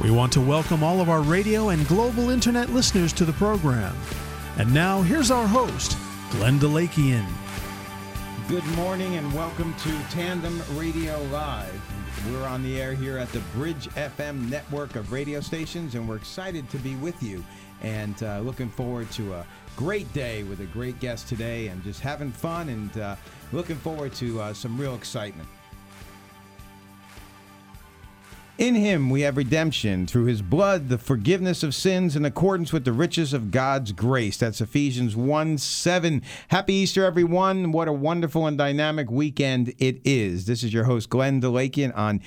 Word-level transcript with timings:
We 0.00 0.12
want 0.12 0.32
to 0.34 0.40
welcome 0.40 0.84
all 0.84 1.00
of 1.00 1.08
our 1.08 1.22
radio 1.22 1.70
and 1.70 1.84
global 1.88 2.30
internet 2.30 2.70
listeners 2.70 3.12
to 3.14 3.24
the 3.24 3.32
program. 3.32 3.96
And 4.56 4.72
now, 4.72 5.02
here's 5.02 5.32
our 5.32 5.48
host, 5.48 5.96
Glenn 6.30 6.60
Delakian. 6.60 7.26
Good 8.46 8.64
morning 8.76 9.16
and 9.16 9.32
welcome 9.34 9.74
to 9.74 9.90
Tandem 10.10 10.62
Radio 10.74 11.20
Live. 11.32 11.82
We're 12.30 12.46
on 12.46 12.62
the 12.62 12.80
air 12.80 12.92
here 12.92 13.18
at 13.18 13.32
the 13.32 13.40
Bridge 13.56 13.88
FM 13.96 14.48
network 14.48 14.94
of 14.94 15.10
radio 15.10 15.40
stations, 15.40 15.96
and 15.96 16.08
we're 16.08 16.16
excited 16.16 16.70
to 16.70 16.78
be 16.78 16.94
with 16.96 17.20
you 17.20 17.44
and 17.82 18.22
uh, 18.22 18.38
looking 18.38 18.70
forward 18.70 19.10
to 19.12 19.34
a 19.34 19.44
great 19.74 20.12
day 20.12 20.44
with 20.44 20.60
a 20.60 20.66
great 20.66 21.00
guest 21.00 21.28
today 21.28 21.66
and 21.68 21.82
just 21.82 21.98
having 21.98 22.30
fun 22.30 22.68
and 22.68 22.98
uh, 22.98 23.16
looking 23.50 23.76
forward 23.76 24.12
to 24.14 24.40
uh, 24.40 24.54
some 24.54 24.80
real 24.80 24.94
excitement. 24.94 25.48
In 28.58 28.74
him 28.74 29.08
we 29.08 29.20
have 29.20 29.36
redemption 29.36 30.08
through 30.08 30.24
his 30.24 30.42
blood, 30.42 30.88
the 30.88 30.98
forgiveness 30.98 31.62
of 31.62 31.76
sins 31.76 32.16
in 32.16 32.24
accordance 32.24 32.72
with 32.72 32.84
the 32.84 32.92
riches 32.92 33.32
of 33.32 33.52
God's 33.52 33.92
grace. 33.92 34.36
That's 34.36 34.60
Ephesians 34.60 35.14
1 35.14 35.58
7. 35.58 36.22
Happy 36.48 36.74
Easter, 36.74 37.04
everyone. 37.04 37.70
What 37.70 37.86
a 37.86 37.92
wonderful 37.92 38.48
and 38.48 38.58
dynamic 38.58 39.12
weekend 39.12 39.74
it 39.78 40.00
is. 40.04 40.46
This 40.46 40.64
is 40.64 40.74
your 40.74 40.84
host, 40.84 41.08
Glenn 41.08 41.40
Delakian, 41.40 41.96
on 41.96 42.20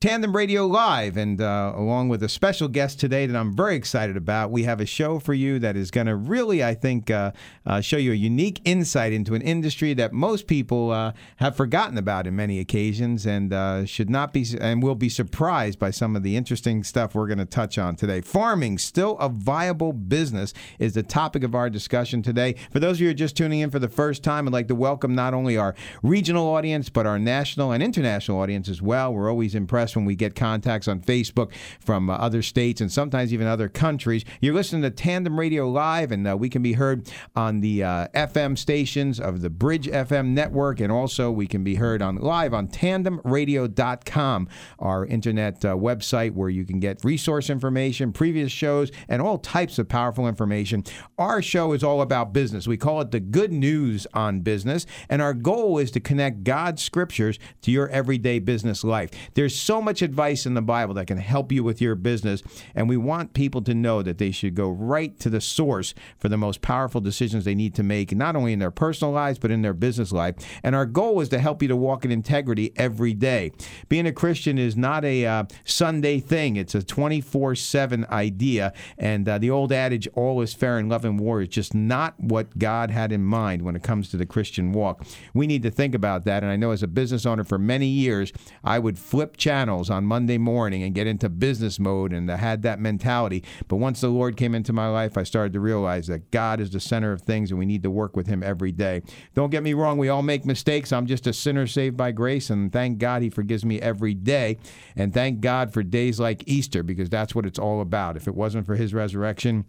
Tandem 0.00 0.36
Radio 0.36 0.64
Live, 0.64 1.16
and 1.16 1.40
uh, 1.40 1.72
along 1.74 2.08
with 2.08 2.22
a 2.22 2.28
special 2.28 2.68
guest 2.68 3.00
today 3.00 3.26
that 3.26 3.36
I'm 3.36 3.56
very 3.56 3.74
excited 3.74 4.16
about, 4.16 4.52
we 4.52 4.62
have 4.62 4.80
a 4.80 4.86
show 4.86 5.18
for 5.18 5.34
you 5.34 5.58
that 5.58 5.76
is 5.76 5.90
going 5.90 6.06
to 6.06 6.14
really, 6.14 6.62
I 6.62 6.76
think, 6.76 7.10
uh, 7.10 7.32
uh, 7.66 7.80
show 7.80 7.96
you 7.96 8.12
a 8.12 8.14
unique 8.14 8.60
insight 8.64 9.12
into 9.12 9.34
an 9.34 9.42
industry 9.42 9.94
that 9.94 10.12
most 10.12 10.46
people 10.46 10.92
uh, 10.92 11.14
have 11.38 11.56
forgotten 11.56 11.98
about 11.98 12.28
in 12.28 12.36
many 12.36 12.60
occasions, 12.60 13.26
and 13.26 13.52
uh, 13.52 13.84
should 13.86 14.08
not 14.08 14.32
be, 14.32 14.46
and 14.60 14.84
will 14.84 14.94
be 14.94 15.08
surprised 15.08 15.80
by 15.80 15.90
some 15.90 16.14
of 16.14 16.22
the 16.22 16.36
interesting 16.36 16.84
stuff 16.84 17.16
we're 17.16 17.26
going 17.26 17.38
to 17.38 17.44
touch 17.44 17.76
on 17.76 17.96
today. 17.96 18.20
Farming 18.20 18.78
still 18.78 19.18
a 19.18 19.28
viable 19.28 19.92
business 19.92 20.54
is 20.78 20.94
the 20.94 21.02
topic 21.02 21.42
of 21.42 21.56
our 21.56 21.68
discussion 21.68 22.22
today. 22.22 22.54
For 22.70 22.78
those 22.78 22.98
of 22.98 23.00
you 23.00 23.08
who 23.08 23.10
are 23.10 23.14
just 23.14 23.36
tuning 23.36 23.58
in 23.58 23.70
for 23.72 23.80
the 23.80 23.88
first 23.88 24.22
time, 24.22 24.46
I'd 24.46 24.52
like 24.52 24.68
to 24.68 24.76
welcome 24.76 25.16
not 25.16 25.34
only 25.34 25.56
our 25.56 25.74
regional 26.04 26.46
audience 26.46 26.88
but 26.88 27.04
our 27.04 27.18
national 27.18 27.72
and 27.72 27.82
international 27.82 28.38
audience 28.38 28.68
as 28.68 28.80
well. 28.80 29.12
We're 29.12 29.28
always 29.28 29.56
impressed 29.56 29.87
when 29.94 30.04
we 30.04 30.14
get 30.14 30.34
contacts 30.34 30.88
on 30.88 31.00
Facebook 31.00 31.52
from 31.80 32.10
uh, 32.10 32.14
other 32.14 32.42
states 32.42 32.80
and 32.80 32.90
sometimes 32.90 33.32
even 33.32 33.46
other 33.46 33.68
countries. 33.68 34.24
You're 34.40 34.54
listening 34.54 34.82
to 34.82 34.90
Tandem 34.90 35.38
Radio 35.38 35.68
Live, 35.68 36.12
and 36.12 36.26
uh, 36.26 36.36
we 36.36 36.48
can 36.48 36.62
be 36.62 36.74
heard 36.74 37.10
on 37.34 37.60
the 37.60 37.82
uh, 37.84 38.08
FM 38.14 38.56
stations 38.58 39.20
of 39.20 39.40
the 39.40 39.50
Bridge 39.50 39.86
FM 39.86 40.28
network, 40.28 40.80
and 40.80 40.92
also 40.92 41.30
we 41.30 41.46
can 41.46 41.64
be 41.64 41.76
heard 41.76 42.02
on 42.02 42.16
live 42.16 42.54
on 42.54 42.68
tandemradio.com, 42.68 44.48
our 44.78 45.06
internet 45.06 45.64
uh, 45.64 45.74
website 45.74 46.32
where 46.32 46.48
you 46.48 46.64
can 46.64 46.80
get 46.80 47.04
resource 47.04 47.50
information, 47.50 48.12
previous 48.12 48.52
shows, 48.52 48.90
and 49.08 49.22
all 49.22 49.38
types 49.38 49.78
of 49.78 49.88
powerful 49.88 50.26
information. 50.26 50.84
Our 51.18 51.42
show 51.42 51.72
is 51.72 51.82
all 51.82 52.02
about 52.02 52.32
business. 52.32 52.66
We 52.66 52.76
call 52.76 53.00
it 53.00 53.10
the 53.10 53.20
good 53.20 53.52
news 53.52 54.06
on 54.14 54.40
business, 54.40 54.86
and 55.08 55.22
our 55.22 55.34
goal 55.34 55.78
is 55.78 55.90
to 55.92 56.00
connect 56.00 56.44
God's 56.44 56.82
scriptures 56.82 57.38
to 57.62 57.70
your 57.70 57.88
everyday 57.88 58.38
business 58.38 58.84
life. 58.84 59.10
There's 59.34 59.54
so 59.54 59.77
much 59.80 60.02
advice 60.02 60.46
in 60.46 60.54
the 60.54 60.62
Bible 60.62 60.94
that 60.94 61.06
can 61.06 61.18
help 61.18 61.52
you 61.52 61.64
with 61.64 61.80
your 61.80 61.94
business, 61.94 62.42
and 62.74 62.88
we 62.88 62.96
want 62.96 63.34
people 63.34 63.62
to 63.62 63.74
know 63.74 64.02
that 64.02 64.18
they 64.18 64.30
should 64.30 64.54
go 64.54 64.68
right 64.68 65.18
to 65.20 65.30
the 65.30 65.40
source 65.40 65.94
for 66.18 66.28
the 66.28 66.36
most 66.36 66.62
powerful 66.62 67.00
decisions 67.00 67.44
they 67.44 67.54
need 67.54 67.74
to 67.74 67.82
make, 67.82 68.14
not 68.14 68.36
only 68.36 68.52
in 68.52 68.58
their 68.58 68.70
personal 68.70 69.12
lives, 69.12 69.38
but 69.38 69.50
in 69.50 69.62
their 69.62 69.74
business 69.74 70.12
life. 70.12 70.34
And 70.62 70.74
our 70.74 70.86
goal 70.86 71.20
is 71.20 71.28
to 71.30 71.38
help 71.38 71.62
you 71.62 71.68
to 71.68 71.76
walk 71.76 72.04
in 72.04 72.10
integrity 72.10 72.72
every 72.76 73.14
day. 73.14 73.52
Being 73.88 74.06
a 74.06 74.12
Christian 74.12 74.58
is 74.58 74.76
not 74.76 75.04
a 75.04 75.26
uh, 75.26 75.44
Sunday 75.64 76.20
thing, 76.20 76.56
it's 76.56 76.74
a 76.74 76.82
24 76.82 77.54
7 77.54 78.06
idea. 78.10 78.72
And 78.98 79.28
uh, 79.28 79.38
the 79.38 79.50
old 79.50 79.72
adage, 79.72 80.08
all 80.14 80.40
is 80.42 80.54
fair 80.54 80.78
in 80.78 80.88
love 80.88 81.04
and 81.04 81.18
war, 81.18 81.42
is 81.42 81.48
just 81.48 81.74
not 81.74 82.18
what 82.18 82.58
God 82.58 82.90
had 82.90 83.12
in 83.12 83.24
mind 83.24 83.62
when 83.62 83.76
it 83.76 83.82
comes 83.82 84.08
to 84.10 84.16
the 84.16 84.26
Christian 84.26 84.72
walk. 84.72 85.04
We 85.34 85.46
need 85.46 85.62
to 85.62 85.70
think 85.70 85.94
about 85.94 86.24
that. 86.24 86.42
And 86.42 86.50
I 86.50 86.56
know 86.56 86.70
as 86.70 86.82
a 86.82 86.88
business 86.88 87.26
owner 87.26 87.44
for 87.44 87.58
many 87.58 87.86
years, 87.86 88.32
I 88.64 88.78
would 88.78 88.98
flip 88.98 89.36
channels 89.36 89.67
on 89.68 90.04
Monday 90.04 90.38
morning 90.38 90.82
and 90.82 90.94
get 90.94 91.06
into 91.06 91.28
business 91.28 91.78
mode, 91.78 92.12
and 92.12 92.30
I 92.30 92.36
had 92.36 92.62
that 92.62 92.80
mentality. 92.80 93.44
But 93.68 93.76
once 93.76 94.00
the 94.00 94.08
Lord 94.08 94.36
came 94.36 94.54
into 94.54 94.72
my 94.72 94.88
life, 94.88 95.18
I 95.18 95.22
started 95.22 95.52
to 95.52 95.60
realize 95.60 96.06
that 96.06 96.30
God 96.30 96.60
is 96.60 96.70
the 96.70 96.80
center 96.80 97.12
of 97.12 97.22
things, 97.22 97.50
and 97.50 97.58
we 97.58 97.66
need 97.66 97.82
to 97.82 97.90
work 97.90 98.16
with 98.16 98.26
Him 98.26 98.42
every 98.42 98.72
day. 98.72 99.02
Don't 99.34 99.50
get 99.50 99.62
me 99.62 99.74
wrong, 99.74 99.98
we 99.98 100.08
all 100.08 100.22
make 100.22 100.44
mistakes. 100.44 100.92
I'm 100.92 101.06
just 101.06 101.26
a 101.26 101.32
sinner 101.32 101.66
saved 101.66 101.96
by 101.96 102.12
grace, 102.12 102.50
and 102.50 102.72
thank 102.72 102.98
God 102.98 103.22
He 103.22 103.30
forgives 103.30 103.64
me 103.64 103.80
every 103.80 104.14
day. 104.14 104.58
And 104.96 105.12
thank 105.12 105.40
God 105.40 105.72
for 105.72 105.82
days 105.82 106.18
like 106.18 106.42
Easter, 106.46 106.82
because 106.82 107.10
that's 107.10 107.34
what 107.34 107.46
it's 107.46 107.58
all 107.58 107.80
about. 107.80 108.16
If 108.16 108.26
it 108.26 108.34
wasn't 108.34 108.66
for 108.66 108.76
His 108.76 108.94
resurrection, 108.94 109.64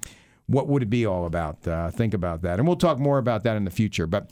what 0.47 0.67
would 0.67 0.81
it 0.81 0.89
be 0.89 1.05
all 1.05 1.25
about? 1.25 1.67
Uh, 1.67 1.91
think 1.91 2.13
about 2.13 2.41
that. 2.41 2.57
And 2.57 2.67
we'll 2.67 2.77
talk 2.77 2.97
more 2.97 3.19
about 3.19 3.43
that 3.43 3.55
in 3.55 3.65
the 3.65 3.71
future. 3.71 4.07
But 4.07 4.31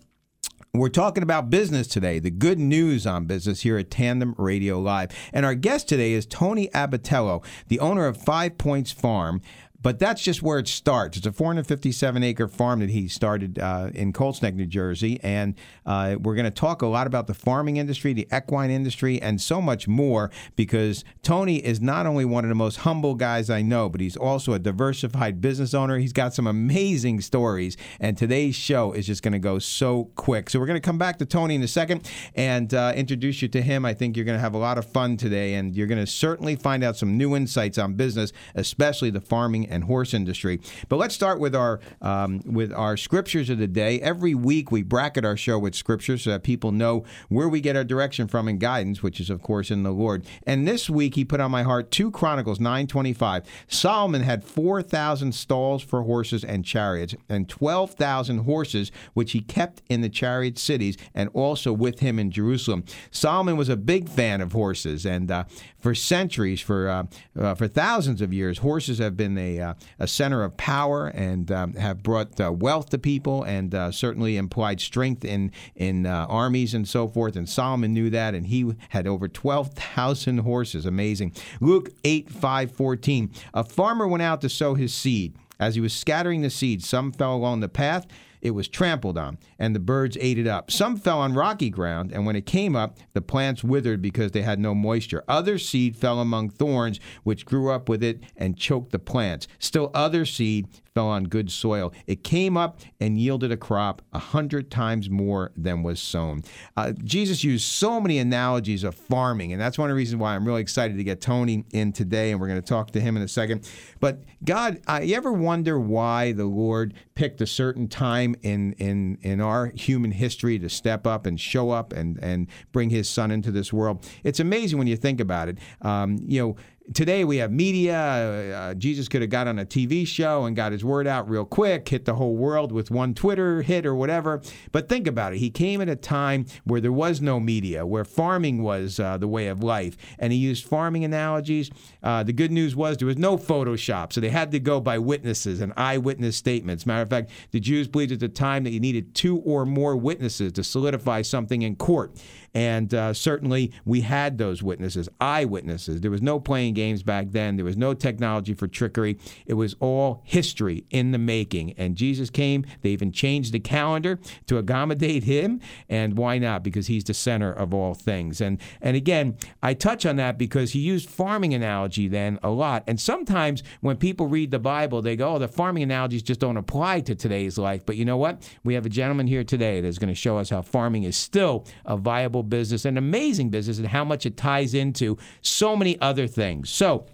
we're 0.80 0.90
talking 0.90 1.24
about 1.24 1.50
business 1.50 1.88
today, 1.88 2.20
the 2.20 2.30
good 2.30 2.60
news 2.60 3.08
on 3.08 3.26
business 3.26 3.62
here 3.62 3.78
at 3.78 3.90
Tandem 3.90 4.36
Radio 4.38 4.80
Live. 4.80 5.12
And 5.34 5.46
our 5.46 5.56
guest 5.56 5.90
today 5.90 6.14
is 6.14 6.26
Tony 6.26 6.68
Abbatiello, 6.70 7.44
the 7.68 7.80
owner 7.80 8.06
of 8.06 8.18
Five 8.18 8.58
Points 8.58 8.92
Farm. 8.92 9.42
But 9.82 10.00
that's 10.00 10.22
just 10.22 10.42
where 10.42 10.60
it 10.60 10.68
starts. 10.68 11.18
It's 11.18 11.28
a 11.28 11.32
457 11.32 12.24
acre 12.24 12.48
farm 12.48 12.80
that 12.80 12.90
he 12.90 13.08
started 13.08 13.60
uh, 13.60 13.92
in 13.94 14.12
Colts 14.12 14.42
Neck, 14.42 14.56
New 14.56 14.66
Jersey. 14.66 15.20
And 15.22 15.56
uh, 15.86 16.16
we're 16.20 16.36
going 16.36 16.46
to 16.46 16.52
talk 16.52 16.82
a 16.82 16.88
lot 16.88 17.06
about 17.06 17.28
the 17.28 17.34
farming 17.34 17.78
industry, 17.78 18.14
the 18.14 18.28
equine 18.36 18.72
industry, 18.72 19.22
and 19.22 19.40
so 19.40 19.62
much 19.62 19.88
more 19.88 20.32
because 20.56 21.04
Tony 21.22 21.58
is 21.58 21.80
not 21.80 22.08
only 22.08 22.26
one 22.26 22.44
of 22.44 22.50
the 22.50 22.56
most 22.56 22.78
humble 22.78 23.14
guys 23.14 23.50
I 23.50 23.62
know, 23.62 23.88
but 23.88 24.02
he's 24.02 24.18
also 24.18 24.54
a 24.54 24.60
diversified 24.60 25.42
business 25.42 25.74
owner. 25.74 26.00
He's 26.00 26.14
got 26.14 26.34
some 26.34 26.48
amazing 26.48 27.22
stories. 27.22 27.78
And 28.00 28.18
today's 28.18 28.56
show 28.56 28.94
is 28.94 29.06
just 29.06 29.22
going 29.22 29.34
to 29.34 29.40
go 29.40 29.60
so 29.60 30.06
quick. 30.16 30.50
So 30.50 30.60
we're 30.60 30.66
going 30.66 30.82
to 30.82 30.86
come 30.86 30.98
back 30.98 31.20
to 31.20 31.26
Tony 31.26 31.56
in 31.56 31.62
a 31.62 31.68
second 31.68 32.10
and 32.34 32.74
uh, 32.74 32.94
introduce 32.96 33.42
you 33.44 33.48
to 33.50 33.62
him. 33.62 33.86
I 33.86 33.94
think 33.94 34.18
you're 34.18 34.26
going 34.26 34.38
to 34.38 34.42
have 34.42 34.56
a 34.56 34.60
lot 34.60 34.80
of 34.80 34.86
fun 34.86 35.18
today, 35.18 35.54
and 35.54 35.76
you're 35.76 35.88
going 35.88 36.04
to 36.04 36.12
certainly 36.12 36.56
find 36.56 36.84
out 36.84 36.98
some 36.98 37.16
new 37.16 37.36
insights 37.36 37.78
on 37.78 37.94
business, 37.94 38.34
especially 38.56 39.12
the 39.12 39.22
farming 39.22 39.67
and 39.70 39.84
horse 39.84 40.14
industry. 40.14 40.60
But 40.90 40.98
let's 40.98 41.16
start 41.16 41.40
with 41.40 41.56
our 41.56 41.80
um, 42.02 42.42
with 42.46 42.72
our 42.74 42.98
scriptures 42.98 43.50
of 43.50 43.58
the 43.58 43.68
day. 43.68 44.00
Every 44.02 44.34
week 44.34 44.72
we 44.72 44.84
bracket 44.84 45.26
our 45.26 45.38
show 45.38 45.60
with 45.60 45.76
scriptures 45.76 46.24
so 46.24 46.32
that 46.32 46.44
people 46.44 46.72
know 46.72 47.04
where 47.30 47.50
we 47.50 47.62
get 47.62 47.76
our 47.76 47.84
direction 47.84 48.28
from 48.28 48.48
and 48.48 48.60
guidance, 48.60 49.04
which 49.04 49.20
is 49.20 49.30
of 49.30 49.42
course 49.42 49.72
in 49.72 49.84
the 49.84 49.92
Lord. 49.92 50.26
And 50.46 50.68
this 50.68 50.90
week 50.90 51.16
he 51.16 51.26
put 51.26 51.40
on 51.40 51.52
my 51.52 51.64
heart 51.64 51.92
two 51.92 52.12
Chronicles 52.12 52.60
nine 52.60 52.88
twenty 52.88 53.14
five. 53.14 53.44
Solomon 53.68 54.24
had 54.24 54.44
four 54.44 54.82
thousand 54.82 55.34
stalls 55.34 55.84
for 55.84 56.04
horses 56.04 56.44
and 56.44 56.66
chariots, 56.66 57.16
and 57.30 57.48
twelve 57.50 57.94
thousand 57.94 58.40
horses 58.40 58.92
which 59.14 59.32
he 59.32 59.42
kept 59.42 59.82
in 59.90 60.02
the 60.02 60.10
chariot 60.10 60.58
cities 60.58 60.98
and 61.14 61.30
also 61.34 61.74
with 61.74 62.00
him 62.00 62.20
in 62.20 62.32
Jerusalem. 62.32 62.84
Solomon 63.12 63.58
was 63.58 63.70
a 63.70 63.78
big 63.78 64.10
fan 64.10 64.42
of 64.42 64.52
horses, 64.52 65.06
and 65.06 65.30
uh, 65.32 65.44
for 65.80 65.94
centuries, 65.96 66.62
for 66.62 66.90
uh, 66.90 67.04
uh, 67.40 67.56
for 67.56 67.68
thousands 67.68 68.22
of 68.22 68.34
years, 68.34 68.60
horses 68.60 69.00
have 69.00 69.16
been 69.16 69.38
a 69.38 69.57
a, 69.58 69.70
uh, 69.70 69.74
a 70.00 70.08
center 70.08 70.44
of 70.44 70.56
power 70.58 71.08
and 71.08 71.52
um, 71.52 71.74
have 71.74 72.04
brought 72.04 72.40
uh, 72.40 72.52
wealth 72.52 72.90
to 72.90 72.98
people 72.98 73.44
and 73.44 73.74
uh, 73.74 73.92
certainly 73.92 74.38
implied 74.38 74.80
strength 74.80 75.26
in 75.26 75.52
in 75.76 76.06
uh, 76.06 76.26
armies 76.30 76.74
and 76.74 76.88
so 76.88 77.08
forth. 77.08 77.36
And 77.36 77.48
Solomon 77.48 77.94
knew 77.94 78.10
that, 78.10 78.34
and 78.34 78.48
he 78.48 78.74
had 78.90 79.08
over 79.08 79.28
twelve 79.28 79.74
thousand 79.74 80.40
horses. 80.40 80.86
Amazing. 80.86 81.34
Luke 81.60 81.90
eight 82.04 82.30
five 82.30 82.72
fourteen. 82.72 83.32
A 83.54 83.64
farmer 83.64 84.08
went 84.08 84.24
out 84.24 84.42
to 84.42 84.50
sow 84.50 84.76
his 84.76 84.94
seed. 84.94 85.36
As 85.60 85.74
he 85.74 85.82
was 85.82 85.92
scattering 85.92 86.44
the 86.44 86.52
seed, 86.52 86.84
some 86.84 87.12
fell 87.12 87.36
along 87.36 87.62
the 87.62 87.70
path 87.70 88.06
it 88.42 88.52
was 88.52 88.68
trampled 88.68 89.18
on, 89.18 89.38
and 89.60 89.76
the 89.76 89.80
birds 89.80 90.18
ate 90.20 90.38
it 90.38 90.48
up. 90.48 90.72
Some 90.72 90.98
fell 90.98 91.20
on 91.20 91.34
rocky 91.34 91.70
ground, 91.70 92.12
and 92.12 92.26
when 92.26 92.36
it 92.36 92.46
came 92.46 92.76
up, 92.76 92.98
the 93.14 93.22
plants 93.22 93.64
withered 93.64 94.02
because 94.02 94.32
they 94.32 94.42
had 94.42 94.60
no 94.60 94.74
moisture. 94.76 95.24
Other 95.28 95.58
seed 95.58 95.96
fell 95.96 96.20
among 96.20 96.50
thorns, 96.50 97.00
which 97.24 97.46
grew 97.46 97.72
up 97.72 97.90
with 97.90 98.04
it 98.04 98.22
and 98.36 98.58
choked 98.58 98.92
the 98.92 99.00
plants. 99.00 99.48
Still 99.60 99.92
other 99.94 100.26
seed 100.26 100.68
fell 100.98 101.10
on 101.10 101.26
good 101.26 101.52
soil. 101.52 101.94
It 102.08 102.24
came 102.24 102.58
up 102.58 102.80
and 103.00 103.20
yielded 103.20 103.52
a 103.52 103.58
crop 103.58 104.02
a 104.14 104.18
hundred 104.18 104.72
times 104.72 105.12
more 105.12 105.52
than 105.56 105.84
was 105.84 106.00
sown. 106.00 106.42
Uh, 106.76 106.94
Jesus 107.04 107.44
used 107.44 107.66
so 107.66 108.02
many 108.02 108.18
analogies 108.18 108.84
of 108.84 108.96
farming, 108.96 109.54
and 109.54 109.62
that's 109.62 109.78
one 109.78 109.92
of 109.92 109.94
the 109.94 109.96
reasons 109.96 110.20
why 110.20 110.34
I'm 110.34 110.44
really 110.44 110.64
excited 110.64 110.98
to 110.98 111.04
get 111.04 111.22
Tony 111.22 111.66
in 111.72 111.94
today, 111.94 112.32
and 112.32 112.42
we're 112.42 112.48
going 112.48 112.60
to 112.60 112.68
talk 112.68 112.90
to 112.92 113.00
him 113.00 113.16
in 113.16 113.22
a 113.22 113.28
second. 113.28 113.70
But 114.00 114.24
God, 114.44 114.82
uh, 114.88 115.02
you 115.04 115.16
ever 115.16 115.32
wonder 115.32 115.80
why 115.80 116.32
the 116.32 116.46
Lord 116.46 116.96
picked 117.14 117.42
a 117.42 117.48
certain 117.48 117.88
time 117.88 118.36
in 118.42 118.74
in 118.74 119.20
in 119.22 119.40
our 119.40 119.68
human 119.76 120.10
history 120.10 120.58
to 120.58 120.68
step 120.68 121.06
up 121.06 121.28
and 121.28 121.40
show 121.40 121.70
up 121.70 121.94
and 121.94 122.18
and 122.24 122.48
bring 122.72 122.90
His 122.90 123.08
Son 123.08 123.30
into 123.30 123.52
this 123.52 123.72
world? 123.72 124.04
It's 124.24 124.40
amazing 124.40 124.80
when 124.80 124.88
you 124.88 124.98
think 124.98 125.20
about 125.20 125.48
it. 125.48 125.60
Um, 125.84 126.18
you 126.26 126.42
know 126.42 126.56
today 126.94 127.24
we 127.24 127.38
have 127.38 127.52
media. 127.52 127.98
Uh, 127.98 128.74
Jesus 128.74 129.08
could 129.08 129.22
have 129.22 129.30
got 129.30 129.48
on 129.48 129.60
a 129.60 129.66
TV 129.66 130.08
show 130.08 130.46
and 130.46 130.56
got 130.56 130.72
his 130.72 130.84
word 130.84 131.08
out 131.08 131.30
real 131.30 131.46
quick, 131.46 131.88
hit 131.90 132.06
the 132.06 132.16
whole 132.16 132.36
world 132.36 132.72
with 132.72 132.92
one 132.92 133.14
Twitter 133.14 133.62
hit 133.62 133.86
or 133.86 133.96
whatever. 133.96 134.42
But 134.72 134.90
think 134.90 135.08
about 135.08 135.34
it. 135.34 135.40
He 135.40 135.50
came 135.50 135.82
at 135.82 135.90
a 135.90 135.96
time 135.96 136.46
where 136.64 136.82
there 136.82 136.92
was 136.92 137.22
no 137.22 137.40
media, 137.40 137.86
where 137.86 138.06
farming 138.06 138.64
was 138.64 139.00
uh, 139.00 139.18
the 139.18 139.28
way 139.28 139.48
of 139.48 139.64
life. 139.64 139.98
And 140.20 140.32
he 140.32 140.40
used 140.40 140.66
farming 140.66 141.04
analogies. 141.04 141.70
Uh, 142.02 142.24
the 142.24 142.34
good 142.34 142.52
news 142.52 142.76
was 142.76 142.98
there 142.98 143.08
was 143.08 143.18
no 143.18 143.38
Photoshop, 143.38 144.14
so 144.14 144.22
they 144.22 144.30
had 144.30 144.52
to 144.52 144.60
go 144.60 144.80
by 144.80 144.98
witnesses 144.98 145.62
and 145.62 145.74
eyewitness 145.78 146.38
statements. 146.38 146.86
Matter 146.86 147.04
of 147.04 147.10
fact, 147.10 147.32
the 147.52 147.60
Jews 147.60 147.88
believed 147.88 148.12
at 148.12 148.20
the 148.20 148.30
time 148.30 148.64
that 148.64 148.72
you 148.72 148.80
needed 148.80 149.14
two 149.14 149.40
or 149.40 149.66
more 149.66 149.96
witnesses 149.96 150.54
to 150.54 150.64
solidify 150.64 151.22
something 151.22 151.62
in 151.62 151.76
court. 151.76 152.16
And 152.58 152.92
uh, 152.92 153.14
certainly 153.14 153.72
we 153.86 154.02
had 154.02 154.40
those 154.40 154.64
witnesses, 154.64 155.08
eyewitnesses. 155.22 156.02
There 156.02 156.10
was 156.10 156.24
no 156.24 156.40
playing 156.40 156.74
games 156.74 157.04
back 157.04 157.28
then, 157.30 157.56
there 157.56 157.64
was 157.64 157.78
no 157.78 157.94
technology 157.94 158.56
for 158.56 158.68
trickery. 158.68 159.20
It 159.46 159.54
was 159.54 159.76
all 159.80 160.24
history 160.24 160.84
in 160.90 161.12
the 161.12 161.20
making. 161.20 161.74
And 161.78 161.96
Jesus 161.96 162.32
came, 162.32 162.66
they 162.82 162.90
even 162.90 163.12
changed 163.12 163.54
the 163.54 163.60
calendar 163.60 164.20
to 164.48 164.58
accommodate 164.58 165.24
him. 165.24 165.62
And 165.88 166.18
why 166.18 166.40
not? 166.40 166.64
Because 166.64 166.88
he's 166.88 167.04
the 167.04 167.14
center 167.14 167.54
of 167.54 167.76
all 167.76 167.94
things. 167.94 168.42
And, 168.42 168.60
and 168.82 168.98
again, 168.98 169.38
I 169.62 169.76
touch 169.76 170.04
on 170.08 170.16
that 170.16 170.40
because 170.40 170.72
he 170.72 170.80
used 170.80 171.12
farming 171.12 171.54
analogy 171.54 172.08
then 172.08 172.40
a 172.42 172.50
lot. 172.50 172.84
And 172.88 173.00
sometimes 173.00 173.62
when 173.82 173.98
people 173.98 174.26
read 174.26 174.50
the 174.50 174.58
Bible, 174.58 175.04
they 175.04 175.16
go, 175.16 175.36
oh, 175.36 175.38
the 175.38 175.48
farming 175.48 175.84
analogies 175.84 176.24
just 176.24 176.40
don't 176.40 176.58
apply 176.58 177.02
to 177.02 177.14
today's 177.14 177.60
life. 177.60 177.86
But 177.86 177.98
you 177.98 178.06
know 178.06 178.18
what? 178.18 178.50
We 178.64 178.74
have 178.74 178.88
a 178.88 178.90
gentleman 178.90 179.28
here 179.28 179.44
today 179.44 179.80
that's 179.80 180.00
going 180.00 180.10
to 180.10 180.16
show 180.16 180.40
us 180.40 180.50
how 180.50 180.64
farming 180.64 181.04
is 181.04 181.16
still 181.16 181.64
a 181.86 181.96
viable 181.98 182.47
business, 182.50 182.86
an 182.86 182.98
amazing 182.98 183.50
business, 183.50 183.78
and 183.78 183.88
how 183.88 184.04
much 184.04 184.26
it 184.26 184.38
ties 184.38 184.74
into 184.74 185.18
so 185.42 185.76
many 185.76 186.00
other 186.02 186.28
things. 186.28 186.70
So, 186.70 187.06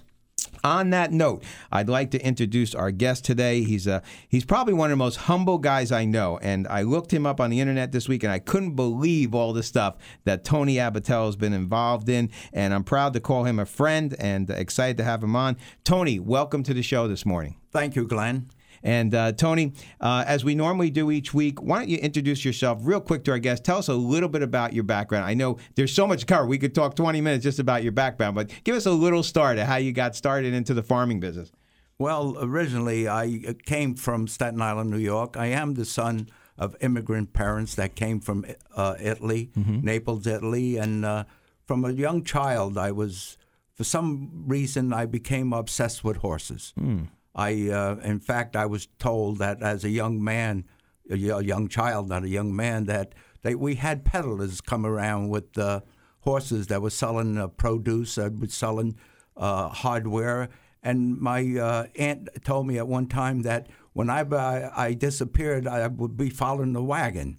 on 0.64 0.92
that 0.92 1.12
note, 1.12 1.44
I'd 1.72 1.90
like 1.90 2.12
to 2.12 2.26
introduce 2.26 2.74
our 2.74 2.92
guest 2.92 3.26
today. 3.26 3.64
He's 3.64 3.88
a 3.88 4.02
he's 4.30 4.46
probably 4.46 4.74
one 4.74 4.92
of 4.92 4.98
the 4.98 5.04
most 5.04 5.16
humble 5.18 5.58
guys 5.58 5.92
I 5.92 6.06
know, 6.06 6.38
and 6.42 6.68
I 6.68 6.84
looked 6.84 7.12
him 7.12 7.26
up 7.26 7.40
on 7.40 7.50
the 7.50 7.60
internet 7.60 7.92
this 7.92 8.08
week, 8.08 8.24
and 8.24 8.32
I 8.32 8.40
couldn't 8.40 8.76
believe 8.76 9.36
all 9.36 9.54
the 9.54 9.64
stuff 9.64 9.98
that 10.26 10.44
Tony 10.44 10.76
Abbatiello 10.76 11.26
has 11.26 11.36
been 11.36 11.54
involved 11.54 12.08
in, 12.10 12.30
and 12.54 12.74
I'm 12.74 12.84
proud 12.84 13.14
to 13.14 13.20
call 13.20 13.44
him 13.44 13.60
a 13.60 13.66
friend 13.66 14.16
and 14.20 14.50
excited 14.50 14.98
to 14.98 15.04
have 15.04 15.24
him 15.24 15.36
on. 15.36 15.58
Tony, 15.84 16.20
welcome 16.20 16.64
to 16.64 16.74
the 16.74 16.84
show 16.84 17.08
this 17.08 17.26
morning. 17.26 17.56
Thank 17.72 17.96
you, 17.96 18.08
Glenn. 18.08 18.50
And 18.84 19.16
uh, 19.16 19.32
Tony, 19.32 19.74
uh, 20.02 20.26
as 20.28 20.44
we 20.44 20.56
normally 20.56 20.90
do 20.90 21.10
each 21.10 21.34
week, 21.34 21.62
why 21.62 21.80
don't 21.80 21.90
you 21.90 21.98
introduce 21.98 22.44
yourself 22.44 22.80
real 22.82 23.00
quick 23.00 23.24
to 23.26 23.32
our 23.32 23.40
guests? 23.40 23.66
Tell 23.66 23.78
us 23.78 23.88
a 23.88 23.94
little 23.94 24.30
bit 24.30 24.44
about 24.44 24.74
your 24.74 24.84
background. 24.84 25.26
I 25.26 25.34
know 25.34 25.58
there's 25.76 25.94
so 25.94 26.06
much 26.06 26.22
to 26.22 26.26
cover. 26.26 26.46
We 26.46 26.58
could 26.58 26.76
talk 26.76 26.96
20 26.96 27.22
minutes 27.22 27.44
just 27.44 27.60
about 27.60 27.84
your 27.84 27.94
background, 27.94 28.36
but 28.36 28.52
give 28.64 28.76
us 28.76 28.86
a 28.86 28.92
little 28.92 29.24
start 29.24 29.58
of 29.58 29.68
how 29.68 29.78
you 29.78 29.94
got 29.94 30.16
started 30.16 30.54
into 30.54 30.74
the 30.74 30.84
farming 30.84 31.22
business. 31.22 31.52
Well, 31.98 32.36
originally 32.40 33.08
I 33.08 33.56
came 33.66 33.96
from 33.96 34.28
Staten 34.28 34.62
Island, 34.62 34.90
New 34.90 34.98
York. 34.98 35.38
I 35.38 35.48
am 35.48 35.76
the 35.76 35.86
son 35.86 36.28
of 36.58 36.76
immigrant 36.82 37.34
parents 37.34 37.76
that 37.76 37.96
came 37.96 38.20
from 38.20 38.46
uh, 38.76 38.96
Italy, 39.00 39.52
mm-hmm. 39.58 39.82
Naples, 39.82 40.28
Italy, 40.28 40.78
and 40.78 41.06
uh, 41.06 41.24
from 41.66 41.86
a 41.86 41.92
young 41.92 42.24
child, 42.24 42.78
I 42.78 42.92
was, 42.92 43.38
for 43.74 43.84
some 43.84 44.44
reason, 44.48 44.94
I 44.94 45.06
became 45.06 45.54
obsessed 45.54 46.04
with 46.04 46.18
horses. 46.18 46.74
Mm. 46.80 47.08
I, 47.36 47.70
uh, 47.70 47.96
in 48.04 48.20
fact, 48.20 48.56
I 48.56 48.66
was 48.66 48.88
told 49.00 49.40
that 49.40 49.62
as 49.64 49.84
a 49.84 49.90
young 49.90 50.24
man, 50.24 50.66
a 51.10 51.18
young 51.18 51.68
child, 51.68 52.10
not 52.10 52.24
a 52.24 52.30
young 52.30 52.56
man, 52.56 52.86
that 52.86 53.14
they, 53.42 53.56
we 53.56 53.76
had 53.76 54.06
peddlers 54.06 54.62
come 54.62 54.86
around 54.86 55.30
with 55.30 55.58
uh, 55.58 55.82
horses 56.22 56.68
that 56.68 56.82
were 56.82 56.90
selling 56.90 57.38
uh, 57.38 57.48
produce, 57.48 58.18
uh, 58.18 58.30
were 58.38 58.48
selling 58.48 58.96
uh, 59.36 59.70
hardware. 59.70 60.50
And 60.82 61.20
my 61.20 61.58
uh, 61.58 61.86
aunt 61.98 62.30
told 62.44 62.68
me 62.68 62.78
at 62.78 62.88
one 62.88 63.08
time 63.08 63.42
that 63.44 63.68
when 63.94 64.10
I, 64.10 64.72
I 64.76 64.94
disappeared, 64.94 65.68
I 65.68 65.88
would 65.88 66.18
be 66.18 66.30
following 66.30 66.74
the 66.74 66.84
wagon. 66.84 67.36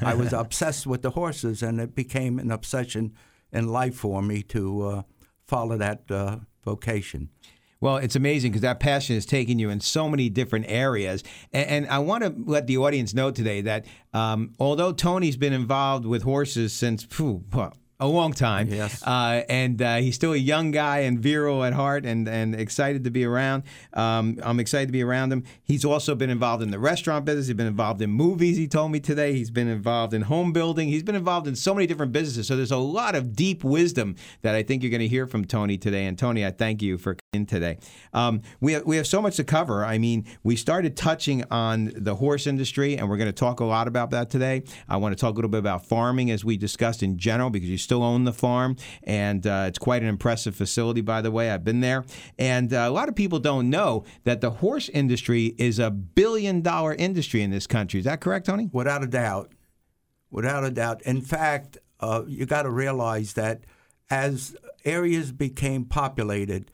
I 0.00 0.14
was 0.14 0.32
obsessed 0.32 0.86
with 0.86 1.02
the 1.02 1.10
horses, 1.10 1.62
and 1.62 1.80
it 1.80 1.94
became 1.94 2.38
an 2.38 2.50
obsession 2.50 3.12
in 3.52 3.68
life 3.68 3.94
for 3.94 4.22
me 4.22 4.42
to 4.44 4.82
uh, 4.82 5.02
follow 5.44 5.76
that 5.76 6.08
vocation. 6.64 7.28
Well, 7.80 7.98
it's 7.98 8.16
amazing 8.16 8.50
because 8.50 8.62
that 8.62 8.80
passion 8.80 9.14
has 9.14 9.24
taken 9.24 9.58
you 9.58 9.70
in 9.70 9.80
so 9.80 10.08
many 10.08 10.28
different 10.28 10.66
areas. 10.68 11.22
And, 11.52 11.68
and 11.68 11.88
I 11.88 12.00
want 12.00 12.24
to 12.24 12.34
let 12.36 12.66
the 12.66 12.78
audience 12.78 13.14
know 13.14 13.30
today 13.30 13.60
that 13.62 13.86
um, 14.12 14.52
although 14.58 14.92
Tony's 14.92 15.36
been 15.36 15.52
involved 15.52 16.04
with 16.04 16.22
horses 16.22 16.72
since, 16.72 17.04
phew, 17.04 17.44
a 18.00 18.06
long 18.06 18.32
time. 18.32 18.68
Yes. 18.68 19.02
Uh, 19.02 19.42
and 19.48 19.82
uh, 19.82 19.96
he's 19.96 20.14
still 20.14 20.32
a 20.32 20.36
young 20.36 20.70
guy 20.70 21.00
and 21.00 21.18
virile 21.18 21.64
at 21.64 21.72
heart 21.72 22.06
and, 22.06 22.28
and 22.28 22.54
excited 22.54 23.02
to 23.04 23.10
be 23.10 23.24
around. 23.24 23.64
Um, 23.92 24.38
I'm 24.42 24.60
excited 24.60 24.86
to 24.86 24.92
be 24.92 25.02
around 25.02 25.32
him. 25.32 25.42
He's 25.64 25.84
also 25.84 26.14
been 26.14 26.30
involved 26.30 26.62
in 26.62 26.70
the 26.70 26.78
restaurant 26.78 27.24
business. 27.24 27.48
He's 27.48 27.56
been 27.56 27.66
involved 27.66 28.00
in 28.00 28.10
movies, 28.10 28.56
he 28.56 28.68
told 28.68 28.92
me 28.92 29.00
today. 29.00 29.32
He's 29.34 29.50
been 29.50 29.66
involved 29.66 30.14
in 30.14 30.22
home 30.22 30.52
building. 30.52 30.88
He's 30.88 31.02
been 31.02 31.16
involved 31.16 31.48
in 31.48 31.56
so 31.56 31.74
many 31.74 31.88
different 31.88 32.12
businesses. 32.12 32.46
So 32.46 32.56
there's 32.56 32.70
a 32.70 32.76
lot 32.76 33.16
of 33.16 33.34
deep 33.34 33.64
wisdom 33.64 34.14
that 34.42 34.54
I 34.54 34.62
think 34.62 34.82
you're 34.82 34.90
going 34.90 35.00
to 35.00 35.08
hear 35.08 35.26
from 35.26 35.44
Tony 35.44 35.76
today. 35.76 36.06
And 36.06 36.16
Tony, 36.16 36.46
I 36.46 36.52
thank 36.52 36.82
you 36.82 36.98
for 36.98 37.16
coming 37.32 37.46
today. 37.46 37.78
Um, 38.12 38.42
we, 38.60 38.74
have, 38.74 38.84
we 38.84 38.96
have 38.96 39.08
so 39.08 39.20
much 39.20 39.36
to 39.36 39.44
cover. 39.44 39.84
I 39.84 39.98
mean, 39.98 40.24
we 40.44 40.54
started 40.54 40.96
touching 40.96 41.44
on 41.50 41.92
the 41.96 42.14
horse 42.14 42.46
industry, 42.46 42.96
and 42.96 43.08
we're 43.10 43.16
going 43.16 43.26
to 43.26 43.32
talk 43.32 43.58
a 43.58 43.64
lot 43.64 43.88
about 43.88 44.10
that 44.10 44.30
today. 44.30 44.62
I 44.88 44.98
want 44.98 45.16
to 45.16 45.20
talk 45.20 45.32
a 45.32 45.34
little 45.34 45.50
bit 45.50 45.58
about 45.58 45.84
farming 45.84 46.30
as 46.30 46.44
we 46.44 46.56
discussed 46.56 47.02
in 47.02 47.18
general 47.18 47.50
because 47.50 47.68
you 47.68 47.78
still 47.88 48.02
own 48.02 48.24
the 48.24 48.32
farm, 48.34 48.76
and 49.04 49.46
uh, 49.46 49.64
it's 49.66 49.78
quite 49.78 50.02
an 50.02 50.08
impressive 50.08 50.54
facility, 50.54 51.00
by 51.00 51.22
the 51.22 51.30
way. 51.30 51.50
I've 51.50 51.64
been 51.64 51.80
there, 51.80 52.04
and 52.38 52.70
uh, 52.70 52.84
a 52.86 52.90
lot 52.90 53.08
of 53.08 53.16
people 53.16 53.38
don't 53.38 53.70
know 53.70 54.04
that 54.24 54.42
the 54.42 54.50
horse 54.50 54.90
industry 54.90 55.54
is 55.56 55.78
a 55.78 55.90
billion-dollar 55.90 56.94
industry 56.96 57.40
in 57.40 57.50
this 57.50 57.66
country. 57.66 58.00
Is 58.00 58.04
that 58.04 58.20
correct, 58.20 58.44
Tony? 58.44 58.68
Without 58.74 59.02
a 59.02 59.06
doubt, 59.06 59.52
without 60.30 60.64
a 60.64 60.70
doubt. 60.70 61.00
In 61.02 61.22
fact, 61.22 61.78
uh, 62.00 62.24
you 62.28 62.44
got 62.44 62.62
to 62.62 62.70
realize 62.70 63.32
that 63.32 63.62
as 64.10 64.54
areas 64.84 65.32
became 65.32 65.86
populated 65.86 66.70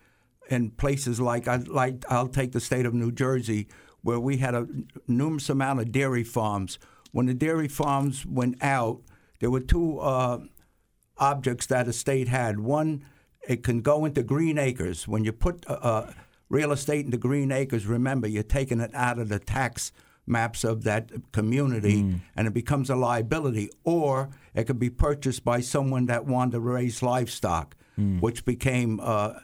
in 0.51 0.71
places 0.71 1.21
like 1.21 1.47
I 1.47 1.57
like 1.57 2.05
I'll 2.11 2.29
take 2.29 2.53
the 2.53 2.61
state 2.61 2.87
of 2.87 2.93
New 2.93 3.13
Jersey 3.13 3.69
where 4.03 4.21
we 4.21 4.39
had 4.39 4.55
a 4.55 4.67
numerous 5.07 5.49
amount 5.49 5.81
of 5.81 5.93
dairy 5.93 6.25
farms. 6.25 6.79
When 7.13 7.27
the 7.27 7.35
dairy 7.35 7.69
farms 7.69 8.27
went 8.27 8.63
out, 8.63 9.01
there 9.41 9.51
were 9.51 9.61
two 9.61 9.99
uh, 10.01 10.41
objects 11.19 11.67
that 11.67 11.89
a 11.89 11.93
state 11.93 12.29
had. 12.29 12.61
One, 12.61 13.05
it 13.47 13.63
can 13.63 13.81
go 13.81 14.05
into 14.05 14.23
green 14.23 14.59
acres. 14.59 15.07
When 15.07 15.25
you 15.25 15.33
put 15.33 15.65
uh, 15.69 15.75
uh, 15.75 16.13
real 16.49 16.73
estate 16.73 17.05
into 17.05 17.19
green 17.19 17.53
acres, 17.53 17.87
remember 17.87 18.27
you're 18.27 18.43
taking 18.43 18.81
it 18.81 18.91
out 18.95 19.19
of 19.19 19.29
the 19.29 19.39
tax 19.39 19.93
maps 20.27 20.65
of 20.65 20.85
that 20.85 21.11
community 21.33 22.03
mm. 22.03 22.21
and 22.35 22.47
it 22.47 22.55
becomes 22.55 22.89
a 22.89 22.97
liability. 22.97 23.71
Or 23.85 24.31
it 24.55 24.65
could 24.65 24.79
be 24.79 24.91
purchased 24.91 25.45
by 25.45 25.61
someone 25.61 26.07
that 26.07 26.25
wanted 26.25 26.53
to 26.53 26.61
raise 26.61 27.03
livestock, 27.03 27.77
mm. 27.99 28.21
which 28.21 28.45
became 28.45 29.01
uh, 29.03 29.35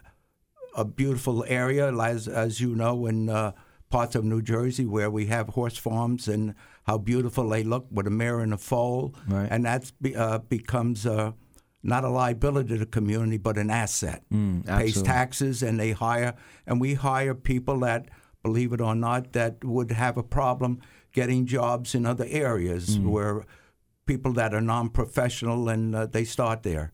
a 0.75 0.85
beautiful 0.85 1.45
area, 1.47 1.93
as, 1.95 2.27
as 2.27 2.59
you 2.59 2.75
know, 2.75 3.05
in 3.05 3.29
uh, 3.29 3.51
parts 3.89 4.15
of 4.15 4.23
New 4.23 4.41
Jersey 4.41 4.85
where 4.85 5.11
we 5.11 5.27
have 5.27 5.49
horse 5.49 5.77
farms 5.77 6.27
and 6.27 6.55
how 6.83 6.97
beautiful 6.97 7.47
they 7.49 7.63
look 7.63 7.85
with 7.91 8.07
a 8.07 8.09
mare 8.09 8.39
and 8.39 8.53
a 8.53 8.57
foal. 8.57 9.13
Right. 9.27 9.47
And 9.51 9.65
that 9.65 9.91
uh, 10.15 10.39
becomes 10.39 11.05
uh, 11.05 11.33
not 11.83 12.03
a 12.03 12.09
liability 12.09 12.69
to 12.69 12.77
the 12.77 12.85
community, 12.85 13.37
but 13.37 13.57
an 13.57 13.69
asset. 13.69 14.23
Mm, 14.31 14.65
pays 14.65 15.01
taxes, 15.03 15.63
and 15.63 15.79
they 15.79 15.91
hire, 15.91 16.35
and 16.65 16.79
we 16.79 16.93
hire 16.93 17.33
people 17.33 17.79
that 17.79 18.09
believe 18.43 18.73
it 18.73 18.81
or 18.81 18.95
not, 18.95 19.33
that 19.33 19.63
would 19.63 19.91
have 19.91 20.17
a 20.17 20.23
problem 20.23 20.79
getting 21.13 21.45
jobs 21.45 21.93
in 21.93 22.05
other 22.05 22.25
areas 22.29 22.97
where 22.99 23.45
people 24.11 24.33
that 24.33 24.53
are 24.53 24.61
non-professional 24.61 25.69
and 25.69 25.95
uh, 25.95 26.05
they 26.05 26.25
start 26.25 26.63
there. 26.63 26.91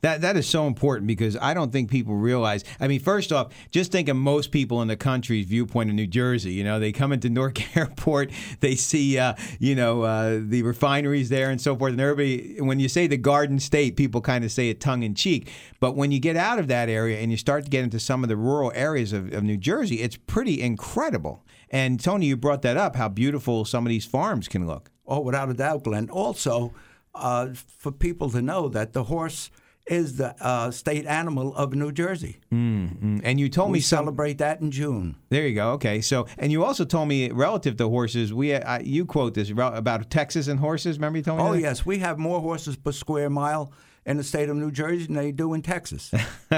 That 0.00 0.20
that 0.22 0.36
is 0.36 0.48
so 0.48 0.66
important 0.66 1.06
because 1.06 1.36
I 1.40 1.54
don't 1.54 1.70
think 1.72 1.90
people 1.90 2.14
realize. 2.14 2.64
I 2.80 2.88
mean, 2.88 3.00
first 3.00 3.32
off, 3.32 3.52
just 3.70 3.92
think 3.92 4.08
of 4.08 4.16
most 4.16 4.50
people 4.50 4.82
in 4.82 4.88
the 4.88 4.96
country's 4.96 5.46
viewpoint 5.46 5.90
of 5.90 5.94
New 5.94 6.08
Jersey. 6.08 6.52
You 6.52 6.64
know, 6.64 6.80
they 6.80 6.92
come 6.92 7.12
into 7.12 7.30
Newark 7.30 7.76
Airport, 7.76 8.32
they 8.60 8.74
see, 8.74 9.18
uh, 9.18 9.34
you 9.58 9.74
know, 9.76 10.02
uh, 10.02 10.40
the 10.42 10.62
refineries 10.62 11.28
there 11.28 11.50
and 11.50 11.60
so 11.60 11.76
forth, 11.76 11.92
and 11.92 12.00
everybody. 12.00 12.60
When 12.60 12.80
you 12.80 12.88
say 12.88 13.06
the 13.06 13.16
Garden 13.16 13.60
State, 13.60 13.96
people 13.96 14.20
kind 14.20 14.44
of 14.44 14.50
say 14.50 14.70
it 14.70 14.80
tongue 14.80 15.02
in 15.04 15.14
cheek. 15.14 15.50
But 15.78 15.96
when 15.96 16.10
you 16.10 16.18
get 16.18 16.36
out 16.36 16.58
of 16.58 16.66
that 16.68 16.88
area 16.88 17.18
and 17.20 17.30
you 17.30 17.36
start 17.36 17.64
to 17.64 17.70
get 17.70 17.84
into 17.84 18.00
some 18.00 18.24
of 18.24 18.28
the 18.28 18.36
rural 18.36 18.72
areas 18.74 19.12
of, 19.12 19.32
of 19.32 19.44
New 19.44 19.56
Jersey, 19.56 20.00
it's 20.00 20.16
pretty 20.16 20.60
incredible. 20.60 21.44
And 21.70 22.00
Tony, 22.00 22.26
you 22.26 22.36
brought 22.36 22.62
that 22.62 22.76
up, 22.76 22.96
how 22.96 23.08
beautiful 23.08 23.64
some 23.64 23.86
of 23.86 23.90
these 23.90 24.04
farms 24.04 24.48
can 24.48 24.66
look. 24.66 24.90
Oh, 25.10 25.20
without 25.20 25.50
a 25.50 25.54
doubt, 25.54 25.82
Glenn. 25.84 26.08
Also, 26.10 26.72
uh, 27.14 27.48
for 27.54 27.90
people 27.92 28.30
to 28.30 28.40
know 28.40 28.68
that 28.68 28.92
the 28.92 29.04
horse 29.04 29.50
is 29.86 30.18
the 30.18 30.36
uh, 30.40 30.70
state 30.70 31.04
animal 31.06 31.52
of 31.56 31.74
New 31.74 31.90
Jersey. 31.90 32.36
Mm, 32.52 33.20
And 33.24 33.40
you 33.40 33.48
told 33.48 33.70
We 33.72 33.78
me 33.78 33.80
some. 33.80 34.04
celebrate 34.04 34.38
that 34.38 34.60
in 34.60 34.70
June. 34.70 35.16
There 35.30 35.48
you 35.48 35.54
go. 35.56 35.72
Okay. 35.72 36.00
So, 36.00 36.26
and 36.38 36.52
you 36.52 36.64
also 36.64 36.84
told 36.84 37.08
me 37.08 37.30
relative 37.32 37.76
to 37.78 37.88
horses, 37.88 38.32
we 38.32 38.54
I, 38.54 38.80
you 38.80 39.04
quote 39.04 39.34
this 39.34 39.50
about 39.50 40.08
Texas 40.10 40.46
and 40.46 40.60
horses. 40.60 40.96
Remember 40.98 41.18
you 41.18 41.24
told 41.24 41.38
me? 41.40 41.44
Oh, 41.44 41.52
that? 41.54 41.60
yes, 41.60 41.84
we 41.84 41.98
have 41.98 42.18
more 42.18 42.40
horses 42.40 42.76
per 42.76 42.92
square 42.92 43.30
mile 43.30 43.72
in 44.06 44.16
the 44.16 44.24
state 44.24 44.48
of 44.48 44.56
New 44.56 44.70
Jersey 44.70 45.06
than 45.06 45.14
they 45.14 45.30
do 45.30 45.52
in 45.52 45.62
Texas. 45.62 46.10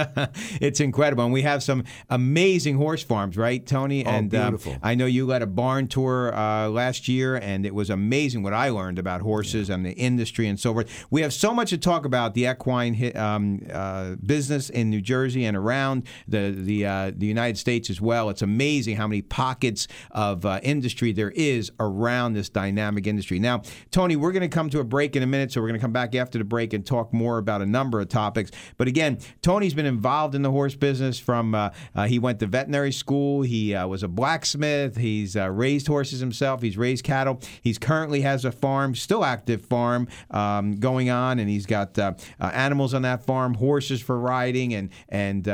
it's 0.60 0.80
incredible, 0.80 1.24
and 1.24 1.32
we 1.32 1.42
have 1.42 1.62
some 1.62 1.84
amazing 2.08 2.76
horse 2.76 3.02
farms, 3.02 3.36
right, 3.36 3.66
Tony? 3.66 4.06
Oh, 4.06 4.10
and 4.10 4.34
um, 4.34 4.50
beautiful. 4.50 4.76
I 4.82 4.94
know 4.94 5.06
you 5.06 5.26
led 5.26 5.42
a 5.42 5.46
barn 5.46 5.88
tour 5.88 6.34
uh, 6.34 6.68
last 6.68 7.08
year, 7.08 7.36
and 7.36 7.66
it 7.66 7.74
was 7.74 7.90
amazing 7.90 8.42
what 8.42 8.54
I 8.54 8.68
learned 8.68 8.98
about 8.98 9.22
horses 9.22 9.70
and 9.70 9.84
the 9.84 9.92
industry 9.92 10.46
and 10.46 10.58
so 10.58 10.72
forth. 10.72 11.06
We 11.10 11.22
have 11.22 11.32
so 11.32 11.52
much 11.52 11.70
to 11.70 11.78
talk 11.78 12.04
about 12.04 12.34
the 12.34 12.46
equine 12.46 13.16
um, 13.16 13.66
uh, 13.72 14.14
business 14.24 14.70
in 14.70 14.88
New 14.90 15.00
Jersey 15.00 15.44
and 15.44 15.56
around 15.56 16.06
the 16.28 16.54
the 16.56 16.86
uh, 16.86 17.12
the 17.14 17.26
United 17.26 17.58
States 17.58 17.90
as 17.90 18.00
well. 18.00 18.30
It's 18.30 18.42
amazing 18.42 18.96
how 18.96 19.08
many 19.08 19.22
pockets 19.22 19.88
of 20.12 20.46
uh, 20.46 20.60
industry 20.62 21.12
there 21.12 21.30
is 21.32 21.72
around 21.80 22.34
this 22.34 22.48
dynamic 22.48 23.06
industry. 23.06 23.40
Now, 23.40 23.62
Tony, 23.90 24.14
we're 24.14 24.32
going 24.32 24.42
to 24.42 24.48
come 24.48 24.70
to 24.70 24.80
a 24.80 24.84
break 24.84 25.16
in 25.16 25.22
a 25.22 25.26
minute, 25.26 25.52
so 25.52 25.60
we're 25.60 25.68
going 25.68 25.80
to 25.80 25.84
come 25.84 25.92
back 25.92 26.14
after 26.14 26.38
the 26.38 26.44
break 26.44 26.72
and 26.72 26.86
talk 26.86 27.12
more 27.12 27.31
about 27.38 27.62
a 27.62 27.66
number 27.66 28.00
of 28.00 28.08
topics. 28.08 28.50
But 28.76 28.88
again, 28.88 29.18
Tony's 29.42 29.74
been 29.74 29.86
involved 29.86 30.34
in 30.34 30.42
the 30.42 30.50
horse 30.50 30.74
business 30.74 31.18
from 31.18 31.54
uh, 31.54 31.70
uh, 31.94 32.06
he 32.06 32.18
went 32.18 32.40
to 32.40 32.46
veterinary 32.46 32.92
school. 32.92 33.42
He 33.42 33.74
uh, 33.74 33.86
was 33.86 34.02
a 34.02 34.08
blacksmith. 34.08 34.96
He's 34.96 35.36
uh, 35.36 35.50
raised 35.50 35.86
horses 35.86 36.20
himself. 36.20 36.62
He's 36.62 36.76
raised 36.76 37.04
cattle. 37.04 37.40
He's 37.62 37.78
currently 37.78 38.22
has 38.22 38.44
a 38.44 38.52
farm, 38.52 38.94
still 38.94 39.24
active 39.24 39.64
farm 39.64 40.08
um, 40.30 40.72
going 40.72 41.10
on, 41.10 41.38
and 41.38 41.48
he's 41.48 41.66
got 41.66 41.98
uh, 41.98 42.14
animals 42.40 42.94
on 42.94 43.02
that 43.02 43.24
farm, 43.24 43.54
horses 43.54 44.00
for 44.00 44.18
riding, 44.18 44.74
and 44.74 44.90
and 45.08 45.48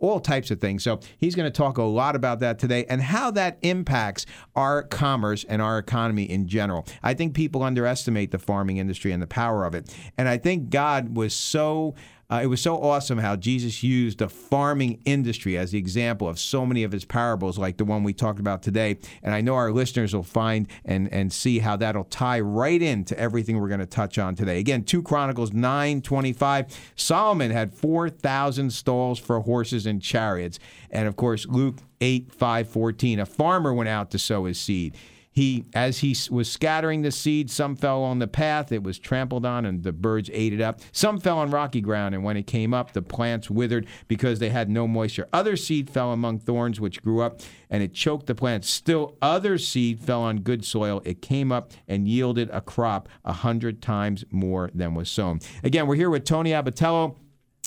all 0.00 0.20
types 0.20 0.50
of 0.50 0.60
things. 0.60 0.82
So 0.82 1.00
he's 1.18 1.34
going 1.34 1.50
to 1.50 1.56
talk 1.56 1.78
a 1.78 1.82
lot 1.82 2.16
about 2.16 2.40
that 2.40 2.58
today 2.58 2.84
and 2.88 3.00
how 3.00 3.30
that 3.32 3.58
impacts 3.62 4.26
our 4.54 4.82
commerce 4.82 5.44
and 5.44 5.60
our 5.62 5.78
economy 5.78 6.24
in 6.24 6.46
general. 6.46 6.86
I 7.02 7.14
think 7.14 7.34
people 7.34 7.62
underestimate 7.62 8.30
the 8.30 8.38
farming 8.38 8.76
industry 8.78 9.12
and 9.12 9.22
the 9.22 9.26
power 9.26 9.64
of 9.64 9.74
it, 9.74 9.94
and 10.18 10.28
I 10.28 10.38
think 10.38 10.70
God 10.70 11.16
so. 11.32 11.94
Uh, 12.30 12.40
it 12.42 12.46
was 12.46 12.60
so 12.60 12.82
awesome 12.82 13.18
how 13.18 13.36
Jesus 13.36 13.82
used 13.82 14.18
the 14.18 14.30
farming 14.30 14.98
industry 15.04 15.58
as 15.58 15.72
the 15.72 15.78
example 15.78 16.26
of 16.26 16.38
so 16.38 16.64
many 16.64 16.82
of 16.82 16.90
his 16.90 17.04
parables, 17.04 17.58
like 17.58 17.76
the 17.76 17.84
one 17.84 18.02
we 18.02 18.14
talked 18.14 18.40
about 18.40 18.62
today. 18.62 18.96
And 19.22 19.34
I 19.34 19.42
know 19.42 19.54
our 19.54 19.70
listeners 19.70 20.14
will 20.14 20.22
find 20.22 20.66
and, 20.86 21.12
and 21.12 21.30
see 21.30 21.58
how 21.58 21.76
that'll 21.76 22.04
tie 22.04 22.40
right 22.40 22.80
into 22.80 23.16
everything 23.18 23.60
we're 23.60 23.68
going 23.68 23.80
to 23.80 23.86
touch 23.86 24.18
on 24.18 24.34
today. 24.34 24.58
Again, 24.58 24.84
2 24.84 25.02
Chronicles 25.02 25.52
9 25.52 26.00
25. 26.00 26.92
Solomon 26.96 27.50
had 27.50 27.74
4,000 27.74 28.72
stalls 28.72 29.18
for 29.18 29.40
horses 29.40 29.84
and 29.84 30.00
chariots. 30.00 30.58
And 30.90 31.06
of 31.06 31.16
course, 31.16 31.46
Luke 31.46 31.76
8 32.00 32.32
5 32.32 32.68
14. 32.68 33.20
A 33.20 33.26
farmer 33.26 33.74
went 33.74 33.90
out 33.90 34.10
to 34.12 34.18
sow 34.18 34.46
his 34.46 34.58
seed. 34.58 34.96
He, 35.34 35.64
as 35.74 35.98
he 35.98 36.16
was 36.30 36.50
scattering 36.50 37.02
the 37.02 37.10
seed, 37.10 37.50
some 37.50 37.74
fell 37.74 38.04
on 38.04 38.20
the 38.20 38.28
path. 38.28 38.70
It 38.70 38.84
was 38.84 39.00
trampled 39.00 39.44
on, 39.44 39.66
and 39.66 39.82
the 39.82 39.92
birds 39.92 40.30
ate 40.32 40.52
it 40.52 40.60
up. 40.60 40.80
Some 40.92 41.18
fell 41.18 41.38
on 41.38 41.50
rocky 41.50 41.80
ground, 41.80 42.14
and 42.14 42.22
when 42.22 42.36
it 42.36 42.46
came 42.46 42.72
up, 42.72 42.92
the 42.92 43.02
plants 43.02 43.50
withered 43.50 43.88
because 44.06 44.38
they 44.38 44.50
had 44.50 44.70
no 44.70 44.86
moisture. 44.86 45.28
Other 45.32 45.56
seed 45.56 45.90
fell 45.90 46.12
among 46.12 46.38
thorns, 46.38 46.80
which 46.80 47.02
grew 47.02 47.20
up, 47.20 47.40
and 47.68 47.82
it 47.82 47.92
choked 47.92 48.26
the 48.26 48.34
plants. 48.36 48.70
Still, 48.70 49.16
other 49.20 49.58
seed 49.58 49.98
fell 49.98 50.22
on 50.22 50.38
good 50.38 50.64
soil. 50.64 51.02
It 51.04 51.20
came 51.20 51.50
up 51.50 51.72
and 51.88 52.06
yielded 52.06 52.48
a 52.50 52.60
crop 52.60 53.08
a 53.24 53.32
hundred 53.32 53.82
times 53.82 54.24
more 54.30 54.70
than 54.72 54.94
was 54.94 55.10
sown. 55.10 55.40
Again, 55.64 55.88
we're 55.88 55.96
here 55.96 56.10
with 56.10 56.24
Tony 56.24 56.50
Abbatiello. 56.50 57.16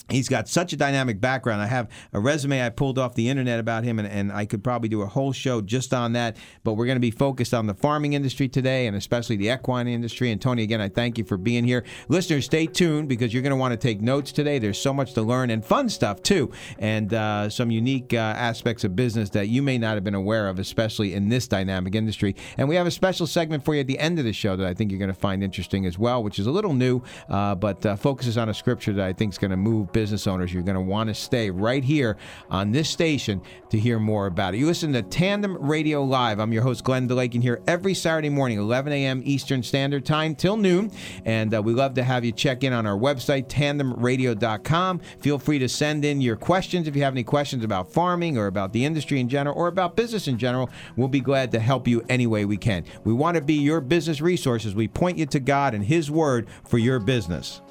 He's 0.10 0.30
got 0.30 0.48
such 0.48 0.74
a 0.74 0.78
dynamic 0.78 1.20
background. 1.20 1.62
I 1.62 1.68
have 1.68 1.90
a 2.14 2.20
resume 2.20 2.66
I 2.66 2.70
pulled 2.70 2.98
off 2.98 3.16
the 3.16 3.30
internet 3.30 3.60
about 3.60 3.84
him, 3.84 4.00
and, 4.00 4.08
and 4.08 4.32
I 4.32 4.46
could 4.46 4.64
probably 4.64 4.90
do 4.90 5.02
a 5.02 5.08
whole 5.08 5.34
show 5.34 5.62
just 5.62 5.94
on 5.94 6.14
that. 6.14 6.38
But 6.64 6.74
we're 6.74 6.86
going 6.86 6.96
to 6.96 7.02
be 7.02 7.12
focused 7.12 7.54
on 7.54 7.68
the 7.68 7.74
farming 7.74 8.14
industry 8.14 8.48
today, 8.48 8.88
and 8.88 8.96
especially 8.96 9.36
the 9.36 9.50
equine 9.50 9.88
industry. 9.88 10.32
And 10.32 10.42
Tony, 10.42 10.64
again, 10.64 10.82
I 10.82 10.90
thank 10.90 11.18
you 11.18 11.24
for 11.24 11.38
being 11.38 11.66
here. 11.66 11.84
Listeners, 12.08 12.46
stay 12.46 12.68
tuned 12.68 13.10
because 13.10 13.34
you're 13.34 13.44
going 13.44 13.52
to 13.52 13.58
want 13.58 13.74
to 13.74 13.78
take 13.78 14.02
notes 14.02 14.32
today. 14.32 14.60
There's 14.60 14.80
so 14.80 14.94
much 14.94 15.14
to 15.14 15.22
learn 15.22 15.50
and 15.50 15.64
fun 15.64 15.90
stuff 15.90 16.24
too, 16.24 16.52
and 16.80 17.14
uh, 17.14 17.50
some 17.50 17.72
unique 17.72 18.14
uh, 18.14 18.18
aspects 18.18 18.84
of 18.84 18.96
business 18.96 19.30
that 19.32 19.48
you 19.50 19.62
may 19.62 19.78
not 19.78 19.96
have 19.96 20.04
been 20.04 20.16
aware 20.16 20.48
of, 20.48 20.60
especially 20.60 21.14
in 21.14 21.30
this 21.30 21.48
dynamic 21.48 21.96
industry. 21.96 22.36
And 22.58 22.70
we 22.70 22.76
have 22.76 22.88
a 22.88 22.92
special 22.92 23.28
segment 23.28 23.66
for 23.66 23.74
you 23.76 23.82
at 23.82 23.88
the 23.88 24.00
end 24.00 24.20
of 24.20 24.26
the 24.26 24.34
show 24.34 24.56
that 24.56 24.66
I 24.66 24.74
think 24.74 24.92
you're 24.92 25.00
going 25.00 25.10
to 25.10 25.14
find 25.14 25.44
interesting 25.44 25.86
as 25.86 25.98
well, 26.00 26.24
which 26.24 26.40
is 26.40 26.48
a 26.48 26.52
little 26.52 26.74
new, 26.74 27.02
uh, 27.30 27.56
but 27.56 27.86
uh, 27.86 27.96
focuses 27.96 28.38
on 28.38 28.50
a 28.50 28.54
scripture 28.54 28.94
that 28.94 29.06
I 29.06 29.14
think 29.14 29.34
is 29.34 29.38
going 29.38 29.52
to 29.52 29.58
move 29.58 29.92
business 29.98 30.28
owners. 30.28 30.54
You're 30.54 30.62
going 30.62 30.76
to 30.76 30.82
want 30.82 31.08
to 31.08 31.16
stay 31.16 31.50
right 31.50 31.84
here 31.84 32.18
on 32.52 32.72
this 32.72 32.88
station 32.88 33.42
to 33.72 33.80
hear 33.80 33.98
more 33.98 34.28
about 34.28 34.54
it. 34.54 34.60
You 34.60 34.68
listen 34.68 34.94
to 34.94 35.02
Tandem 35.02 35.58
Radio 35.58 36.04
Live. 36.04 36.40
I'm 36.40 36.54
your 36.54 36.62
host, 36.62 36.84
Glenn 36.84 37.10
DeLaken, 37.10 37.42
here 37.42 37.64
every 37.66 37.96
Saturday 37.96 38.30
morning, 38.30 38.60
11 38.60 38.94
a.m. 38.94 39.24
Eastern 39.26 39.64
Standard 39.64 40.06
Time 40.06 40.36
till 40.36 40.56
noon. 40.56 40.92
And 41.26 41.52
uh, 41.52 41.64
we 41.64 41.74
love 41.74 41.96
to 41.96 42.04
have 42.04 42.24
you 42.24 42.32
check 42.32 42.64
in 42.64 42.74
on 42.74 42.86
our 42.86 42.96
website, 42.96 43.48
tandemradio.com. 43.48 45.00
Feel 45.20 45.40
free 45.40 45.58
to 45.58 45.68
send 45.68 46.06
in 46.06 46.22
your 46.22 46.36
questions 46.36 46.88
if 46.88 46.96
you 46.96 47.02
have 47.02 47.16
any 47.16 47.24
questions 47.24 47.64
about 47.64 47.92
farming 47.92 48.38
or 48.38 48.46
about 48.46 48.74
the 48.74 48.86
industry 48.86 49.20
in 49.20 49.28
general 49.28 49.58
or 49.58 49.66
about 49.66 49.96
business 49.96 50.28
in 50.28 50.38
general. 50.38 50.70
We'll 50.96 51.08
be 51.08 51.22
glad 51.22 51.52
to 51.54 51.60
help 51.60 51.88
you 51.88 52.06
any 52.08 52.28
way 52.28 52.46
we 52.46 52.58
can. 52.58 52.86
We 53.04 53.14
want 53.14 53.34
to 53.34 53.42
be 53.42 53.56
your 53.56 53.82
business 53.82 54.22
resources. 54.22 54.76
We 54.76 54.88
point 54.88 55.18
you 55.18 55.26
to 55.26 55.40
God 55.40 55.74
and 55.74 55.84
His 55.84 56.12
Word 56.12 56.46
for 56.66 56.78
your 56.78 57.00
business. 57.00 57.62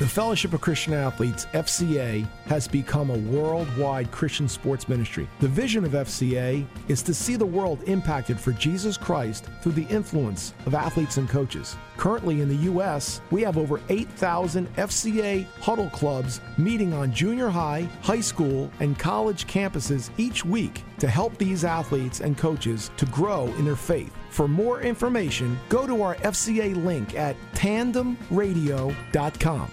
The 0.00 0.08
Fellowship 0.08 0.54
of 0.54 0.62
Christian 0.62 0.94
Athletes, 0.94 1.44
FCA, 1.52 2.26
has 2.46 2.66
become 2.66 3.10
a 3.10 3.18
worldwide 3.18 4.10
Christian 4.10 4.48
sports 4.48 4.88
ministry. 4.88 5.28
The 5.40 5.48
vision 5.48 5.84
of 5.84 5.92
FCA 5.92 6.64
is 6.88 7.02
to 7.02 7.12
see 7.12 7.36
the 7.36 7.44
world 7.44 7.82
impacted 7.82 8.40
for 8.40 8.52
Jesus 8.52 8.96
Christ 8.96 9.44
through 9.60 9.72
the 9.72 9.84
influence 9.88 10.54
of 10.64 10.74
athletes 10.74 11.18
and 11.18 11.28
coaches. 11.28 11.76
Currently 11.98 12.40
in 12.40 12.48
the 12.48 12.64
U.S., 12.72 13.20
we 13.30 13.42
have 13.42 13.58
over 13.58 13.78
8,000 13.90 14.74
FCA 14.76 15.44
huddle 15.60 15.90
clubs 15.90 16.40
meeting 16.56 16.94
on 16.94 17.12
junior 17.12 17.50
high, 17.50 17.86
high 18.00 18.22
school, 18.22 18.70
and 18.80 18.98
college 18.98 19.46
campuses 19.48 20.08
each 20.16 20.46
week 20.46 20.82
to 20.98 21.08
help 21.08 21.36
these 21.36 21.62
athletes 21.62 22.20
and 22.20 22.38
coaches 22.38 22.90
to 22.96 23.04
grow 23.04 23.48
in 23.58 23.66
their 23.66 23.76
faith. 23.76 24.16
For 24.30 24.48
more 24.48 24.80
information, 24.80 25.58
go 25.68 25.86
to 25.86 26.00
our 26.00 26.14
FCA 26.14 26.82
link 26.82 27.16
at 27.16 27.36
tandemradio.com. 27.52 29.72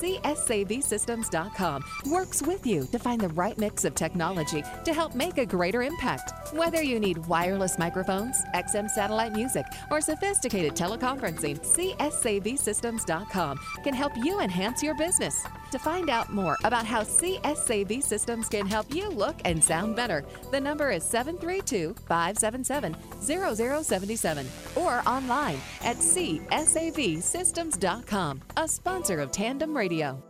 CSAVSystems.com 0.00 1.84
works 2.06 2.42
with 2.42 2.66
you 2.66 2.86
to 2.86 2.98
find 2.98 3.20
the 3.20 3.28
right 3.28 3.56
mix 3.58 3.84
of 3.84 3.94
technology 3.94 4.62
to 4.84 4.94
help 4.94 5.14
make 5.14 5.38
a 5.38 5.46
greater 5.46 5.82
impact. 5.82 6.54
Whether 6.54 6.82
you 6.82 6.98
need 6.98 7.18
wireless 7.26 7.78
microphones, 7.78 8.42
XM 8.54 8.88
satellite 8.90 9.32
music, 9.32 9.66
or 9.90 10.00
sophisticated 10.00 10.74
teleconferencing, 10.74 11.60
CSAVSystems.com 11.60 13.58
can 13.84 13.94
help 13.94 14.12
you 14.16 14.40
enhance 14.40 14.82
your 14.82 14.94
business. 14.94 15.44
To 15.70 15.78
find 15.78 16.10
out 16.10 16.32
more 16.32 16.58
about 16.64 16.84
how 16.84 17.02
CSAV 17.02 18.02
systems 18.02 18.48
can 18.48 18.66
help 18.66 18.92
you 18.92 19.08
look 19.08 19.36
and 19.44 19.62
sound 19.62 19.94
better, 19.94 20.24
the 20.50 20.60
number 20.60 20.90
is 20.90 21.04
732 21.04 21.94
577 22.08 22.96
0077 23.20 24.48
or 24.74 25.00
online 25.06 25.60
at 25.82 25.96
csavsystems.com, 25.96 28.40
a 28.56 28.66
sponsor 28.66 29.20
of 29.20 29.30
Tandem 29.30 29.76
Radio. 29.76 30.29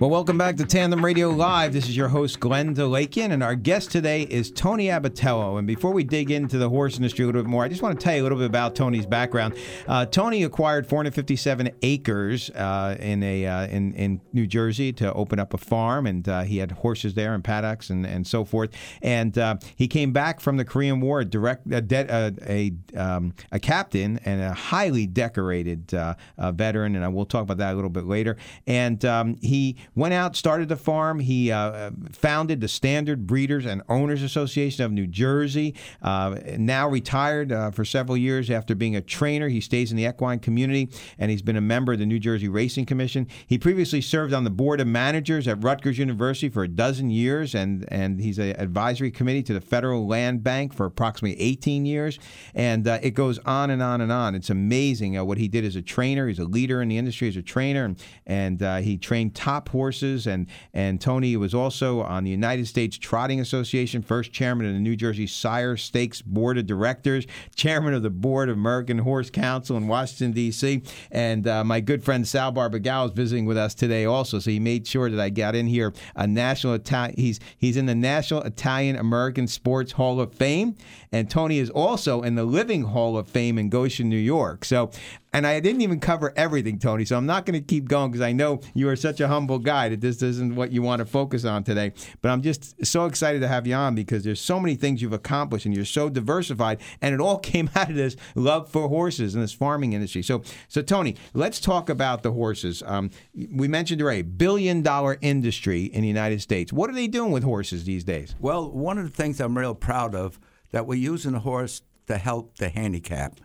Well, 0.00 0.10
welcome 0.10 0.38
back 0.38 0.56
to 0.58 0.64
Tandem 0.64 1.04
Radio 1.04 1.30
Live. 1.30 1.72
This 1.72 1.88
is 1.88 1.96
your 1.96 2.06
host, 2.06 2.38
Glenn 2.38 2.72
DeLakian, 2.72 3.32
and 3.32 3.42
our 3.42 3.56
guest 3.56 3.90
today 3.90 4.22
is 4.22 4.52
Tony 4.52 4.86
Abbatiello. 4.86 5.58
And 5.58 5.66
before 5.66 5.90
we 5.90 6.04
dig 6.04 6.30
into 6.30 6.56
the 6.56 6.68
horse 6.68 6.94
industry 6.94 7.24
a 7.24 7.26
little 7.26 7.42
bit 7.42 7.48
more, 7.48 7.64
I 7.64 7.68
just 7.68 7.82
want 7.82 7.98
to 7.98 8.04
tell 8.04 8.14
you 8.14 8.22
a 8.22 8.24
little 8.24 8.38
bit 8.38 8.46
about 8.46 8.76
Tony's 8.76 9.06
background. 9.06 9.56
Uh, 9.88 10.06
Tony 10.06 10.44
acquired 10.44 10.86
457 10.86 11.72
acres 11.82 12.48
uh, 12.50 12.96
in 13.00 13.24
a 13.24 13.44
uh, 13.44 13.66
in 13.66 13.92
in 13.94 14.20
New 14.32 14.46
Jersey 14.46 14.92
to 14.92 15.12
open 15.14 15.40
up 15.40 15.52
a 15.52 15.58
farm, 15.58 16.06
and 16.06 16.28
uh, 16.28 16.42
he 16.42 16.58
had 16.58 16.70
horses 16.70 17.14
there 17.14 17.34
and 17.34 17.42
paddocks 17.42 17.90
and, 17.90 18.06
and 18.06 18.24
so 18.24 18.44
forth. 18.44 18.70
And 19.02 19.36
uh, 19.36 19.56
he 19.74 19.88
came 19.88 20.12
back 20.12 20.38
from 20.38 20.58
the 20.58 20.64
Korean 20.64 21.00
War, 21.00 21.24
direct 21.24 21.66
a 21.72 21.80
de- 21.80 22.36
a 22.46 22.72
um, 22.96 23.34
a 23.50 23.58
captain 23.58 24.20
and 24.24 24.42
a 24.42 24.52
highly 24.52 25.08
decorated 25.08 25.92
uh, 25.92 26.14
veteran, 26.52 26.94
and 26.94 27.14
we'll 27.16 27.26
talk 27.26 27.42
about 27.42 27.58
that 27.58 27.72
a 27.72 27.74
little 27.74 27.90
bit 27.90 28.04
later. 28.04 28.36
And 28.64 29.04
um, 29.04 29.38
he 29.42 29.76
went 29.98 30.14
out, 30.14 30.36
started 30.36 30.68
the 30.68 30.76
farm. 30.76 31.20
He 31.20 31.50
uh, 31.50 31.90
founded 32.12 32.60
the 32.60 32.68
Standardbred 32.68 33.26
Breeders 33.26 33.66
and 33.66 33.82
Owners 33.88 34.22
Association 34.22 34.84
of 34.84 34.92
New 34.92 35.06
Jersey. 35.06 35.74
Uh, 36.00 36.38
now 36.56 36.88
retired 36.88 37.52
uh, 37.52 37.70
for 37.70 37.84
several 37.84 38.16
years 38.16 38.50
after 38.50 38.74
being 38.74 38.96
a 38.96 39.00
trainer. 39.00 39.48
He 39.48 39.60
stays 39.60 39.90
in 39.90 39.96
the 39.96 40.06
equine 40.06 40.38
community 40.38 40.88
and 41.18 41.30
he's 41.30 41.42
been 41.42 41.56
a 41.56 41.60
member 41.60 41.92
of 41.92 41.98
the 41.98 42.06
New 42.06 42.18
Jersey 42.18 42.48
Racing 42.48 42.86
Commission. 42.86 43.26
He 43.46 43.58
previously 43.58 44.00
served 44.00 44.32
on 44.32 44.44
the 44.44 44.50
board 44.50 44.80
of 44.80 44.86
managers 44.86 45.48
at 45.48 45.62
Rutgers 45.62 45.98
University 45.98 46.48
for 46.48 46.62
a 46.62 46.68
dozen 46.68 47.10
years, 47.10 47.54
and 47.54 47.84
and 47.92 48.20
he's 48.20 48.38
an 48.38 48.58
advisory 48.58 49.10
committee 49.10 49.42
to 49.44 49.54
the 49.54 49.60
Federal 49.60 50.06
Land 50.06 50.42
Bank 50.42 50.72
for 50.72 50.86
approximately 50.86 51.40
18 51.40 51.84
years. 51.84 52.18
And 52.54 52.86
uh, 52.86 52.98
it 53.02 53.10
goes 53.10 53.38
on 53.40 53.70
and 53.70 53.82
on 53.82 54.00
and 54.00 54.12
on. 54.12 54.34
It's 54.34 54.50
amazing 54.50 55.18
uh, 55.18 55.24
what 55.24 55.38
he 55.38 55.48
did 55.48 55.64
as 55.64 55.76
a 55.76 55.82
trainer. 55.82 56.28
He's 56.28 56.38
a 56.38 56.44
leader 56.44 56.80
in 56.82 56.88
the 56.88 56.98
industry 56.98 57.28
as 57.28 57.36
a 57.36 57.42
trainer, 57.42 57.84
and, 57.84 58.02
and 58.26 58.62
uh, 58.62 58.76
he 58.76 58.96
trained 58.96 59.34
top 59.34 59.68
horses. 59.68 59.87
And, 59.90 60.46
and 60.72 61.00
Tony 61.00 61.36
was 61.36 61.54
also 61.54 62.02
on 62.02 62.24
the 62.24 62.30
United 62.30 62.66
States 62.66 62.98
Trotting 62.98 63.40
Association, 63.40 64.02
first 64.02 64.32
chairman 64.32 64.66
of 64.66 64.74
the 64.74 64.80
New 64.80 64.96
Jersey 64.96 65.26
Sire 65.26 65.76
Stakes 65.76 66.22
Board 66.22 66.58
of 66.58 66.66
Directors, 66.66 67.26
chairman 67.54 67.94
of 67.94 68.02
the 68.02 68.10
board 68.10 68.48
of 68.48 68.56
American 68.56 68.98
Horse 68.98 69.30
Council 69.30 69.76
in 69.76 69.88
Washington, 69.88 70.32
D.C. 70.32 70.82
And 71.10 71.46
uh, 71.46 71.64
my 71.64 71.80
good 71.80 72.04
friend 72.04 72.26
Sal 72.26 72.52
Barbagallo 72.52 73.06
is 73.06 73.12
visiting 73.12 73.46
with 73.46 73.56
us 73.56 73.74
today 73.74 74.04
also. 74.04 74.38
So 74.38 74.50
he 74.50 74.60
made 74.60 74.86
sure 74.86 75.10
that 75.10 75.20
I 75.20 75.30
got 75.30 75.54
in 75.54 75.66
here 75.66 75.92
a 76.16 76.26
national 76.26 76.74
Italian. 76.74 77.14
He's, 77.16 77.40
he's 77.56 77.76
in 77.76 77.86
the 77.86 77.94
National 77.94 78.42
Italian 78.42 78.96
American 78.96 79.46
Sports 79.46 79.92
Hall 79.92 80.20
of 80.20 80.34
Fame. 80.34 80.76
And 81.12 81.30
Tony 81.30 81.58
is 81.58 81.70
also 81.70 82.22
in 82.22 82.34
the 82.34 82.44
Living 82.44 82.82
Hall 82.82 83.16
of 83.16 83.28
Fame 83.28 83.58
in 83.58 83.70
Goshen, 83.70 84.08
New 84.08 84.16
York. 84.16 84.64
So 84.64 84.90
and 85.38 85.46
I 85.46 85.60
didn't 85.60 85.82
even 85.82 86.00
cover 86.00 86.32
everything, 86.34 86.80
Tony. 86.80 87.04
So 87.04 87.16
I'm 87.16 87.24
not 87.24 87.46
going 87.46 87.54
to 87.54 87.64
keep 87.64 87.86
going 87.86 88.10
because 88.10 88.26
I 88.26 88.32
know 88.32 88.60
you 88.74 88.88
are 88.88 88.96
such 88.96 89.20
a 89.20 89.28
humble 89.28 89.60
guy 89.60 89.88
that 89.88 90.00
this 90.00 90.20
isn't 90.20 90.56
what 90.56 90.72
you 90.72 90.82
want 90.82 90.98
to 90.98 91.06
focus 91.06 91.44
on 91.44 91.62
today. 91.62 91.92
But 92.20 92.30
I'm 92.30 92.42
just 92.42 92.84
so 92.84 93.06
excited 93.06 93.40
to 93.42 93.46
have 93.46 93.64
you 93.64 93.74
on 93.74 93.94
because 93.94 94.24
there's 94.24 94.40
so 94.40 94.58
many 94.58 94.74
things 94.74 95.00
you've 95.00 95.12
accomplished 95.12 95.64
and 95.64 95.72
you're 95.72 95.84
so 95.84 96.08
diversified, 96.08 96.80
and 97.00 97.14
it 97.14 97.20
all 97.20 97.38
came 97.52 97.70
out 97.76 97.88
of 97.88 97.94
this 97.94 98.16
love 98.34 98.68
for 98.68 98.88
horses 98.88 99.36
and 99.36 99.44
this 99.44 99.52
farming 99.52 99.92
industry. 99.92 100.24
So, 100.24 100.42
so 100.66 100.82
Tony, 100.82 101.14
let's 101.34 101.60
talk 101.60 101.88
about 101.88 102.24
the 102.24 102.32
horses. 102.32 102.82
Um, 102.84 103.10
we 103.52 103.68
mentioned 103.68 104.02
already 104.02 104.22
billion 104.22 104.82
dollar 104.82 105.18
industry 105.20 105.84
in 105.84 106.02
the 106.02 106.08
United 106.08 106.42
States. 106.42 106.72
What 106.72 106.90
are 106.90 106.94
they 106.94 107.06
doing 107.06 107.30
with 107.30 107.44
horses 107.44 107.84
these 107.84 108.02
days? 108.02 108.34
Well, 108.40 108.72
one 108.72 108.98
of 108.98 109.04
the 109.04 109.16
things 109.16 109.40
I'm 109.40 109.56
real 109.56 109.76
proud 109.76 110.16
of 110.16 110.40
that 110.72 110.88
we're 110.88 110.98
using 110.98 111.34
a 111.34 111.40
horse 111.40 111.82
to 112.08 112.18
help 112.18 112.56
the 112.58 112.70
handicap. 112.70 113.38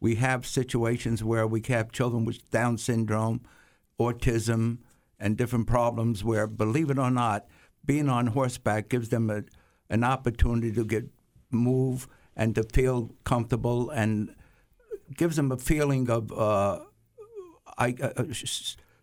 We 0.00 0.14
have 0.16 0.46
situations 0.46 1.22
where 1.22 1.46
we 1.46 1.62
have 1.68 1.92
children 1.92 2.24
with 2.24 2.50
Down 2.50 2.78
syndrome, 2.78 3.42
autism, 3.98 4.78
and 5.18 5.36
different 5.36 5.66
problems 5.66 6.24
where, 6.24 6.46
believe 6.46 6.90
it 6.90 6.98
or 6.98 7.10
not, 7.10 7.46
being 7.84 8.08
on 8.08 8.28
horseback 8.28 8.88
gives 8.88 9.10
them 9.10 9.30
a, 9.30 9.42
an 9.90 10.04
opportunity 10.04 10.72
to 10.72 10.84
get 10.84 11.04
move 11.50 12.08
and 12.34 12.54
to 12.54 12.62
feel 12.62 13.14
comfortable 13.24 13.90
and 13.90 14.34
gives 15.16 15.36
them 15.36 15.52
a 15.52 15.56
feeling 15.56 16.08
of 16.08 16.32
uh, 16.32 16.80
I, 17.76 17.94
uh, 18.00 18.24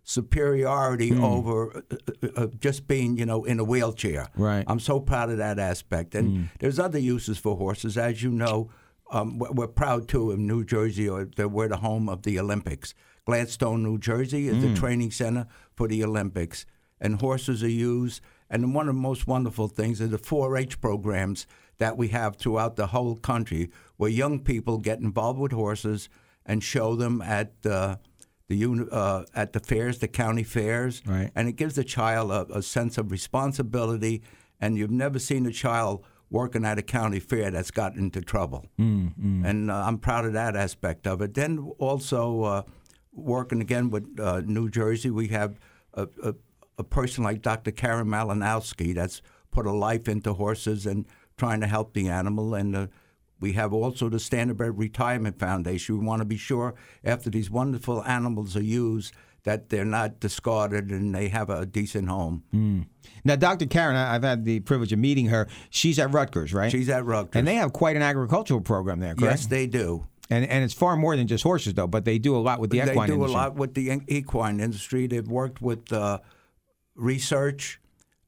superiority 0.04 1.12
mm. 1.12 1.22
over 1.22 1.84
uh, 1.92 2.28
uh, 2.36 2.48
just 2.60 2.88
being, 2.88 3.18
you 3.18 3.26
know, 3.26 3.44
in 3.44 3.60
a 3.60 3.64
wheelchair. 3.64 4.30
Right. 4.36 4.64
I'm 4.66 4.80
so 4.80 5.00
proud 5.00 5.30
of 5.30 5.38
that 5.38 5.60
aspect. 5.60 6.16
And 6.16 6.30
mm. 6.30 6.50
there's 6.60 6.80
other 6.80 7.00
uses 7.00 7.38
for 7.38 7.58
horses, 7.58 7.98
as 7.98 8.24
you 8.24 8.32
know. 8.32 8.70
Um, 9.12 9.40
we're 9.40 9.68
proud 9.68 10.08
too 10.08 10.32
in 10.32 10.48
New 10.48 10.66
Jersey, 10.66 11.08
or 11.08 11.26
that 11.38 11.50
we're 11.50 11.70
the 11.70 11.78
home 11.78 12.10
of 12.10 12.24
the 12.24 12.40
Olympics. 12.40 12.94
Gladstone, 13.26 13.84
New 13.84 13.98
Jersey, 13.98 14.48
is 14.48 14.56
mm. 14.56 14.62
the 14.62 14.80
training 14.80 15.12
center 15.12 15.48
for 15.76 15.88
the 15.88 16.04
Olympics, 16.04 16.66
and 17.00 17.20
horses 17.22 17.64
are 17.64 17.70
used. 17.70 18.22
And 18.50 18.74
one 18.74 18.88
of 18.88 18.96
the 18.96 19.02
most 19.02 19.28
wonderful 19.28 19.68
things 19.68 20.02
are 20.02 20.08
the 20.08 20.18
4-H 20.18 20.80
programs 20.80 21.46
that 21.78 21.98
we 21.98 22.10
have 22.10 22.38
throughout 22.38 22.76
the 22.76 22.88
whole 22.88 23.16
country, 23.16 23.70
where 23.98 24.10
young 24.10 24.40
people 24.40 24.78
get 24.78 25.00
involved 25.00 25.40
with 25.40 25.52
horses 25.52 26.10
and 26.46 26.64
show 26.64 26.96
them 26.96 27.22
at 27.22 27.54
uh, 27.66 27.98
the 28.48 28.88
uh, 28.92 29.24
at 29.36 29.54
the 29.54 29.60
fairs, 29.60 30.00
the 30.00 30.08
county 30.08 30.44
fairs, 30.44 31.02
right. 31.06 31.32
and 31.36 31.50
it 31.50 31.58
gives 31.58 31.76
the 31.76 31.84
child 31.84 32.32
a, 32.32 32.58
a 32.58 32.62
sense 32.62 32.98
of 32.98 33.12
responsibility. 33.12 34.24
And 34.60 34.78
you've 34.78 34.90
never 34.90 35.20
seen 35.20 35.46
a 35.46 35.52
child 35.52 36.04
working 36.30 36.66
at 36.66 36.78
a 36.78 36.82
county 36.82 37.20
fair 37.20 37.52
that's 37.52 37.72
gotten 37.72 38.00
into 38.00 38.22
trouble. 38.22 38.66
Mm, 38.80 39.14
mm. 39.18 39.46
And 39.46 39.72
uh, 39.72 39.84
I'm 39.86 39.98
proud 39.98 40.26
of 40.26 40.34
that 40.34 40.56
aspect 40.56 41.08
of 41.08 41.22
it. 41.22 41.34
Then 41.34 41.72
also 41.80 42.44
uh, 42.44 42.62
working 43.14 43.62
again 43.62 43.90
with 43.90 44.20
uh, 44.20 44.42
New 44.46 44.70
Jersey, 44.70 45.10
we 45.10 45.30
have 45.30 45.60
a, 45.94 46.08
a, 46.24 46.36
a, 46.78 46.84
person 46.84 47.24
like 47.24 47.42
Dr. 47.42 47.72
Karyn 47.72 48.08
Malinowski 48.08 48.94
that's 48.94 49.22
put 49.52 49.66
a 49.66 49.72
life 49.72 50.08
into 50.08 50.34
horses 50.34 50.86
and 50.86 51.06
trying 51.38 51.62
to 51.62 51.68
help 51.68 51.94
the 51.94 52.10
animal. 52.10 52.54
And 52.54 52.76
uh, 52.76 52.88
we 53.40 53.54
have 53.54 53.74
also 53.74 54.10
the 54.10 54.18
Standardbred 54.18 54.74
Retirement 54.76 55.40
Foundation. 55.40 56.00
We 56.00 56.06
want 56.06 56.22
to 56.22 56.26
be 56.26 56.38
sure 56.38 56.76
after 57.04 57.30
these 57.30 57.50
wonderful 57.50 58.04
animals 58.04 58.56
are 58.58 58.64
used 58.64 59.14
that 59.48 59.70
they're 59.70 59.86
not 59.86 60.20
discarded 60.20 60.92
and 60.92 61.16
they 61.16 61.30
have 61.30 61.50
a 61.50 61.66
decent 61.66 62.10
home. 62.10 62.44
Mm. 62.54 62.86
Now, 63.24 63.38
Dr. 63.38 63.66
Karyn, 63.66 63.96
I've 63.96 64.24
had 64.24 64.44
the 64.44 64.60
privilege 64.60 64.92
of 64.92 65.00
meeting 65.00 65.28
her. 65.28 65.48
She's 65.70 65.98
at 66.00 66.12
Rutgers, 66.12 66.54
right? 66.54 66.70
She's 66.70 66.90
at 66.90 67.06
Rutgers. 67.06 67.32
And 67.34 67.48
they 67.48 67.56
have 67.56 67.72
quite 67.72 67.96
an 67.96 68.02
agricultural 68.02 68.60
program 68.60 69.00
there, 69.00 69.16
correct? 69.16 69.40
Yes, 69.40 69.46
they 69.46 69.66
do. 69.66 70.06
And, 70.30 70.46
and 70.46 70.66
it's 70.66 70.74
far 70.74 70.98
more 70.98 71.16
than 71.16 71.28
just 71.28 71.46
horses, 71.46 71.74
though, 71.76 71.88
but 71.88 72.04
they 72.04 72.20
do 72.20 72.36
a 72.36 72.40
lot 72.40 72.60
with 72.60 72.72
the 72.72 72.82
they 72.82 72.92
equine 72.92 73.10
industry. 73.10 73.16
They 73.16 73.26
do 73.26 73.32
a 73.32 73.38
lot 73.38 73.56
with 73.56 73.74
the 73.74 74.02
equine 74.10 74.60
industry. 74.60 75.08
They've 75.08 75.28
worked 75.28 75.62
with 75.62 75.94
uh, 75.94 76.20
research, 76.96 77.80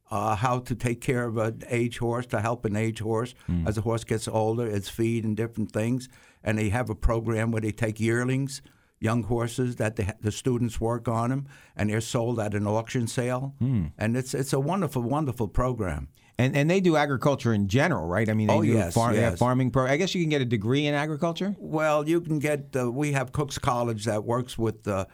uh, 0.09 0.37
how 0.37 0.59
to 0.59 0.73
take 0.73 1.01
care 1.01 1.25
of 1.25 1.35
an 1.35 1.63
aged 1.67 1.97
horse, 1.97 2.27
to 2.27 2.39
help 2.39 2.63
an 2.63 2.77
aged 2.77 2.99
horse 2.99 3.35
mm. 3.49 3.67
as 3.67 3.77
a 3.77 3.81
horse 3.81 4.05
gets 4.05 4.29
older, 4.29 4.65
its 4.65 4.87
feed 4.87 5.25
and 5.25 5.35
different 5.35 5.73
things. 5.73 6.07
And 6.45 6.57
they 6.57 6.69
have 6.69 6.89
a 6.89 6.95
program 6.95 7.51
where 7.51 7.61
they 7.61 7.73
take 7.73 7.99
yearlings– 7.99 8.61
young 8.99 9.23
horses 9.23 9.77
that 9.77 9.95
the, 9.95 10.15
the 10.21 10.31
students 10.31 10.79
work 10.79 11.07
on 11.07 11.29
them, 11.29 11.47
and 11.75 11.89
they're 11.89 12.01
sold 12.01 12.39
at 12.39 12.53
an 12.53 12.67
auction 12.67 13.07
sale. 13.07 13.55
Mm. 13.61 13.93
And 13.97 14.17
it's 14.17 14.33
it's 14.33 14.53
a 14.53 14.59
wonderful, 14.59 15.01
wonderful 15.01 15.47
program. 15.47 16.09
And 16.37 16.55
and 16.55 16.69
they 16.69 16.79
do 16.79 16.95
agriculture 16.95 17.53
in 17.53 17.67
general, 17.67 18.07
right? 18.07 18.29
I 18.29 18.33
mean, 18.33 18.47
they 18.47 18.53
oh, 18.53 18.61
do 18.61 18.67
yes, 18.67 18.93
far, 18.93 19.13
yes. 19.13 19.37
farming 19.37 19.71
pro. 19.71 19.85
I 19.85 19.97
guess 19.97 20.15
you 20.15 20.21
can 20.21 20.29
get 20.29 20.41
a 20.41 20.45
degree 20.45 20.85
in 20.85 20.93
agriculture. 20.93 21.55
Well, 21.59 22.07
you 22.07 22.21
can 22.21 22.39
get. 22.39 22.75
Uh, 22.75 22.91
we 22.91 23.11
have 23.11 23.31
Cook's 23.31 23.57
College 23.57 24.05
that 24.05 24.23
works 24.23 24.57
with 24.57 24.87
uh, 24.87 25.05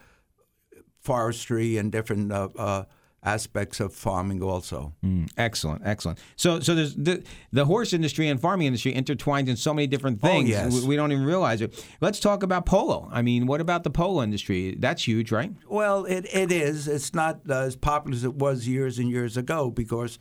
forestry 1.00 1.78
and 1.78 1.90
different 1.90 2.32
uh, 2.32 2.48
uh 2.56 2.84
aspects 3.26 3.80
of 3.80 3.92
farming 3.92 4.42
also. 4.42 4.94
Mm, 5.04 5.28
excellent, 5.36 5.82
excellent. 5.84 6.18
So, 6.36 6.60
so 6.60 6.74
there's 6.74 6.94
the 6.94 7.22
the 7.52 7.64
horse 7.66 7.92
industry 7.92 8.28
and 8.28 8.40
farming 8.40 8.66
industry 8.68 8.94
intertwined 8.94 9.48
in 9.48 9.56
so 9.56 9.74
many 9.74 9.86
different 9.86 10.20
Oh, 10.22 10.28
things. 10.28 10.48
yes. 10.48 10.72
we, 10.72 10.86
we 10.88 10.96
don't 10.96 11.12
even 11.12 11.24
realize 11.26 11.60
it. 11.60 11.84
Let's 12.00 12.20
talk 12.20 12.42
about 12.42 12.64
polo. 12.64 13.08
I 13.12 13.20
mean, 13.22 13.46
what 13.46 13.60
about 13.60 13.82
the 13.84 13.90
polo 13.90 14.22
industry? 14.22 14.76
That's 14.78 15.06
huge, 15.06 15.32
right? 15.32 15.52
Well, 15.68 16.04
it, 16.06 16.26
it 16.32 16.50
is. 16.52 16.88
It's 16.88 17.12
not 17.14 17.40
as 17.50 17.76
popular 17.76 18.16
as 18.16 18.24
it 18.24 18.34
was 18.36 18.66
years 18.68 18.98
and 18.98 19.10
years 19.10 19.36
ago 19.36 19.70
because 19.70 20.18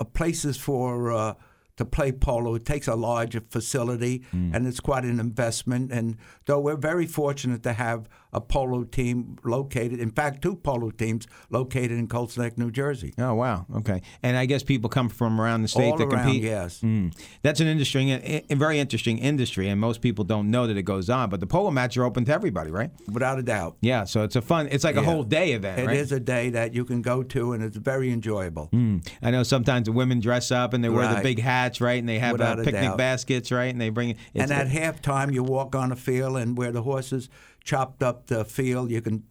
uh, 0.00 0.04
places 0.04 0.56
for 0.56 1.12
uh, 1.12 1.34
to 1.76 1.84
play 1.84 2.12
polo 2.12 2.54
it 2.54 2.64
takes 2.64 2.86
a 2.86 2.94
larger 2.94 3.40
facility 3.50 4.22
and 4.32 4.66
it's 4.66 4.78
quite 4.80 5.04
an 5.04 5.18
investment. 5.18 5.90
And 5.90 6.16
though 6.46 6.60
we're 6.60 6.76
very 6.76 7.06
fortunate 7.06 7.62
to 7.64 7.72
have 7.72 8.08
a 8.32 8.40
polo 8.40 8.84
team 8.84 9.36
located, 9.44 10.00
in 10.00 10.10
fact, 10.10 10.42
two 10.42 10.56
polo 10.56 10.90
teams 10.90 11.26
located 11.50 11.92
in 11.92 12.08
Colts 12.08 12.38
Neck, 12.38 12.56
New 12.56 12.70
Jersey. 12.70 13.12
Oh 13.18 13.34
wow, 13.34 13.66
okay. 13.76 14.02
And 14.22 14.36
I 14.36 14.46
guess 14.46 14.62
people 14.62 14.88
come 14.88 15.08
from 15.08 15.40
around 15.40 15.62
the 15.62 15.68
state 15.68 15.90
All 15.90 15.98
to 15.98 16.04
around, 16.04 16.24
compete. 16.24 16.42
yes. 16.42 16.80
Mm. 16.80 17.14
That's 17.42 17.60
an 17.60 17.66
interesting, 17.66 18.10
a, 18.10 18.44
a 18.48 18.54
very 18.54 18.78
interesting 18.78 19.18
industry, 19.18 19.68
and 19.68 19.80
most 19.80 20.00
people 20.00 20.24
don't 20.24 20.50
know 20.50 20.66
that 20.66 20.76
it 20.76 20.84
goes 20.84 21.10
on. 21.10 21.28
But 21.30 21.40
the 21.40 21.46
polo 21.46 21.70
match 21.70 21.96
are 21.96 22.04
open 22.04 22.24
to 22.26 22.32
everybody, 22.32 22.70
right? 22.70 22.90
Without 23.10 23.38
a 23.38 23.42
doubt. 23.42 23.76
Yeah, 23.80 24.04
so 24.04 24.22
it's 24.24 24.36
a 24.36 24.42
fun. 24.42 24.68
It's 24.70 24.84
like 24.84 24.96
a 24.96 25.02
whole 25.02 25.22
day 25.24 25.52
event, 25.52 25.78
It 25.80 25.90
is 25.90 26.10
right? 26.12 26.16
a 26.16 26.24
day 26.24 26.50
that 26.50 26.74
you 26.74 26.84
can 26.84 27.02
go 27.02 27.22
to, 27.22 27.52
and 27.52 27.62
it's 27.62 27.76
very 27.76 28.10
enjoyable. 28.10 28.68
Mm. 28.72 29.06
I 29.22 29.30
know 29.30 29.42
sometimes 29.42 29.86
the 29.86 29.92
women 29.92 30.20
dress 30.20 30.50
up 30.50 30.72
and 30.72 30.82
they 30.82 30.88
wear 30.88 31.14
the 31.14 31.20
big 31.20 31.38
hats, 31.40 31.80
right? 31.80 31.98
And 31.98 32.08
they 32.08 32.18
have 32.18 32.40
uh, 32.40 32.56
picnic 32.56 32.74
doubt. 32.74 32.98
baskets, 32.98 33.52
right? 33.52 33.70
And 33.72 33.80
they 33.80 33.90
bring 33.90 34.10
it. 34.10 34.16
And 34.34 34.50
at 34.50 34.68
halftime, 34.68 35.32
you 35.32 35.42
walk 35.42 35.74
on 35.74 35.90
the 35.90 35.96
field, 35.96 36.36
and 36.38 36.56
where 36.56 36.72
the 36.72 36.82
horses 36.82 37.28
chopped 37.64 38.02
up 38.02 38.26
the 38.26 38.44
field, 38.44 38.90
you 38.90 39.00
can 39.00 39.24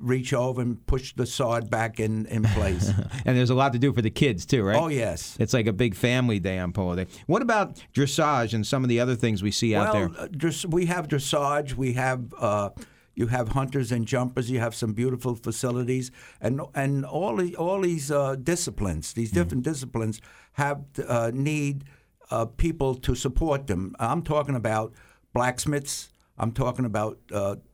reach 0.00 0.32
over 0.32 0.60
and 0.60 0.84
push 0.86 1.12
the 1.14 1.26
sod 1.26 1.70
back 1.70 2.00
in, 2.00 2.26
in 2.26 2.42
place. 2.44 2.88
and 3.24 3.36
there's 3.36 3.50
a 3.50 3.54
lot 3.54 3.72
to 3.72 3.78
do 3.78 3.92
for 3.92 4.02
the 4.02 4.10
kids 4.10 4.46
too, 4.46 4.62
right? 4.62 4.80
Oh, 4.80 4.88
yes. 4.88 5.36
It's 5.40 5.52
like 5.52 5.66
a 5.66 5.72
big 5.72 5.94
family 5.94 6.38
day 6.38 6.58
on 6.58 6.72
polo 6.72 6.96
day. 6.96 7.06
What 7.26 7.42
about 7.42 7.82
dressage 7.94 8.54
and 8.54 8.66
some 8.66 8.84
of 8.84 8.88
the 8.88 9.00
other 9.00 9.16
things 9.16 9.42
we 9.42 9.50
see 9.50 9.74
out 9.74 9.92
there? 9.92 10.10
uh, 10.18 10.28
dress, 10.28 10.64
we 10.64 10.86
have 10.86 11.08
dressage. 11.08 11.74
We 11.74 11.94
have 11.94 12.32
uh, 12.38 12.70
you 13.14 13.26
have 13.26 13.48
hunters 13.48 13.90
and 13.90 14.06
jumpers. 14.06 14.50
You 14.50 14.60
have 14.60 14.74
some 14.74 14.92
beautiful 14.92 15.34
facilities, 15.34 16.12
and 16.40 16.60
and 16.74 17.04
all 17.04 17.36
the, 17.36 17.56
all 17.56 17.80
these 17.80 18.10
uh, 18.12 18.36
disciplines, 18.36 19.12
these 19.12 19.32
different 19.32 19.64
disciplines, 19.64 20.20
have 20.52 20.84
uh, 21.06 21.32
need 21.34 21.84
uh, 22.30 22.44
people 22.44 22.94
to 22.94 23.16
support 23.16 23.66
them. 23.66 23.96
I'm 23.98 24.22
talking 24.22 24.54
about 24.54 24.94
blacksmiths. 25.32 26.10
I'm 26.38 26.52
talking 26.52 26.84
about. 26.84 27.18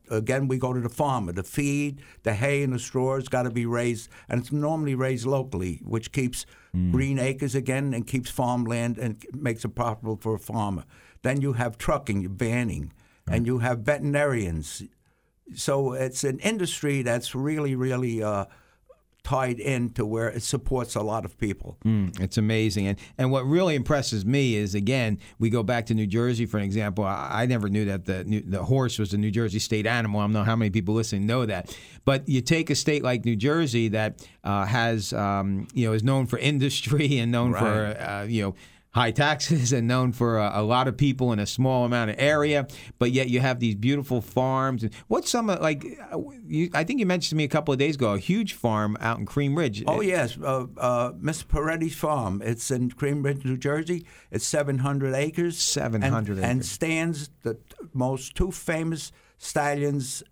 Again, 0.09 0.47
we 0.47 0.57
go 0.57 0.73
to 0.73 0.79
the 0.79 0.89
farmer. 0.89 1.31
The 1.31 1.43
feed, 1.43 2.01
the 2.23 2.33
hay, 2.33 2.63
and 2.63 2.73
the 2.73 2.79
straw 2.79 3.15
has 3.15 3.27
got 3.27 3.43
to 3.43 3.49
be 3.49 3.65
raised, 3.65 4.09
and 4.29 4.41
it's 4.41 4.51
normally 4.51 4.95
raised 4.95 5.25
locally, 5.25 5.81
which 5.83 6.11
keeps 6.11 6.45
green 6.91 7.19
acres 7.19 7.55
again 7.55 7.93
and 7.93 8.05
keeps 8.05 8.29
farmland 8.29 8.97
and 8.97 9.25
makes 9.33 9.63
it 9.63 9.75
profitable 9.75 10.17
for 10.17 10.35
a 10.35 10.39
farmer. 10.39 10.83
Then 11.21 11.41
you 11.41 11.53
have 11.53 11.77
trucking, 11.77 12.21
you're 12.21 12.29
banning, 12.29 12.91
and 13.27 13.47
you 13.47 13.59
have 13.59 13.79
veterinarians. 13.79 14.83
So 15.53 15.93
it's 15.93 16.23
an 16.23 16.39
industry 16.39 17.01
that's 17.01 17.33
really, 17.33 17.75
really 17.75 18.21
uh, 18.21 18.45
tied 19.25 19.59
in 19.59 19.89
to 19.89 20.05
where 20.05 20.29
it 20.29 20.43
supports 20.43 20.95
a 20.95 21.01
lot 21.01 21.25
of 21.25 21.37
people. 21.37 21.77
Mm, 21.83 22.17
it's 22.21 22.37
amazing, 22.37 22.87
and 22.87 22.97
and 23.17 23.31
what 23.31 23.45
really 23.45 23.75
impresses 23.75 24.25
me 24.25 24.55
is 24.55 24.75
again 24.75 25.19
we 25.39 25.49
go 25.49 25.63
back 25.63 25.87
to 25.87 25.93
New 25.93 26.07
Jersey 26.07 26.45
for 26.45 26.57
an 26.57 26.63
example. 26.63 27.03
I, 27.03 27.41
I 27.41 27.45
never 27.47 27.67
knew 27.67 27.85
that 27.85 28.05
the 28.05 28.23
New- 28.23 28.43
the 28.43 28.63
horse 28.63 28.99
was 28.99 29.13
a 29.13 29.17
New 29.17 29.31
Jersey 29.31 29.59
state 29.59 29.87
animal. 29.87 30.21
I 30.21 30.23
don't 30.23 30.33
know 30.33 30.43
how 30.43 30.55
many 30.55 30.69
people 30.69 30.93
listening 30.93 31.25
know 31.25 31.45
that, 31.47 31.75
but 32.05 32.29
you 32.29 32.39
take 32.39 32.69
a 32.69 32.75
state 32.75 33.03
like 33.03 33.25
New 33.25 33.35
Jersey 33.35 33.89
that 33.89 34.25
uh, 34.43 34.65
has 34.65 35.11
um, 35.11 35.67
you 35.73 35.87
know 35.87 35.93
is 35.93 36.03
known 36.03 36.27
for 36.27 36.37
industry 36.51 37.17
and 37.17 37.31
known 37.31 37.53
for 37.53 37.97
uh, 37.99 38.23
you 38.23 38.43
know. 38.43 38.55
High 38.95 39.11
taxes 39.11 39.73
and 39.77 39.87
known 39.87 40.13
for 40.13 40.37
a, 40.39 40.51
a 40.55 40.63
lot 40.63 40.87
of 40.87 40.95
people 40.95 41.33
in 41.33 41.39
a 41.39 41.45
small 41.45 41.83
amount 41.83 42.11
of 42.11 42.15
area, 42.17 42.65
but 42.97 43.11
yet 43.11 43.29
you 43.29 43.41
have 43.41 43.59
these 43.59 43.75
beautiful 43.75 44.21
farms. 44.21 44.83
And 44.83 44.93
what's 45.07 45.29
some 45.29 45.49
of 45.49 45.59
like? 45.61 45.85
uh, 46.11 46.17
You, 46.47 46.69
I 46.73 46.83
think 46.85 46.99
you 47.01 47.05
mentioned 47.05 47.31
to 47.31 47.35
me 47.35 47.43
a 47.43 47.49
couple 47.49 47.73
of 47.73 47.77
days 47.77 47.95
ago 47.95 48.13
a 48.13 48.19
huge 48.19 48.53
farm 48.53 48.95
out 49.01 49.19
in 49.19 49.25
Cream 49.25 49.53
Ridge. 49.57 49.83
Oh 49.85 49.99
yes, 50.01 50.37
uh, 50.41 50.65
uh, 50.77 51.11
Miss 51.19 51.43
Perretti's 51.43 51.95
farm. 51.95 52.41
It's 52.45 52.71
in 52.71 52.89
Cream 52.89 53.21
Ridge, 53.21 53.43
New 53.43 53.57
Jersey. 53.57 54.05
It's 54.31 54.45
700 54.45 55.13
acres. 55.13 55.57
700 55.57 56.37
and, 56.37 56.45
and 56.45 56.65
stands 56.65 57.29
the 57.43 57.57
most 57.93 58.33
two 58.35 58.51
famous 58.51 59.11
stallions 59.37 60.23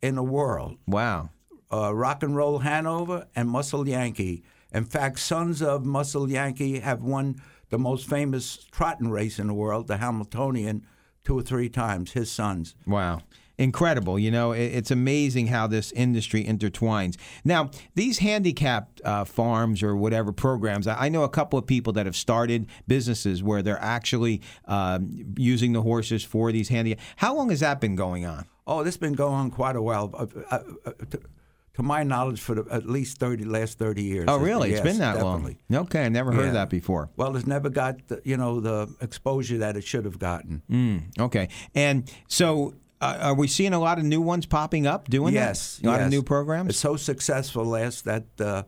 in 0.00 0.14
the 0.14 0.22
world: 0.22 0.78
Wow. 0.86 1.28
uh, 1.70 1.94
Rock 1.94 2.22
and 2.22 2.34
Roll 2.34 2.60
Hanover 2.60 3.26
and 3.36 3.48
Muscle 3.50 3.86
Yankee. 3.86 4.44
In 4.72 4.84
fact, 4.84 5.18
sons 5.18 5.62
of 5.62 5.84
Muscle 5.86 6.30
Yankee 6.30 6.80
have 6.80 7.02
won 7.02 7.40
the 7.70 7.78
most 7.78 8.08
famous 8.08 8.66
trotting 8.70 9.10
race 9.10 9.38
in 9.38 9.46
the 9.46 9.54
world, 9.54 9.86
the 9.86 9.96
Hambletonian, 9.98 10.86
two 11.24 11.38
or 11.38 11.42
three 11.42 11.68
times. 11.68 12.12
His 12.12 12.30
sons. 12.30 12.74
Wow. 12.86 13.20
Incredible. 13.58 14.18
You 14.18 14.30
know, 14.30 14.52
it's 14.52 14.90
amazing 14.90 15.46
how 15.46 15.66
this 15.66 15.90
industry 15.92 16.44
intertwines. 16.44 17.16
Now, 17.42 17.70
these 17.94 18.18
handicapped 18.18 19.00
uh, 19.02 19.24
farms 19.24 19.82
or 19.82 19.96
whatever 19.96 20.30
programs, 20.30 20.86
I 20.86 21.08
know 21.08 21.22
a 21.22 21.28
couple 21.30 21.58
of 21.58 21.66
people 21.66 21.94
that 21.94 22.04
have 22.04 22.16
started 22.16 22.66
businesses 22.86 23.42
where 23.42 23.62
they're 23.62 23.80
actually 23.80 24.42
um, 24.66 25.34
using 25.38 25.72
the 25.72 25.80
horses 25.80 26.22
for 26.22 26.52
these 26.52 26.68
handicapped. 26.68 27.02
How 27.16 27.34
long 27.34 27.48
has 27.48 27.60
that 27.60 27.80
been 27.80 27.96
going 27.96 28.26
on? 28.26 28.44
Oh, 28.66 28.84
this 28.84 28.94
has 28.94 29.00
been 29.00 29.14
going 29.14 29.32
on 29.32 29.50
quite 29.50 29.76
a 29.76 29.80
while. 29.80 30.10
Uh, 30.12 30.26
uh, 30.50 30.62
uh, 30.84 30.92
to, 31.76 31.82
my 31.82 32.02
knowledge, 32.02 32.40
for 32.40 32.54
the, 32.56 32.66
at 32.70 32.86
least 32.86 33.18
thirty 33.18 33.44
last 33.44 33.78
thirty 33.78 34.02
years. 34.02 34.26
Oh, 34.28 34.38
really? 34.38 34.70
Yes, 34.70 34.80
it's 34.80 34.88
been 34.88 34.98
that 34.98 35.14
definitely. 35.14 35.58
long. 35.70 35.82
Okay, 35.84 36.04
I 36.04 36.08
never 36.08 36.32
heard 36.32 36.42
Yeah. 36.42 36.48
of 36.48 36.54
that 36.54 36.70
before. 36.70 37.10
Well, 37.16 37.36
it's 37.36 37.46
never 37.46 37.68
got 37.70 38.08
the, 38.08 38.20
you 38.24 38.36
know 38.36 38.60
the 38.60 38.94
exposure 39.00 39.58
that 39.58 39.76
it 39.76 39.84
should 39.84 40.04
have 40.04 40.18
gotten. 40.18 40.62
Mm, 40.70 41.18
okay. 41.20 41.48
And 41.74 42.10
so 42.28 42.74
uh, 43.00 43.18
are 43.20 43.34
we 43.34 43.46
seeing 43.46 43.72
a 43.72 43.78
lot 43.78 43.98
of 43.98 44.04
new 44.04 44.20
ones 44.20 44.46
popping 44.46 44.86
up 44.86 45.08
doing 45.08 45.34
this? 45.34 45.40
yes, 45.40 45.76
that? 45.78 45.88
A 45.88 45.90
lot 45.90 46.00
of 46.02 46.10
new 46.10 46.22
programs? 46.22 46.70
It's 46.70 46.78
so 46.78 46.96
successful, 46.96 47.64
last 47.64 48.04
that 48.04 48.24
uh, 48.40 48.62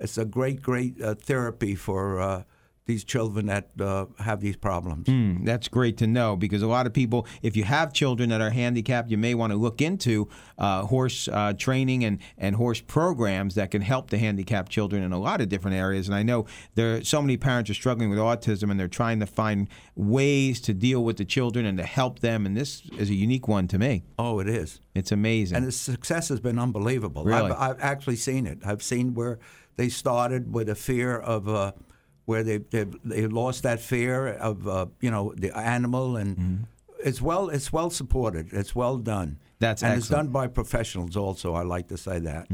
it's 0.00 0.18
a 0.18 0.24
great, 0.24 0.60
great 0.62 1.00
uh, 1.00 1.14
therapy 1.14 1.74
for 1.74 2.20
uh, 2.20 2.42
these 2.88 3.04
children 3.04 3.46
that 3.46 3.68
uh, 3.78 4.06
have 4.18 4.40
these 4.40 4.56
problems. 4.56 5.06
Mm, 5.08 5.44
that's 5.44 5.68
great 5.68 5.98
to 5.98 6.06
know 6.06 6.36
because 6.36 6.62
a 6.62 6.66
lot 6.66 6.86
of 6.86 6.92
people, 6.94 7.26
if 7.42 7.54
you 7.54 7.62
have 7.64 7.92
children 7.92 8.30
that 8.30 8.40
are 8.40 8.50
handicapped, 8.50 9.10
you 9.10 9.18
may 9.18 9.34
want 9.34 9.52
to 9.52 9.58
look 9.58 9.82
into 9.82 10.26
uh, 10.56 10.86
horse 10.86 11.28
uh, 11.28 11.52
training 11.52 12.02
and, 12.02 12.18
and 12.38 12.56
horse 12.56 12.80
programs 12.80 13.54
that 13.56 13.70
can 13.70 13.82
help 13.82 14.08
the 14.08 14.16
handicapped 14.16 14.72
children 14.72 15.02
in 15.02 15.12
a 15.12 15.18
lot 15.18 15.42
of 15.42 15.50
different 15.50 15.76
areas. 15.76 16.08
And 16.08 16.14
I 16.14 16.22
know 16.22 16.46
there 16.76 16.96
are 16.96 17.04
so 17.04 17.20
many 17.20 17.36
parents 17.36 17.70
are 17.70 17.74
struggling 17.74 18.08
with 18.08 18.18
autism 18.18 18.70
and 18.70 18.80
they're 18.80 18.88
trying 18.88 19.20
to 19.20 19.26
find 19.26 19.68
ways 19.94 20.58
to 20.62 20.72
deal 20.72 21.04
with 21.04 21.18
the 21.18 21.26
children 21.26 21.66
and 21.66 21.76
to 21.76 21.84
help 21.84 22.20
them. 22.20 22.46
And 22.46 22.56
this 22.56 22.82
is 22.96 23.10
a 23.10 23.14
unique 23.14 23.46
one 23.46 23.68
to 23.68 23.78
me. 23.78 24.04
Oh, 24.18 24.40
it 24.40 24.48
is. 24.48 24.80
It's 24.94 25.12
amazing. 25.12 25.58
And 25.58 25.66
the 25.66 25.72
success 25.72 26.30
has 26.30 26.40
been 26.40 26.58
unbelievable. 26.58 27.24
Really? 27.24 27.50
I've, 27.50 27.76
I've 27.76 27.80
actually 27.80 28.16
seen 28.16 28.46
it. 28.46 28.60
I've 28.64 28.82
seen 28.82 29.12
where 29.12 29.38
they 29.76 29.90
started 29.90 30.54
with 30.54 30.70
a 30.70 30.74
fear 30.74 31.18
of 31.18 31.48
uh, 31.48 31.72
where 32.28 32.42
they 32.44 32.58
they 32.58 32.84
they 33.04 33.26
lost 33.26 33.62
that 33.62 33.80
fear 33.80 34.28
of 34.48 34.68
uh, 34.68 34.86
you 35.00 35.10
know 35.10 35.32
the 35.36 35.50
animal, 35.56 36.16
and 36.16 36.36
Mm-hmm. 36.36 37.08
it's 37.08 37.22
well 37.22 37.48
it's 37.48 37.72
well 37.72 37.90
supported. 37.90 38.52
It's 38.52 38.74
well 38.74 38.98
done. 38.98 39.38
That's 39.60 39.82
and 39.82 39.98
it's 39.98 40.08
done 40.08 40.28
by 40.28 40.46
professionals. 40.46 41.16
Also, 41.16 41.54
I 41.54 41.62
like 41.62 41.88
to 41.88 41.96
say 41.96 42.20
that. 42.20 42.46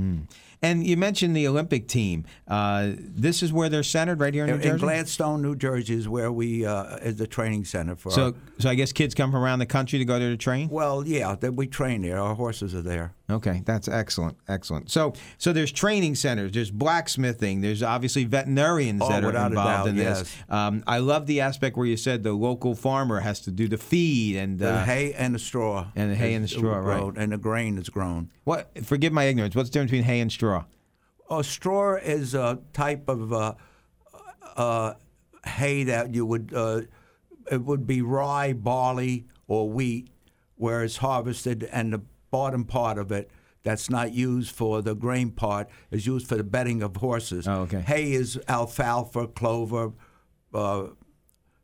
and 0.62 0.87
you 0.87 0.96
mentioned 0.96 1.37
the 1.37 1.46
Olympic 1.48 1.87
team. 1.87 2.24
Uh, 2.48 2.92
this 2.96 3.42
is 3.42 3.52
where 3.52 3.68
they're 3.68 3.82
centered 3.82 4.20
right 4.20 4.32
here 4.32 4.44
in 4.46 4.50
New 4.50 4.62
In, 4.68 4.70
in 4.74 4.76
Gladstone, 4.78 5.42
New 5.42 5.54
Jersey, 5.56 5.94
is 5.94 6.08
where 6.08 6.32
we 6.32 6.64
uh, 6.64 6.96
is 7.08 7.16
the 7.16 7.26
training 7.26 7.64
center 7.66 7.94
for. 7.96 8.10
so, 8.10 8.24
our, 8.26 8.32
so 8.58 8.70
I 8.70 8.74
guess 8.74 8.92
kids 8.92 9.14
come 9.14 9.30
from 9.32 9.42
around 9.44 9.58
the 9.58 9.66
country 9.78 9.98
to 9.98 10.04
go 10.06 10.18
there 10.18 10.30
to 10.30 10.37
train? 10.38 10.68
well, 10.70 11.06
yeah, 11.06 11.34
that 11.40 11.52
we 11.60 11.66
train 11.66 12.00
there. 12.02 12.18
Our 12.18 12.34
horses 12.34 12.74
are 12.74 12.82
there. 12.94 13.12
Okay, 13.30 13.62
that's 13.64 13.88
excellent, 13.88 14.37
excellent. 14.48 14.90
So, 14.90 15.14
so 15.38 15.54
there's 15.54 15.72
training 15.72 16.14
centers, 16.14 16.52
there's 16.52 16.70
blacksmithing, 16.70 17.62
there's 17.62 17.82
obviously 17.82 18.24
veterinarians 18.24 19.00
Oh, 19.02 19.08
that 19.08 19.24
are 19.24 19.28
involved 19.28 19.54
doubt, 19.54 19.87
in 19.88 19.96
this. 19.96 20.18
yes. 20.20 20.37
Um, 20.50 20.84
I 20.87 20.98
love 20.98 21.26
the 21.26 21.40
aspect 21.40 21.78
where 21.78 21.87
you 21.87 21.96
said 21.96 22.22
the 22.22 22.34
local 22.34 22.74
farmer 22.74 23.20
has 23.20 23.40
to 23.40 23.50
do 23.50 23.66
the 23.66 23.78
feed 23.78 24.37
and 24.37 24.58
The 24.58 24.72
uh, 24.74 24.84
hay 24.84 25.14
and 25.14 25.34
the 25.34 25.38
straw. 25.38 25.87
and 25.96 26.10
the 26.10 26.16
hay 26.16 26.34
and 26.34 26.44
the 26.44 26.48
straw, 26.48 26.76
right. 26.76 27.14
And 27.16 27.32
the 27.32 27.38
grain 27.38 27.78
is 27.78 27.88
grown. 27.88 28.30
what? 28.44 28.70
Forgive 28.84 29.14
my 29.14 29.24
ignorance. 29.24 29.54
What's 29.56 29.70
the 29.70 29.72
difference 29.72 29.90
between 29.92 30.04
hay 30.04 30.20
and 30.20 30.30
straw? 30.30 30.64
Oh, 31.30 31.40
straw 31.40 31.94
is 31.94 32.34
a 32.34 32.58
type 32.74 33.08
of 33.08 33.32
uh, 33.32 33.54
uh, 34.56 34.94
hay 35.46 35.84
that 35.84 36.14
you 36.14 36.26
would 36.26 36.52
uh, 36.54 36.82
it 37.50 37.62
would 37.64 37.87
be 37.87 38.02
rye, 38.02 38.52
barley, 38.52 39.24
or 39.48 39.68
wheat, 39.70 40.08
where 40.56 40.82
it's 40.84 40.98
harvested, 40.98 41.64
and 41.72 41.92
the 41.94 42.02
bottom 42.34 42.64
part 42.64 42.98
of 42.98 43.12
it 43.12 43.30
that's 43.62 43.88
not 43.88 44.12
used 44.12 44.50
for 44.50 44.82
the 44.82 44.94
grain 44.94 45.30
part 45.30 45.68
is 45.92 46.04
used 46.04 46.26
for 46.26 46.36
the 46.36 46.42
bedding 46.42 46.82
of 46.82 46.96
horses. 46.96 47.46
Oh, 47.46 47.60
okay. 47.62 47.80
Hay 47.82 48.12
is 48.12 48.40
alfalfa, 48.48 49.28
clover. 49.28 49.92
Uh, 50.52 50.88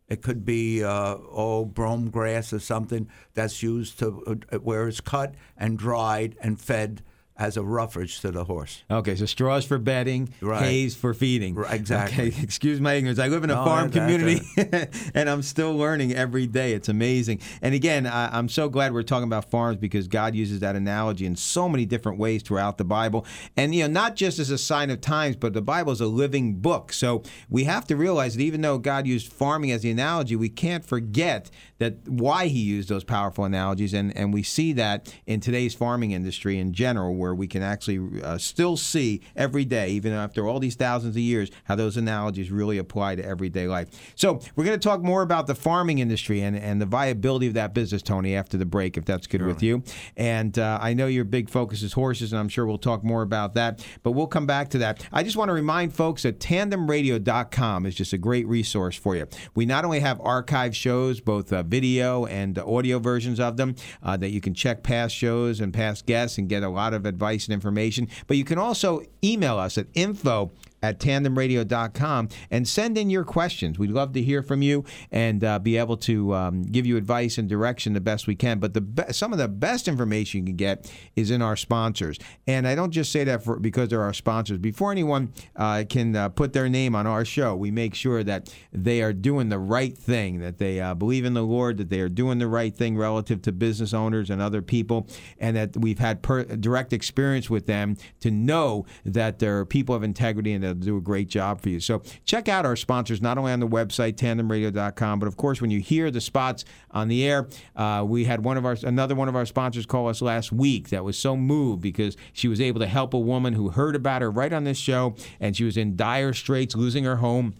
it 0.08 0.22
could 0.22 0.44
be 0.44 0.84
uh, 0.84 1.16
oh 1.32 1.64
brome 1.64 2.08
grass 2.10 2.52
or 2.52 2.60
something 2.60 3.08
that's 3.34 3.64
used 3.64 3.98
to 3.98 4.06
uh, 4.52 4.58
where 4.58 4.86
it's 4.86 5.00
cut 5.00 5.34
and 5.56 5.76
dried 5.76 6.36
and 6.40 6.60
fed 6.60 7.02
as 7.40 7.56
a 7.56 7.62
roughage 7.62 8.20
to 8.20 8.30
the 8.30 8.44
horse. 8.44 8.84
Okay, 8.90 9.16
so 9.16 9.24
straws 9.26 9.64
for 9.64 9.78
bedding, 9.78 10.28
Right. 10.42 10.62
hays 10.62 10.94
for 10.94 11.14
feeding. 11.14 11.54
Right, 11.54 11.72
exactly. 11.74 12.28
Okay, 12.28 12.42
excuse 12.42 12.80
my 12.80 12.92
ignorance. 12.92 13.18
I 13.18 13.28
live 13.28 13.42
in 13.44 13.50
a 13.50 13.54
No, 13.54 13.64
farm 13.64 13.90
that- 13.90 13.98
community, 13.98 14.42
and 15.14 15.28
I'm 15.28 15.40
still 15.42 15.74
learning 15.74 16.12
every 16.14 16.46
day. 16.46 16.74
It's 16.74 16.90
amazing. 16.90 17.40
And 17.62 17.74
again, 17.74 18.06
I, 18.06 18.36
I'm 18.36 18.48
so 18.50 18.68
glad 18.68 18.92
we're 18.92 19.02
talking 19.02 19.24
about 19.26 19.50
farms 19.50 19.78
because 19.78 20.06
God 20.06 20.34
uses 20.34 20.60
that 20.60 20.76
analogy 20.76 21.24
in 21.24 21.34
so 21.34 21.66
many 21.66 21.86
different 21.86 22.18
ways 22.18 22.42
throughout 22.42 22.76
the 22.76 22.84
Bible. 22.84 23.24
And 23.56 23.74
you 23.74 23.84
know, 23.88 23.92
not 23.92 24.16
just 24.16 24.38
as 24.38 24.50
a 24.50 24.58
sign 24.58 24.90
of 24.90 25.00
times, 25.00 25.34
but 25.36 25.54
the 25.54 25.62
Bible 25.62 25.92
is 25.92 26.00
a 26.02 26.06
living 26.06 26.56
book. 26.56 26.92
So 26.92 27.22
we 27.48 27.64
have 27.64 27.86
to 27.86 27.96
realize 27.96 28.36
that 28.36 28.42
even 28.42 28.60
though 28.60 28.76
God 28.78 29.06
used 29.06 29.32
farming 29.32 29.70
as 29.72 29.80
the 29.80 29.90
analogy, 29.90 30.36
we 30.36 30.50
can't 30.50 30.84
forget 30.84 31.50
that 31.78 32.06
why 32.06 32.48
He 32.48 32.60
used 32.60 32.90
those 32.90 33.02
powerful 33.04 33.44
analogies. 33.44 33.94
And 33.94 34.14
and 34.14 34.34
we 34.34 34.42
see 34.42 34.74
that 34.74 35.14
in 35.26 35.40
today's 35.40 35.74
farming 35.74 36.10
industry 36.10 36.58
in 36.58 36.74
general, 36.74 37.14
where 37.14 37.29
we 37.34 37.46
can 37.46 37.62
actually 37.62 38.22
uh, 38.22 38.38
still 38.38 38.76
see 38.76 39.20
every 39.36 39.64
day, 39.64 39.90
even 39.90 40.12
after 40.12 40.46
all 40.46 40.58
these 40.58 40.74
thousands 40.74 41.16
of 41.16 41.22
years, 41.22 41.50
how 41.64 41.74
those 41.74 41.96
analogies 41.96 42.50
really 42.50 42.78
apply 42.78 43.14
to 43.16 43.24
everyday 43.24 43.66
life. 43.66 43.88
So 44.14 44.40
we're 44.56 44.64
going 44.64 44.78
to 44.78 44.88
talk 44.88 45.02
more 45.02 45.22
about 45.22 45.46
the 45.46 45.54
farming 45.54 45.98
industry 45.98 46.42
and, 46.42 46.56
and 46.56 46.80
the 46.80 46.86
viability 46.86 47.46
of 47.46 47.54
that 47.54 47.74
business, 47.74 48.02
Tony, 48.02 48.34
after 48.34 48.56
the 48.56 48.64
break, 48.64 48.96
if 48.96 49.04
that's 49.04 49.26
good 49.26 49.42
with 49.42 49.62
you. 49.62 49.82
And 50.16 50.58
uh, 50.58 50.78
I 50.80 50.94
know 50.94 51.06
your 51.06 51.24
big 51.24 51.48
focus 51.50 51.82
is 51.82 51.92
horses, 51.92 52.32
and 52.32 52.40
I'm 52.40 52.48
sure 52.48 52.66
we'll 52.66 52.78
talk 52.78 53.04
more 53.04 53.22
about 53.22 53.54
that, 53.54 53.84
but 54.02 54.12
we'll 54.12 54.26
come 54.26 54.46
back 54.46 54.70
to 54.70 54.78
that. 54.78 55.06
I 55.12 55.22
just 55.22 55.36
want 55.36 55.48
to 55.48 55.52
remind 55.52 55.94
folks 55.94 56.22
that 56.22 56.40
tandemradio.com 56.40 57.86
is 57.86 57.94
just 57.94 58.12
a 58.12 58.18
great 58.18 58.46
resource 58.46 58.96
for 58.96 59.16
you. 59.16 59.26
We 59.54 59.66
not 59.66 59.84
only 59.84 60.00
have 60.00 60.20
archive 60.20 60.74
shows, 60.74 61.20
both 61.20 61.52
uh, 61.52 61.62
video 61.62 62.26
and 62.26 62.58
audio 62.58 62.98
versions 62.98 63.40
of 63.40 63.56
them, 63.56 63.74
uh, 64.02 64.16
that 64.16 64.30
you 64.30 64.40
can 64.40 64.54
check 64.54 64.82
past 64.82 65.14
shows 65.14 65.60
and 65.60 65.72
past 65.72 66.06
guests 66.06 66.38
and 66.38 66.48
get 66.48 66.62
a 66.62 66.68
lot 66.68 66.94
of 66.94 67.06
advice 67.06 67.19
and 67.20 67.54
information, 67.54 68.08
but 68.26 68.36
you 68.36 68.44
can 68.44 68.58
also 68.58 69.02
email 69.22 69.58
us 69.58 69.78
at 69.78 69.86
info 69.94 70.50
at 70.82 70.98
tandemradio.com 70.98 72.28
and 72.50 72.66
send 72.66 72.96
in 72.96 73.10
your 73.10 73.24
questions. 73.24 73.78
We'd 73.78 73.90
love 73.90 74.12
to 74.12 74.22
hear 74.22 74.42
from 74.42 74.62
you 74.62 74.84
and 75.10 75.42
uh, 75.44 75.58
be 75.58 75.76
able 75.76 75.96
to 75.98 76.34
um, 76.34 76.62
give 76.62 76.86
you 76.86 76.96
advice 76.96 77.38
and 77.38 77.48
direction 77.48 77.92
the 77.92 78.00
best 78.00 78.26
we 78.26 78.34
can. 78.34 78.58
But 78.58 78.74
the 78.74 78.80
be- 78.80 79.12
some 79.12 79.32
of 79.32 79.38
the 79.38 79.48
best 79.48 79.88
information 79.88 80.40
you 80.40 80.46
can 80.46 80.56
get 80.56 80.90
is 81.16 81.30
in 81.30 81.42
our 81.42 81.56
sponsors. 81.56 82.18
And 82.46 82.66
I 82.66 82.74
don't 82.74 82.90
just 82.90 83.12
say 83.12 83.24
that 83.24 83.44
for, 83.44 83.58
because 83.58 83.88
they're 83.88 84.02
our 84.02 84.14
sponsors. 84.14 84.58
Before 84.58 84.92
anyone 84.92 85.32
uh, 85.56 85.84
can 85.88 86.16
uh, 86.16 86.28
put 86.30 86.52
their 86.52 86.68
name 86.68 86.94
on 86.94 87.06
our 87.06 87.24
show, 87.24 87.54
we 87.54 87.70
make 87.70 87.94
sure 87.94 88.24
that 88.24 88.52
they 88.72 89.02
are 89.02 89.12
doing 89.12 89.48
the 89.48 89.58
right 89.58 89.96
thing, 89.96 90.40
that 90.40 90.58
they 90.58 90.80
uh, 90.80 90.94
believe 90.94 91.24
in 91.24 91.34
the 91.34 91.42
Lord, 91.42 91.76
that 91.78 91.90
they 91.90 92.00
are 92.00 92.08
doing 92.08 92.38
the 92.38 92.48
right 92.48 92.74
thing 92.74 92.96
relative 92.96 93.42
to 93.42 93.52
business 93.52 93.92
owners 93.92 94.30
and 94.30 94.40
other 94.40 94.62
people, 94.62 95.06
and 95.38 95.56
that 95.56 95.76
we've 95.76 95.98
had 95.98 96.22
per- 96.22 96.44
direct 96.44 96.92
experience 96.92 97.50
with 97.50 97.66
them 97.66 97.96
to 98.20 98.30
know 98.30 98.86
that 99.04 99.38
they're 99.38 99.64
people 99.64 99.94
of 99.94 100.02
integrity 100.02 100.52
and 100.52 100.64
they'll 100.74 100.86
do 100.86 100.96
a 100.96 101.00
great 101.00 101.28
job 101.28 101.60
for 101.60 101.68
you. 101.68 101.80
So 101.80 102.02
check 102.24 102.48
out 102.48 102.66
our 102.66 102.76
sponsors 102.76 103.20
not 103.20 103.38
only 103.38 103.52
on 103.52 103.60
the 103.60 103.68
website 103.68 104.14
tandemradio.com, 104.14 105.18
but 105.18 105.26
of 105.26 105.36
course 105.36 105.60
when 105.60 105.70
you 105.70 105.80
hear 105.80 106.10
the 106.10 106.20
spots 106.20 106.64
on 106.90 107.08
the 107.08 107.26
air, 107.26 107.48
uh, 107.76 108.04
we 108.06 108.24
had 108.24 108.44
one 108.44 108.56
of 108.56 108.64
our 108.64 108.76
another 108.82 109.14
one 109.14 109.28
of 109.28 109.36
our 109.36 109.46
sponsors 109.46 109.86
call 109.86 110.08
us 110.08 110.22
last 110.22 110.52
week 110.52 110.90
that 110.90 111.04
was 111.04 111.18
so 111.18 111.36
moved 111.36 111.82
because 111.82 112.16
she 112.32 112.48
was 112.48 112.60
able 112.60 112.80
to 112.80 112.86
help 112.86 113.14
a 113.14 113.18
woman 113.18 113.52
who 113.52 113.70
heard 113.70 113.96
about 113.96 114.22
her 114.22 114.30
right 114.30 114.52
on 114.52 114.64
this 114.64 114.78
show 114.78 115.14
and 115.40 115.56
she 115.56 115.64
was 115.64 115.76
in 115.76 115.96
dire 115.96 116.32
straits, 116.32 116.74
losing 116.74 117.04
her 117.04 117.16
home. 117.16 117.54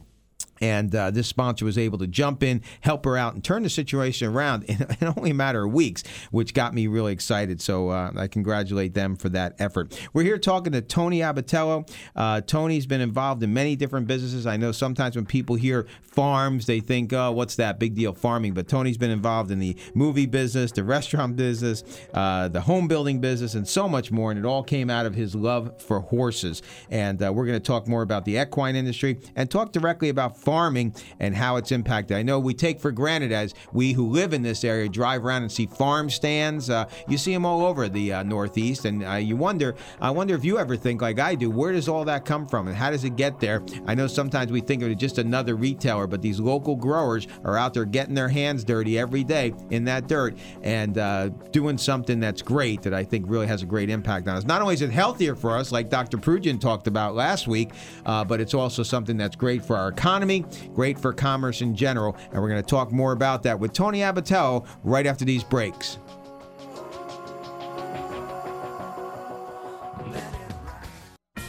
And 0.60 0.94
uh, 0.94 1.10
this 1.10 1.26
sponsor 1.26 1.64
was 1.64 1.78
able 1.78 1.98
to 1.98 2.06
jump 2.06 2.42
in, 2.42 2.62
help 2.80 3.04
her 3.04 3.16
out, 3.16 3.34
and 3.34 3.42
turn 3.42 3.62
the 3.62 3.70
situation 3.70 4.28
around 4.28 4.64
in, 4.64 4.86
in 5.00 5.14
only 5.16 5.30
a 5.30 5.34
matter 5.34 5.64
of 5.64 5.72
weeks, 5.72 6.02
which 6.30 6.54
got 6.54 6.74
me 6.74 6.86
really 6.86 7.12
excited. 7.12 7.60
So 7.60 7.88
uh, 7.88 8.12
I 8.16 8.28
congratulate 8.28 8.94
them 8.94 9.16
for 9.16 9.28
that 9.30 9.54
effort. 9.58 9.98
We're 10.12 10.24
here 10.24 10.38
talking 10.38 10.72
to 10.72 10.82
Tony 10.82 11.20
Abbatiello. 11.20 11.90
Uh, 12.14 12.40
Tony's 12.42 12.86
been 12.86 13.00
involved 13.00 13.42
in 13.42 13.54
many 13.54 13.76
different 13.76 14.06
businesses. 14.06 14.46
I 14.46 14.56
know 14.56 14.72
sometimes 14.72 15.16
when 15.16 15.26
people 15.26 15.56
hear 15.56 15.86
farms, 16.02 16.66
they 16.66 16.80
think, 16.80 17.12
oh, 17.12 17.32
what's 17.32 17.56
that 17.56 17.78
big 17.78 17.94
deal 17.94 18.12
farming? 18.12 18.54
But 18.54 18.68
Tony's 18.68 18.98
been 18.98 19.10
involved 19.10 19.50
in 19.50 19.58
the 19.58 19.76
movie 19.94 20.26
business, 20.26 20.72
the 20.72 20.84
restaurant 20.84 21.36
business, 21.36 21.84
uh, 22.12 22.48
the 22.48 22.60
home 22.60 22.88
building 22.88 23.20
business, 23.20 23.54
and 23.54 23.66
so 23.66 23.88
much 23.88 24.10
more. 24.10 24.30
And 24.30 24.38
it 24.38 24.44
all 24.44 24.62
came 24.62 24.90
out 24.90 25.06
of 25.06 25.14
his 25.14 25.34
love 25.34 25.80
for 25.80 26.00
horses. 26.00 26.62
And 26.90 27.22
uh, 27.22 27.32
we're 27.32 27.46
going 27.46 27.58
to 27.58 27.64
talk 27.64 27.88
more 27.88 28.02
about 28.02 28.24
the 28.24 28.36
equine 28.36 28.76
industry 28.76 29.18
and 29.36 29.50
talk 29.50 29.72
directly 29.72 30.08
about 30.08 30.36
farming 30.36 30.49
and 31.18 31.34
how 31.34 31.56
it's 31.56 31.72
impacted. 31.72 32.16
I 32.16 32.22
know 32.22 32.38
we 32.38 32.54
take 32.54 32.80
for 32.80 32.92
granted 32.92 33.32
as 33.32 33.54
we 33.72 33.92
who 33.92 34.08
live 34.08 34.32
in 34.32 34.42
this 34.42 34.64
area 34.64 34.88
drive 34.88 35.24
around 35.24 35.42
and 35.42 35.52
see 35.52 35.66
farm 35.66 36.10
stands. 36.10 36.70
Uh, 36.70 36.88
you 37.08 37.18
see 37.18 37.32
them 37.32 37.46
all 37.46 37.64
over 37.64 37.88
the 37.88 38.12
uh, 38.12 38.22
Northeast, 38.22 38.84
and 38.84 39.04
uh, 39.04 39.14
you 39.14 39.36
wonder. 39.36 39.74
I 40.00 40.10
wonder 40.10 40.34
if 40.34 40.44
you 40.44 40.58
ever 40.58 40.76
think 40.76 41.02
like 41.02 41.18
I 41.18 41.34
do. 41.34 41.50
Where 41.50 41.72
does 41.72 41.88
all 41.88 42.04
that 42.04 42.24
come 42.24 42.46
from, 42.46 42.68
and 42.68 42.76
how 42.76 42.90
does 42.90 43.04
it 43.04 43.16
get 43.16 43.40
there? 43.40 43.62
I 43.86 43.94
know 43.94 44.06
sometimes 44.06 44.52
we 44.52 44.60
think 44.60 44.82
of 44.82 44.90
it 44.90 44.96
just 44.96 45.18
another 45.18 45.56
retailer, 45.56 46.06
but 46.06 46.22
these 46.22 46.40
local 46.40 46.76
growers 46.76 47.26
are 47.44 47.56
out 47.56 47.74
there 47.74 47.84
getting 47.84 48.14
their 48.14 48.28
hands 48.28 48.64
dirty 48.64 48.98
every 48.98 49.24
day 49.24 49.54
in 49.70 49.84
that 49.84 50.08
dirt 50.08 50.36
and 50.62 50.98
uh, 50.98 51.28
doing 51.52 51.78
something 51.78 52.20
that's 52.20 52.42
great. 52.42 52.82
That 52.82 52.94
I 52.94 53.04
think 53.04 53.26
really 53.28 53.46
has 53.46 53.62
a 53.62 53.66
great 53.66 53.90
impact 53.90 54.28
on 54.28 54.36
us. 54.36 54.44
Not 54.44 54.62
only 54.62 54.74
is 54.74 54.82
it 54.82 54.90
healthier 54.90 55.34
for 55.34 55.56
us, 55.56 55.72
like 55.72 55.88
Dr. 55.88 56.18
Prujan 56.18 56.60
talked 56.60 56.86
about 56.86 57.14
last 57.14 57.46
week, 57.46 57.70
uh, 58.06 58.24
but 58.24 58.40
it's 58.40 58.54
also 58.54 58.82
something 58.82 59.16
that's 59.16 59.36
great 59.36 59.64
for 59.64 59.76
our 59.76 59.88
economy, 59.88 60.39
great 60.74 60.98
for 60.98 61.12
commerce 61.12 61.62
in 61.62 61.74
general. 61.74 62.16
And 62.32 62.40
we're 62.40 62.48
going 62.48 62.62
to 62.62 62.68
talk 62.68 62.92
more 62.92 63.12
about 63.12 63.42
that 63.44 63.58
with 63.58 63.72
Tony 63.72 64.00
Abbatiello 64.00 64.66
right 64.84 65.06
after 65.06 65.24
these 65.24 65.44
breaks. 65.44 65.98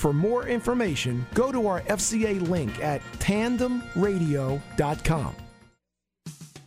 For 0.00 0.12
more 0.14 0.48
information, 0.48 1.26
go 1.34 1.52
to 1.52 1.66
our 1.66 1.82
FCA 1.82 2.40
link 2.48 2.82
at 2.82 3.02
tandemradio.com. 3.18 5.36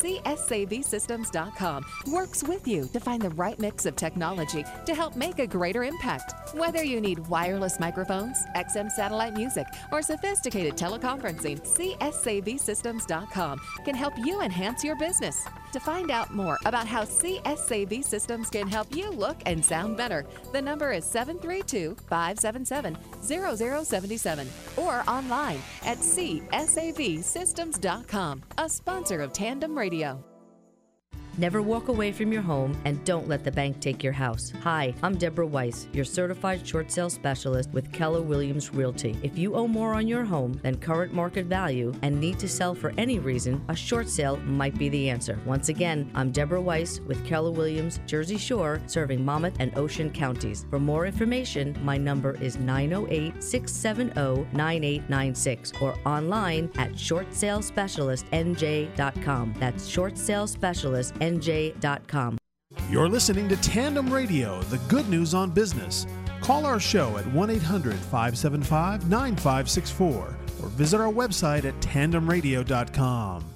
CSAVSystems.com 0.00 1.84
works 2.08 2.44
with 2.44 2.68
you 2.68 2.86
to 2.92 3.00
find 3.00 3.22
the 3.22 3.30
right 3.30 3.58
mix 3.58 3.86
of 3.86 3.96
technology 3.96 4.62
to 4.84 4.94
help 4.94 5.16
make 5.16 5.38
a 5.38 5.46
greater 5.46 5.84
impact. 5.84 6.34
Whether 6.54 6.84
you 6.84 7.00
need 7.00 7.26
wireless 7.28 7.80
microphones, 7.80 8.44
XM 8.54 8.90
satellite 8.90 9.32
music, 9.34 9.66
or 9.92 10.02
sophisticated 10.02 10.76
teleconferencing, 10.76 11.60
CSAVSystems.com 11.60 13.60
can 13.84 13.94
help 13.94 14.14
you 14.18 14.42
enhance 14.42 14.84
your 14.84 14.96
business. 14.96 15.46
To 15.76 15.80
find 15.80 16.10
out 16.10 16.34
more 16.34 16.58
about 16.64 16.86
how 16.86 17.04
CSAV 17.04 18.02
systems 18.02 18.48
can 18.48 18.66
help 18.66 18.96
you 18.96 19.10
look 19.10 19.36
and 19.44 19.62
sound 19.62 19.98
better, 19.98 20.24
the 20.50 20.62
number 20.62 20.90
is 20.90 21.04
732 21.04 21.94
577 22.08 22.96
0077 23.84 24.48
or 24.78 25.04
online 25.06 25.60
at 25.84 25.98
csavsystems.com, 25.98 28.42
a 28.56 28.70
sponsor 28.70 29.20
of 29.20 29.34
Tandem 29.34 29.76
Radio. 29.76 30.24
Never 31.38 31.60
walk 31.60 31.88
away 31.88 32.12
from 32.12 32.32
your 32.32 32.40
home 32.40 32.74
and 32.86 33.04
don't 33.04 33.28
let 33.28 33.44
the 33.44 33.52
bank 33.52 33.78
take 33.78 34.02
your 34.02 34.14
house. 34.14 34.54
Hi, 34.62 34.94
I'm 35.02 35.18
Deborah 35.18 35.46
Weiss, 35.46 35.86
your 35.92 36.06
certified 36.06 36.66
short 36.66 36.90
sale 36.90 37.10
specialist 37.10 37.68
with 37.72 37.92
Keller 37.92 38.22
Williams 38.22 38.72
Realty. 38.72 39.14
If 39.22 39.36
you 39.36 39.54
owe 39.54 39.68
more 39.68 39.92
on 39.92 40.08
your 40.08 40.24
home 40.24 40.58
than 40.62 40.78
current 40.78 41.12
market 41.12 41.44
value 41.44 41.92
and 42.00 42.18
need 42.18 42.38
to 42.38 42.48
sell 42.48 42.74
for 42.74 42.94
any 42.96 43.18
reason, 43.18 43.62
a 43.68 43.76
short 43.76 44.08
sale 44.08 44.38
might 44.38 44.78
be 44.78 44.88
the 44.88 45.10
answer. 45.10 45.38
Once 45.44 45.68
again, 45.68 46.10
I'm 46.14 46.30
Deborah 46.30 46.62
Weiss 46.62 47.00
with 47.00 47.22
Keller 47.26 47.50
Williams 47.50 48.00
Jersey 48.06 48.38
Shore, 48.38 48.80
serving 48.86 49.22
Monmouth 49.22 49.56
and 49.58 49.76
Ocean 49.76 50.10
counties. 50.10 50.64
For 50.70 50.80
more 50.80 51.04
information, 51.04 51.76
my 51.82 51.98
number 51.98 52.38
is 52.40 52.56
908 52.56 53.42
670 53.42 54.46
9896 54.56 55.74
or 55.82 55.98
online 56.06 56.70
at 56.76 56.92
shortsalespecialistnj.com. 56.92 59.54
That's 59.58 59.86
shortsalespecialistnj.com. 61.32 62.38
You're 62.90 63.08
listening 63.08 63.48
to 63.48 63.56
Tandem 63.56 64.12
Radio, 64.12 64.60
the 64.62 64.78
good 64.88 65.08
news 65.08 65.34
on 65.34 65.50
business. 65.50 66.06
Call 66.40 66.66
our 66.66 66.80
show 66.80 67.16
at 67.16 67.26
1 67.32 67.50
800 67.50 67.94
575 67.94 69.08
9564 69.08 70.36
or 70.62 70.68
visit 70.68 71.00
our 71.00 71.12
website 71.12 71.64
at 71.64 71.78
tandemradio.com. 71.80 73.55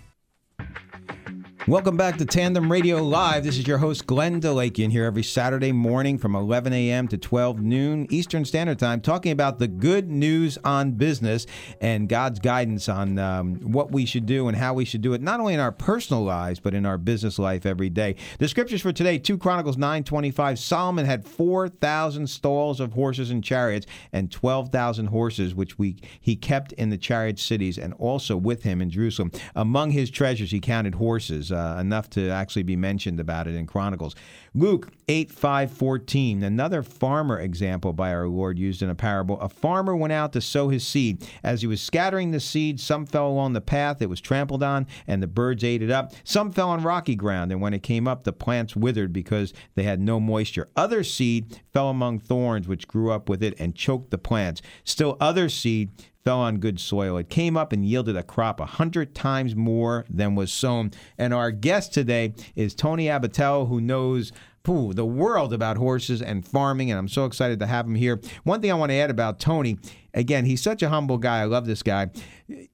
Welcome 1.67 1.95
back 1.95 2.17
to 2.17 2.25
Tandem 2.25 2.71
Radio 2.71 3.03
Live. 3.03 3.43
This 3.43 3.59
is 3.59 3.67
your 3.67 3.77
host, 3.77 4.07
Glenn 4.07 4.41
DeLakian, 4.41 4.89
here 4.89 5.05
every 5.05 5.21
Saturday 5.21 5.71
morning 5.71 6.17
from 6.17 6.35
11 6.35 6.73
a.m. 6.73 7.07
to 7.09 7.19
12 7.19 7.61
noon 7.61 8.07
Eastern 8.09 8.45
Standard 8.45 8.79
Time, 8.79 8.99
talking 8.99 9.31
about 9.31 9.59
the 9.59 9.67
good 9.67 10.09
news 10.09 10.57
on 10.65 10.93
business 10.93 11.45
and 11.79 12.09
God's 12.09 12.39
guidance 12.39 12.89
on 12.89 13.19
um, 13.19 13.57
what 13.57 13.91
we 13.91 14.07
should 14.07 14.25
do 14.25 14.47
and 14.47 14.57
how 14.57 14.73
we 14.73 14.85
should 14.85 15.03
do 15.03 15.13
it, 15.13 15.21
not 15.21 15.39
only 15.39 15.53
in 15.53 15.59
our 15.59 15.71
personal 15.71 16.23
lives, 16.23 16.59
but 16.59 16.73
in 16.73 16.83
our 16.83 16.97
business 16.97 17.37
life 17.37 17.63
every 17.63 17.91
day. 17.91 18.15
The 18.39 18.47
scriptures 18.47 18.81
for 18.81 18.91
today, 18.91 19.19
2 19.19 19.37
Chronicles 19.37 19.77
9.25, 19.77 20.57
Solomon 20.57 21.05
had 21.05 21.27
4,000 21.27 22.25
stalls 22.25 22.79
of 22.79 22.93
horses 22.93 23.29
and 23.29 23.43
chariots 23.43 23.85
and 24.11 24.31
12,000 24.31 25.05
horses, 25.05 25.53
which 25.53 25.77
we 25.77 25.97
he 26.19 26.35
kept 26.35 26.73
in 26.73 26.89
the 26.89 26.97
chariot 26.97 27.37
cities 27.37 27.77
and 27.77 27.93
also 27.99 28.35
with 28.35 28.63
him 28.63 28.81
in 28.81 28.89
Jerusalem. 28.89 29.31
Among 29.55 29.91
his 29.91 30.09
treasures, 30.09 30.49
he 30.49 30.59
counted 30.59 30.95
horses 30.95 31.50
uh, 31.51 31.77
enough 31.79 32.09
to 32.11 32.29
actually 32.29 32.63
be 32.63 32.75
mentioned 32.75 33.19
about 33.19 33.47
it 33.47 33.55
in 33.55 33.65
Chronicles. 33.65 34.15
Luke 34.53 34.89
8 35.07 35.31
5 35.31 35.71
14, 35.71 36.43
another 36.43 36.83
farmer 36.83 37.39
example 37.39 37.93
by 37.93 38.13
our 38.13 38.27
Lord 38.27 38.59
used 38.59 38.81
in 38.81 38.89
a 38.89 38.95
parable. 38.95 39.39
A 39.39 39.47
farmer 39.47 39.95
went 39.95 40.13
out 40.13 40.33
to 40.33 40.41
sow 40.41 40.69
his 40.69 40.85
seed. 40.85 41.25
As 41.43 41.61
he 41.61 41.67
was 41.67 41.81
scattering 41.81 42.31
the 42.31 42.39
seed, 42.39 42.79
some 42.79 43.05
fell 43.05 43.27
along 43.27 43.53
the 43.53 43.61
path, 43.61 44.01
it 44.01 44.09
was 44.09 44.19
trampled 44.19 44.61
on, 44.61 44.87
and 45.07 45.23
the 45.23 45.27
birds 45.27 45.63
ate 45.63 45.81
it 45.81 45.89
up. 45.89 46.11
Some 46.23 46.51
fell 46.51 46.69
on 46.69 46.83
rocky 46.83 47.15
ground, 47.15 47.51
and 47.51 47.61
when 47.61 47.73
it 47.73 47.83
came 47.83 48.07
up, 48.07 48.23
the 48.23 48.33
plants 48.33 48.75
withered 48.75 49.13
because 49.13 49.53
they 49.75 49.83
had 49.83 50.01
no 50.01 50.19
moisture. 50.19 50.67
Other 50.75 51.03
seed 51.03 51.61
fell 51.71 51.89
among 51.89 52.19
thorns, 52.19 52.67
which 52.67 52.87
grew 52.87 53.11
up 53.11 53.29
with 53.29 53.41
it 53.41 53.55
and 53.59 53.75
choked 53.75 54.11
the 54.11 54.17
plants. 54.17 54.61
Still, 54.83 55.17
other 55.19 55.47
seed 55.47 55.91
fell 56.23 56.39
on 56.39 56.57
good 56.57 56.79
soil. 56.79 57.17
It 57.17 57.29
came 57.29 57.57
up 57.57 57.73
and 57.73 57.85
yielded 57.85 58.15
a 58.15 58.23
crop 58.23 58.59
a 58.59 58.65
hundred 58.65 59.15
times 59.15 59.55
more 59.55 60.05
than 60.09 60.35
was 60.35 60.51
sown. 60.51 60.91
And 61.17 61.33
our 61.33 61.51
guest 61.51 61.93
today 61.93 62.33
is 62.55 62.75
Tony 62.75 63.05
Abbatiello, 63.05 63.67
who 63.67 63.81
knows 63.81 64.31
ooh, 64.69 64.93
the 64.93 65.05
world 65.05 65.53
about 65.53 65.77
horses 65.77 66.21
and 66.21 66.47
farming, 66.47 66.91
and 66.91 66.99
I'm 66.99 67.07
so 67.07 67.25
excited 67.25 67.59
to 67.59 67.65
have 67.65 67.85
him 67.85 67.95
here. 67.95 68.19
One 68.43 68.61
thing 68.61 68.71
I 68.71 68.75
want 68.75 68.91
to 68.91 68.95
add 68.95 69.09
about 69.09 69.39
Tony, 69.39 69.79
again, 70.13 70.45
he's 70.45 70.61
such 70.61 70.81
a 70.81 70.89
humble 70.89 71.17
guy. 71.17 71.41
I 71.41 71.45
love 71.45 71.65
this 71.65 71.83
guy. 71.83 72.09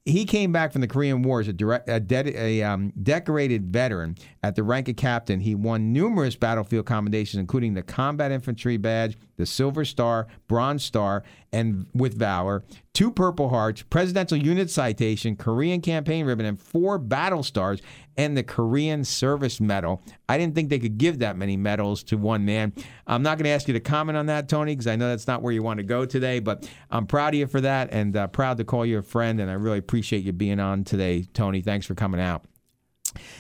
He 0.06 0.26
came 0.26 0.52
back 0.52 0.72
from 0.72 0.82
the 0.82 0.88
Korean 0.88 1.22
War 1.22 1.40
as 1.40 1.48
a, 1.48 1.54
direct, 1.54 1.88
a, 1.88 2.00
de- 2.00 2.36
a 2.36 2.64
um, 2.64 2.92
decorated 3.02 3.72
veteran 3.72 4.18
at 4.44 4.56
the 4.56 4.64
rank 4.64 4.90
of 4.90 4.96
captain. 4.96 5.40
He 5.40 5.54
won 5.54 5.94
numerous 5.94 6.36
battlefield 6.36 6.86
commendations, 6.86 7.40
including 7.40 7.74
the 7.74 7.84
Combat 7.84 8.32
Infantry 8.32 8.78
Badge, 8.78 9.18
the 9.38 9.46
Silver 9.46 9.86
Star, 9.86 10.28
Bronze 10.48 10.84
Star, 10.84 11.24
and 11.52 11.86
with 11.94 12.18
Valor, 12.18 12.64
two 12.94 13.12
Purple 13.12 13.50
Hearts, 13.50 13.84
Presidential 13.84 14.38
Unit 14.38 14.70
Citation, 14.70 15.36
Korean 15.36 15.82
Campaign 15.82 16.26
Ribbon, 16.26 16.46
and 16.46 16.60
four 16.60 16.98
Battle 16.98 17.44
Stars, 17.44 17.82
and 18.18 18.36
the 18.36 18.44
Korean 18.44 19.04
Service 19.04 19.62
Medal. 19.62 20.02
I 20.28 20.38
didn't 20.38 20.56
think 20.56 20.70
they 20.70 20.80
could 20.80 20.98
give 20.98 21.20
that 21.20 21.38
many 21.38 21.56
medals 21.56 22.04
to 22.04 22.18
one 22.18 22.44
man. 22.46 22.74
I'm 23.06 23.24
not 23.24 23.38
going 23.38 23.46
to 23.46 23.52
ask 23.52 23.68
you 23.68 23.74
to 23.74 23.80
comment 23.80 24.18
on 24.18 24.26
that, 24.26 24.50
Tony, 24.50 24.74
because 24.74 24.88
I 24.88 24.96
know 24.96 25.10
that's 25.10 25.28
not 25.28 25.42
where 25.42 25.54
you 25.54 25.64
want 25.64 25.78
to 25.78 25.84
go 25.84 26.06
today, 26.06 26.40
but 26.40 26.70
I'm 26.92 27.06
proud 27.06 27.34
of 27.34 27.40
you 27.40 27.48
for 27.48 27.62
that 27.62 27.90
and 27.92 28.16
uh, 28.16 28.28
proud 28.28 28.58
to 28.58 28.64
call 28.64 28.86
you 28.86 28.98
a 28.98 29.04
friend, 29.04 29.40
and 29.40 29.50
I 29.50 29.54
really 29.54 29.80
appreciate 29.80 30.24
you 30.24 30.34
being 30.34 30.60
on 30.60 30.84
today, 30.84 31.28
Tony. 31.34 31.62
Thanks 31.62 31.86
for 31.86 31.96
coming 31.96 32.20
out. 32.20 32.44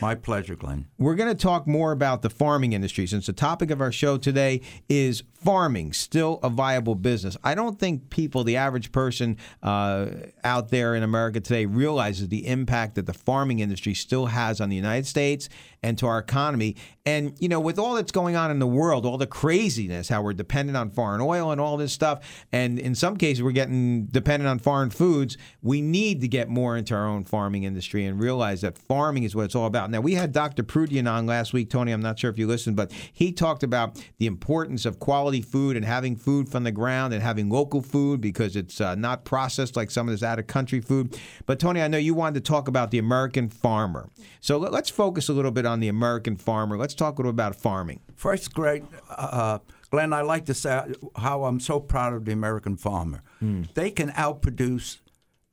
My 0.01 0.15
pleasure, 0.15 0.56
Glenn. 0.56 0.88
We're 0.97 1.15
going 1.15 1.30
to 1.30 1.36
talk 1.36 1.67
more 1.67 1.91
about 1.91 2.21
the 2.21 2.30
farming 2.30 2.73
industry 2.73 3.08
since 3.08 3.27
the 3.27 3.34
topic 3.34 3.71
of 3.71 3.82
our 3.82 3.91
show 3.91 4.17
today 4.17 4.62
is 4.89 5.23
farming, 5.34 5.93
still 5.93 6.39
a 6.41 6.49
viable 6.49 6.95
business. 6.95 7.38
I 7.43 7.56
don't 7.56 7.80
think 7.80 8.10
people, 8.10 8.43
the 8.43 8.58
average 8.58 8.91
person 8.91 9.38
uh, 9.62 10.08
out 10.43 10.69
there 10.69 10.95
in 10.95 11.03
America 11.03 11.39
today, 11.39 11.65
realizes 11.65 12.30
the 12.30 12.47
impact 12.47 12.95
that 12.95 13.06
the 13.06 13.13
farming 13.13 13.60
industry 13.60 13.93
still 13.93 14.27
has 14.27 14.60
on 14.60 14.69
the 14.69 14.75
United 14.75 15.06
States 15.06 15.49
and 15.84 15.97
to 15.97 16.08
our 16.08 16.19
economy. 16.19 16.75
And, 17.08 17.38
you 17.39 17.48
know, 17.48 17.62
with 17.62 17.80
all 17.80 17.96
that's 17.96 18.12
going 18.12 18.36
on 18.36 18.52
in 18.52 18.60
the 18.60 18.67
world, 18.67 19.06
all 19.06 19.17
the 19.17 19.26
craziness, 19.26 20.10
how 20.10 20.22
we're 20.22 20.34
dependent 20.34 20.76
on 20.76 20.89
foreign 20.89 21.22
oil 21.22 21.52
and 21.52 21.62
all 21.62 21.78
this 21.78 21.93
stuff, 21.93 22.46
and 22.52 22.78
in 22.78 22.96
some 22.96 23.15
cases 23.15 23.41
we're 23.41 23.54
getting 23.54 24.08
dependent 24.08 24.50
on 24.50 24.60
foreign 24.60 24.89
foods, 24.89 25.38
we 25.62 25.80
need 25.80 26.20
to 26.20 26.28
get 26.28 26.50
more 26.50 26.76
into 26.76 26.93
our 26.93 27.08
own 27.08 27.24
farming 27.24 27.63
industry 27.63 28.04
and 28.04 28.20
realize 28.20 28.60
that 28.60 28.78
farming 28.78 29.24
is 29.24 29.34
what 29.34 29.46
it's 29.46 29.56
all 29.56 29.67
about. 29.67 29.89
Now, 29.89 30.02
we 30.02 30.15
had 30.15 30.34
Dr. 30.34 30.63
Prudian 30.63 31.10
on 31.10 31.26
last 31.26 31.54
week, 31.54 31.70
Tony. 31.70 31.93
I'm 31.93 32.02
not 32.02 32.20
sure 32.20 32.30
if 32.30 32.38
you 32.38 32.46
listened, 32.46 32.76
but 32.76 32.91
he 32.91 33.32
talked 33.32 33.63
about 33.63 34.04
the 34.17 34.26
importance 34.26 34.86
of 34.86 35.00
quality 35.00 35.41
food 35.41 35.78
and 35.78 35.86
having 35.86 36.17
food 36.17 36.50
from 36.50 36.65
the 36.65 36.74
ground 36.74 37.13
and 37.13 37.24
having 37.24 37.50
local 37.50 37.82
food 37.82 38.20
because 38.20 38.58
it's 38.58 38.82
uh, 38.82 38.96
not 38.96 39.24
processed 39.24 39.78
like 39.78 39.91
some 39.91 40.10
of 40.10 40.13
this 40.13 40.24
out 40.24 40.39
of 40.39 40.48
country 40.48 40.82
food. 40.82 41.17
But, 41.46 41.58
Tony, 41.58 41.82
I 41.82 41.88
know 41.88 41.98
you 41.98 42.13
wanted 42.13 42.43
to 42.43 42.52
talk 42.52 42.67
about 42.67 42.91
the 42.91 43.00
American 43.00 43.48
farmer. 43.48 44.10
So 44.41 44.58
let's 44.58 44.89
focus 44.89 45.30
a 45.30 45.34
little 45.34 45.52
bit 45.52 45.65
on 45.65 45.80
the 45.80 45.88
American 45.88 46.36
farmer. 46.36 46.78
Let's 46.78 46.96
talk 46.97 47.15
a 47.15 47.17
little 47.17 47.29
about 47.29 47.55
farming. 47.55 48.01
First, 48.15 48.53
great. 48.53 48.83
Uh, 49.10 49.60
Glenn, 49.89 50.13
I 50.13 50.21
like 50.21 50.45
to 50.45 50.53
say 50.53 50.81
how 51.15 51.45
I'm 51.45 51.60
so 51.60 51.79
proud 51.79 52.13
of 52.13 52.25
the 52.25 52.31
American 52.31 52.77
farmer. 52.77 53.23
Mm. 53.41 53.73
They 53.73 53.91
can 53.91 54.10
outproduce. 54.12 54.99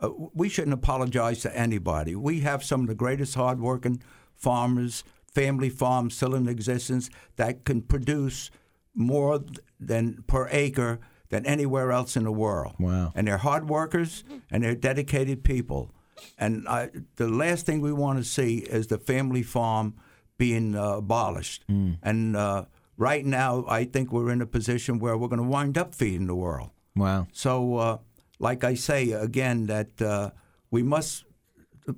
Uh, 0.01 0.11
we 0.35 0.49
shouldn't 0.49 0.75
apologize 0.75 1.41
to 1.43 1.57
anybody. 1.57 2.15
We 2.17 2.41
have 2.41 2.65
some 2.65 2.81
of 2.83 2.87
the 2.89 2.95
greatest 2.95 3.35
hardworking 3.35 4.03
farmers, 4.35 5.05
family 5.33 5.71
farms 5.71 6.17
still 6.17 6.35
in 6.35 6.49
existence 6.49 7.11
that 7.37 7.65
can 7.65 7.83
produce 7.83 8.51
more 8.95 9.45
than 9.79 10.25
per 10.27 10.49
acre 10.51 11.01
than 11.29 11.47
anywhere 11.47 11.91
else 11.93 12.17
in 12.17 12.25
the 12.25 12.33
world. 12.33 12.75
Wow! 12.79 13.13
And 13.15 13.27
they're 13.27 13.39
hard 13.39 13.69
workers 13.69 14.25
and 14.51 14.63
they're 14.63 14.75
dedicated 14.75 15.43
people. 15.45 15.91
And 16.39 16.67
I, 16.69 16.91
the 17.17 17.29
last 17.29 17.67
thing 17.67 17.81
we 17.81 17.93
want 17.93 18.19
to 18.19 18.25
see 18.25 18.59
is 18.59 18.87
the 18.87 18.99
family 18.99 19.43
farm 19.43 19.95
being 20.39 20.75
uh, 20.75 20.97
abolished. 20.99 21.65
Mm. 21.69 21.99
And 22.03 22.37
uh, 22.37 22.65
right 22.97 23.25
now, 23.25 23.65
I 23.69 23.85
think 23.85 24.13
we're 24.13 24.31
in 24.31 24.41
a 24.41 24.47
position 24.47 24.99
where 24.99 25.17
we're 25.17 25.29
going 25.29 25.43
to 25.43 25.49
wind 25.49 25.79
up 25.79 25.95
feeding 25.95 26.27
the 26.27 26.35
world. 26.35 26.71
Wow! 26.97 27.27
So, 27.33 27.77
uh, 27.77 27.99
like 28.39 28.65
I 28.65 28.75
say 28.75 29.11
again, 29.13 29.67
that 29.67 30.01
uh, 30.01 30.31
we 30.71 30.83
must 30.83 31.25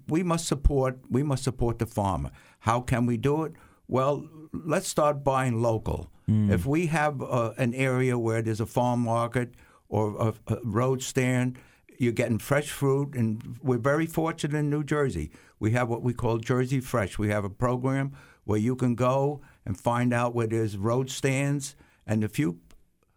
we 0.08 0.22
must 0.22 0.46
support 0.46 0.98
we 1.10 1.22
must 1.22 1.44
support 1.44 1.78
the 1.78 1.86
farmer. 1.86 2.30
How 2.60 2.80
can 2.80 3.06
we 3.06 3.16
do 3.16 3.44
it? 3.44 3.52
Well, 3.88 4.28
let's 4.52 4.88
start 4.88 5.22
buying 5.22 5.62
local. 5.62 6.10
Mm. 6.28 6.50
If 6.50 6.66
we 6.66 6.86
have 6.86 7.22
uh, 7.22 7.52
an 7.56 7.74
area 7.74 8.18
where 8.18 8.42
there's 8.42 8.60
a 8.60 8.66
farm 8.66 9.00
market 9.00 9.54
or 9.88 10.34
a, 10.48 10.54
a 10.54 10.58
road 10.64 11.02
stand, 11.02 11.58
you're 11.98 12.12
getting 12.12 12.38
fresh 12.38 12.70
fruit, 12.70 13.14
and 13.14 13.58
we're 13.62 13.78
very 13.78 14.06
fortunate 14.06 14.58
in 14.58 14.70
New 14.70 14.84
Jersey. 14.84 15.30
We 15.58 15.72
have 15.72 15.88
what 15.88 16.02
we 16.02 16.12
call 16.12 16.38
Jersey 16.38 16.80
Fresh. 16.80 17.18
We 17.18 17.28
have 17.28 17.44
a 17.44 17.50
program 17.50 18.12
where 18.44 18.58
you 18.58 18.76
can 18.76 18.94
go 18.94 19.40
and 19.64 19.78
find 19.78 20.12
out 20.12 20.34
where 20.34 20.46
there's 20.46 20.76
road 20.76 21.10
stands, 21.10 21.74
and 22.06 22.22
if 22.22 22.38
you 22.38 22.60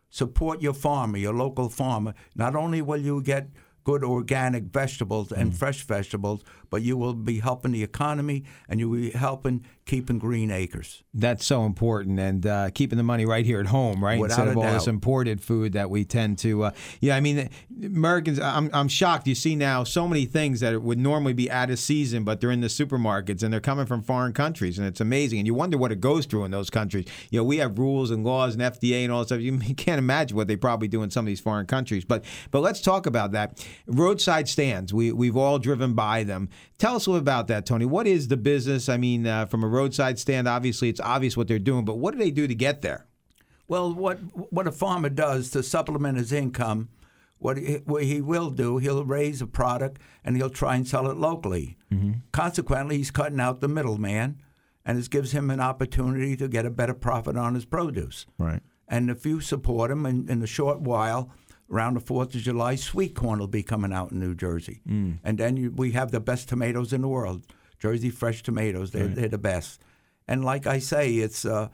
support 0.09 0.61
your 0.61 0.73
farmer, 0.73 1.17
your 1.17 1.33
local 1.33 1.69
farmer, 1.69 2.13
not 2.35 2.55
only 2.55 2.81
will 2.81 3.01
you 3.01 3.21
get 3.21 3.49
good 3.83 4.03
organic 4.03 4.65
vegetables 4.65 5.31
and 5.31 5.51
mm. 5.51 5.55
fresh 5.55 5.83
vegetables, 5.83 6.43
but 6.69 6.81
you 6.81 6.97
will 6.97 7.13
be 7.13 7.39
helping 7.39 7.71
the 7.71 7.83
economy 7.83 8.43
and 8.67 8.79
you 8.79 8.89
will 8.89 8.99
be 8.99 9.11
helping 9.11 9.63
keeping 9.89 10.19
green 10.19 10.51
acres. 10.51 11.01
That's 11.15 11.43
so 11.43 11.65
important, 11.65 12.19
and 12.19 12.45
uh, 12.45 12.69
keeping 12.69 12.97
the 12.97 13.03
money 13.03 13.25
right 13.25 13.43
here 13.43 13.59
at 13.59 13.65
home, 13.65 14.03
right? 14.03 14.19
Without 14.19 14.47
Instead 14.47 14.47
of 14.49 14.57
all 14.57 14.71
this 14.71 14.85
imported 14.85 15.41
food 15.41 15.73
that 15.73 15.89
we 15.89 16.05
tend 16.05 16.37
to. 16.39 16.65
Uh, 16.65 16.71
yeah, 17.01 17.15
I 17.15 17.21
mean, 17.21 17.49
Americans. 17.83 18.39
I'm 18.39 18.69
I'm 18.71 18.87
shocked. 18.87 19.27
You 19.27 19.33
see 19.33 19.55
now 19.55 19.83
so 19.83 20.07
many 20.07 20.25
things 20.25 20.59
that 20.59 20.79
would 20.79 20.99
normally 20.99 21.33
be 21.33 21.49
out 21.49 21.71
of 21.71 21.79
season, 21.79 22.23
but 22.23 22.39
they're 22.39 22.51
in 22.51 22.61
the 22.61 22.67
supermarkets 22.67 23.41
and 23.41 23.51
they're 23.51 23.59
coming 23.59 23.87
from 23.87 24.03
foreign 24.03 24.33
countries, 24.33 24.77
and 24.77 24.87
it's 24.87 25.01
amazing. 25.01 25.39
And 25.39 25.47
you 25.47 25.55
wonder 25.55 25.77
what 25.77 25.91
it 25.91 25.99
goes 25.99 26.27
through 26.27 26.45
in 26.45 26.51
those 26.51 26.69
countries. 26.69 27.05
You 27.31 27.39
know, 27.39 27.43
we 27.43 27.57
have 27.57 27.79
rules 27.79 28.11
and 28.11 28.23
laws 28.23 28.53
and 28.53 28.61
FDA 28.61 29.03
and 29.03 29.11
all 29.11 29.21
that 29.21 29.27
stuff. 29.27 29.41
You 29.41 29.57
can't 29.77 29.97
imagine 29.97 30.37
what 30.37 30.47
they 30.47 30.55
probably 30.55 30.87
do 30.87 31.01
in 31.01 31.09
some 31.09 31.25
of 31.25 31.27
these 31.27 31.41
foreign 31.41 31.65
countries. 31.65 32.05
But 32.05 32.25
but 32.51 32.59
let's 32.61 32.81
talk 32.81 33.07
about 33.07 33.31
that. 33.31 33.65
Roadside 33.87 34.47
stands. 34.47 34.93
We 34.93 35.11
we've 35.11 35.37
all 35.37 35.57
driven 35.57 35.93
by 35.93 36.23
them. 36.23 36.49
Tell 36.77 36.95
us 36.95 37.05
a 37.05 37.11
little 37.11 37.21
about 37.21 37.47
that, 37.47 37.65
Tony. 37.65 37.85
What 37.85 38.07
is 38.07 38.27
the 38.27 38.37
business? 38.37 38.87
I 38.89 38.97
mean, 38.97 39.27
uh, 39.27 39.45
from 39.45 39.63
a 39.63 39.67
roadside 39.67 40.17
stand, 40.17 40.47
obviously 40.47 40.89
it's 40.89 40.99
obvious 40.99 41.35
what 41.35 41.47
they're 41.47 41.59
doing, 41.59 41.85
but 41.85 41.97
what 41.97 42.13
do 42.13 42.19
they 42.19 42.31
do 42.31 42.47
to 42.47 42.55
get 42.55 42.81
there? 42.81 43.05
Well, 43.67 43.93
what 43.93 44.17
what 44.51 44.67
a 44.67 44.71
farmer 44.71 45.09
does 45.09 45.51
to 45.51 45.61
supplement 45.61 46.17
his 46.17 46.31
income, 46.31 46.89
what 47.37 47.57
he, 47.57 47.75
what 47.85 48.03
he 48.03 48.19
will 48.21 48.49
do, 48.49 48.77
he'll 48.79 49.05
raise 49.05 49.41
a 49.41 49.47
product 49.47 50.01
and 50.23 50.35
he'll 50.35 50.49
try 50.49 50.75
and 50.75 50.87
sell 50.87 51.09
it 51.09 51.17
locally. 51.17 51.77
Consequently, 52.31 52.97
he's 52.97 53.11
cutting 53.11 53.39
out 53.39 53.61
the 53.61 53.67
middleman, 53.67 54.41
and 54.85 54.97
this 54.97 55.07
gives 55.07 55.31
him 55.31 55.49
an 55.49 55.59
opportunity 55.59 56.35
to 56.37 56.47
get 56.47 56.65
a 56.65 56.71
better 56.71 56.93
profit 56.93 57.37
on 57.37 57.55
his 57.55 57.65
produce. 57.65 58.25
Right. 58.37 58.61
And 58.87 59.09
if 59.09 59.25
you 59.25 59.39
support 59.39 59.91
him, 59.91 60.05
in, 60.05 60.29
in 60.29 60.41
a 60.41 60.47
short 60.47 60.81
while, 60.81 61.31
around 61.71 61.93
the 61.95 61.99
Fourth 61.99 62.33
of 62.35 62.41
July, 62.41 62.75
sweet 62.75 63.15
corn 63.15 63.39
will 63.39 63.47
be 63.47 63.63
coming 63.63 63.93
out 63.93 64.11
in 64.11 64.19
New 64.19 64.35
Jersey, 64.35 64.81
and 65.23 65.37
then 65.37 65.57
you, 65.57 65.71
we 65.71 65.91
have 65.91 66.11
the 66.11 66.19
best 66.19 66.49
tomatoes 66.49 66.93
in 66.93 67.01
the 67.01 67.07
world, 67.07 67.45
Jersey 67.79 68.09
fresh 68.09 68.41
tomatoes. 68.43 68.91
They're, 68.91 69.07
they're 69.15 69.29
the 69.29 69.37
best. 69.37 69.81
And 70.27 70.43
like 70.43 70.67
I 70.67 70.79
say, 70.79 71.15
it's 71.15 71.45
uh, 71.45 71.69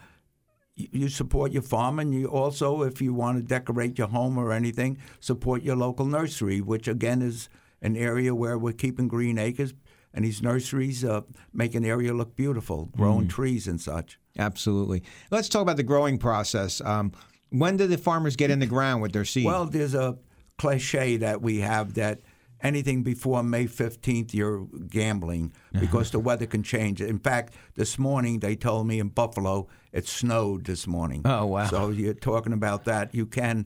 you 0.75 1.07
support 1.09 1.51
your 1.53 1.61
farm, 1.61 1.99
and 1.99 2.13
you 2.13 2.27
also, 2.27 2.83
if 2.83 3.01
you 3.01 3.13
want 3.13 3.37
to 3.37 3.43
decorate 3.43 3.97
your 3.97 4.07
home 4.09 4.37
or 4.37 4.51
anything, 4.51 4.97
support 5.19 5.63
your 5.63 5.75
local 5.77 6.05
nursery, 6.05 6.59
which 6.61 6.87
again 6.87 7.21
is 7.21 7.49
an 7.81 7.95
area 7.95 8.33
where 8.35 8.57
we're 8.57 8.73
keeping 8.73 9.07
green 9.07 9.37
acres, 9.37 9.73
and 10.13 10.25
these 10.25 10.41
nurseries 10.41 11.03
uh, 11.03 11.21
make 11.53 11.75
an 11.75 11.85
area 11.85 12.13
look 12.13 12.35
beautiful, 12.35 12.89
growing 12.95 13.27
trees 13.27 13.67
and 13.67 13.79
such. 13.79 14.19
Absolutely. 14.37 15.03
Let's 15.31 15.49
talk 15.49 15.61
about 15.61 15.77
the 15.77 15.83
growing 15.83 16.17
process. 16.17 16.81
Um, 16.81 17.11
when 17.59 17.77
do 17.77 17.87
the 17.87 17.97
farmers 17.97 18.35
get 18.35 18.49
in 18.51 18.59
the 18.59 18.65
ground 18.67 19.01
with 19.01 19.11
their 19.13 19.25
seed? 19.25 19.45
Well, 19.45 19.65
there's 19.65 19.95
a 19.95 20.17
cliche 20.57 21.17
that 21.17 21.41
we 21.41 21.59
have 21.59 21.93
that 21.95 22.21
anything 22.61 23.03
before 23.03 23.43
May 23.43 23.65
15th, 23.65 24.33
you're 24.33 24.65
gambling 24.89 25.51
because 25.79 26.11
the 26.11 26.19
weather 26.19 26.45
can 26.45 26.63
change. 26.63 27.01
In 27.01 27.19
fact, 27.19 27.53
this 27.75 27.99
morning 27.99 28.39
they 28.39 28.55
told 28.55 28.87
me 28.87 28.99
in 28.99 29.09
Buffalo 29.09 29.67
it 29.91 30.07
snowed 30.07 30.65
this 30.65 30.87
morning. 30.87 31.21
Oh, 31.25 31.45
wow. 31.45 31.67
So 31.67 31.89
you're 31.89 32.13
talking 32.13 32.53
about 32.53 32.85
that. 32.85 33.13
You 33.13 33.25
can. 33.25 33.65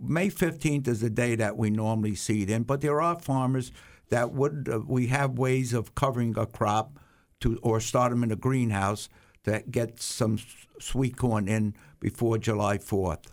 May 0.00 0.28
15th 0.30 0.88
is 0.88 1.00
the 1.00 1.10
day 1.10 1.36
that 1.36 1.56
we 1.56 1.70
normally 1.70 2.14
seed 2.14 2.50
in, 2.50 2.62
but 2.64 2.80
there 2.80 3.00
are 3.00 3.20
farmers 3.20 3.70
that 4.08 4.32
would. 4.32 4.68
Uh, 4.72 4.80
we 4.86 5.06
have 5.08 5.38
ways 5.38 5.72
of 5.72 5.94
covering 5.94 6.36
a 6.36 6.46
crop 6.46 6.98
to 7.40 7.58
or 7.62 7.78
start 7.78 8.10
them 8.10 8.22
in 8.24 8.32
a 8.32 8.36
greenhouse 8.36 9.08
to 9.44 9.62
get 9.70 10.00
some 10.00 10.34
s- 10.34 10.44
sweet 10.80 11.16
corn 11.16 11.46
in 11.46 11.74
before 12.02 12.36
July 12.38 12.76
4th. 12.78 13.24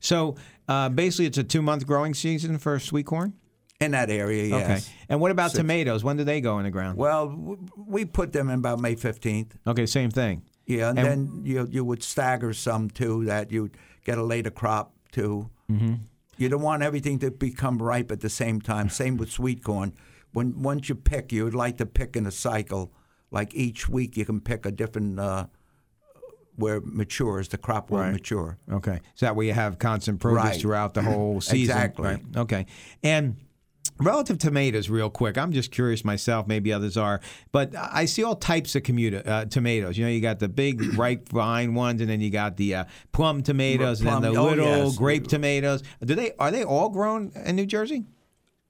so 0.00 0.34
uh, 0.68 0.88
basically, 0.88 1.26
it's 1.26 1.38
a 1.38 1.44
two 1.44 1.62
month 1.62 1.86
growing 1.86 2.14
season 2.14 2.58
for 2.58 2.78
sweet 2.80 3.06
corn? 3.06 3.34
In 3.80 3.92
that 3.92 4.10
area, 4.10 4.44
yes. 4.44 4.88
Okay. 4.88 4.96
And 5.08 5.20
what 5.20 5.30
about 5.30 5.52
Six- 5.52 5.58
tomatoes? 5.60 6.04
When 6.04 6.16
do 6.18 6.24
they 6.24 6.40
go 6.42 6.58
in 6.58 6.64
the 6.64 6.70
ground? 6.70 6.98
Well, 6.98 7.28
w- 7.28 7.66
we 7.76 8.04
put 8.04 8.32
them 8.32 8.50
in 8.50 8.58
about 8.58 8.78
May 8.78 8.94
15th. 8.94 9.52
Okay, 9.66 9.86
same 9.86 10.10
thing. 10.10 10.42
Yeah, 10.66 10.90
and, 10.90 10.98
And- 10.98 11.06
then 11.08 11.42
you 11.44 11.66
you 11.70 11.84
would 11.84 12.02
stagger 12.02 12.52
some 12.52 12.90
too 12.90 13.24
that 13.24 13.50
you'd 13.50 13.76
get 14.04 14.18
a 14.18 14.22
later 14.22 14.50
crop 14.50 14.92
too. 15.12 15.48
Mm-hmm. 15.70 15.94
You 16.36 16.48
don't 16.48 16.62
want 16.62 16.82
everything 16.82 17.18
to 17.20 17.30
become 17.30 17.82
ripe 17.82 18.10
at 18.12 18.20
the 18.20 18.28
same 18.30 18.60
time. 18.60 18.88
Same 19.02 19.16
with 19.16 19.30
sweet 19.30 19.62
corn. 19.64 19.92
When 20.32 20.62
once 20.62 20.88
you 20.90 20.94
pick, 20.94 21.32
you 21.32 21.44
would 21.44 21.54
like 21.54 21.76
to 21.78 21.86
pick 21.86 22.16
in 22.16 22.26
a 22.26 22.30
cycle. 22.30 22.92
Like 23.30 23.54
each 23.54 23.88
week, 23.88 24.16
you 24.16 24.24
can 24.26 24.40
pick 24.40 24.66
a 24.66 24.70
different 24.70 25.18
uh, 25.18 25.46
where 26.60 26.76
it 26.76 26.86
matures. 26.86 27.48
The 27.48 27.58
crop 27.58 27.90
will 27.90 27.98
Right. 28.00 28.12
mature. 28.12 28.58
Okay. 28.70 29.00
So 29.16 29.26
that 29.26 29.34
way 29.36 29.46
you 29.46 29.52
have 29.52 29.78
constant 29.78 30.20
produce 30.20 30.44
Right. 30.44 30.60
throughout 30.60 30.94
the 30.94 31.02
whole 31.02 31.40
season. 31.40 31.76
Exactly. 31.76 32.04
Right. 32.04 32.22
Okay. 32.36 32.66
And 33.02 33.36
relative 33.98 34.38
to 34.38 34.46
tomatoes, 34.46 34.88
real 34.88 35.10
quick, 35.10 35.36
I'm 35.36 35.52
just 35.52 35.70
curious 35.70 36.04
myself, 36.04 36.46
maybe 36.46 36.72
others 36.72 36.96
are, 36.96 37.20
but 37.52 37.74
I 37.76 38.04
see 38.06 38.22
all 38.24 38.36
types 38.36 38.74
of 38.74 38.82
commuta- 38.82 39.26
uh, 39.26 39.44
tomatoes. 39.46 39.98
You 39.98 40.04
know, 40.04 40.10
you 40.10 40.20
got 40.20 40.38
the 40.38 40.48
big 40.48 40.94
ripe 40.98 41.28
vine 41.28 41.74
ones, 41.74 42.00
and 42.00 42.08
then 42.08 42.20
you 42.20 42.30
got 42.30 42.56
the 42.56 42.74
uh, 42.76 42.84
plum 43.12 43.42
tomatoes, 43.42 44.00
and 44.00 44.08
then 44.08 44.22
the 44.22 44.38
oh, 44.40 44.44
little 44.44 44.64
yes. 44.64 44.96
grape 44.96 45.26
tomatoes. 45.26 45.82
Do 46.04 46.14
they 46.14 46.32
are 46.38 46.50
they 46.50 46.64
all 46.64 46.88
grown 46.88 47.32
in 47.44 47.56
New 47.56 47.66
Jersey? 47.66 48.04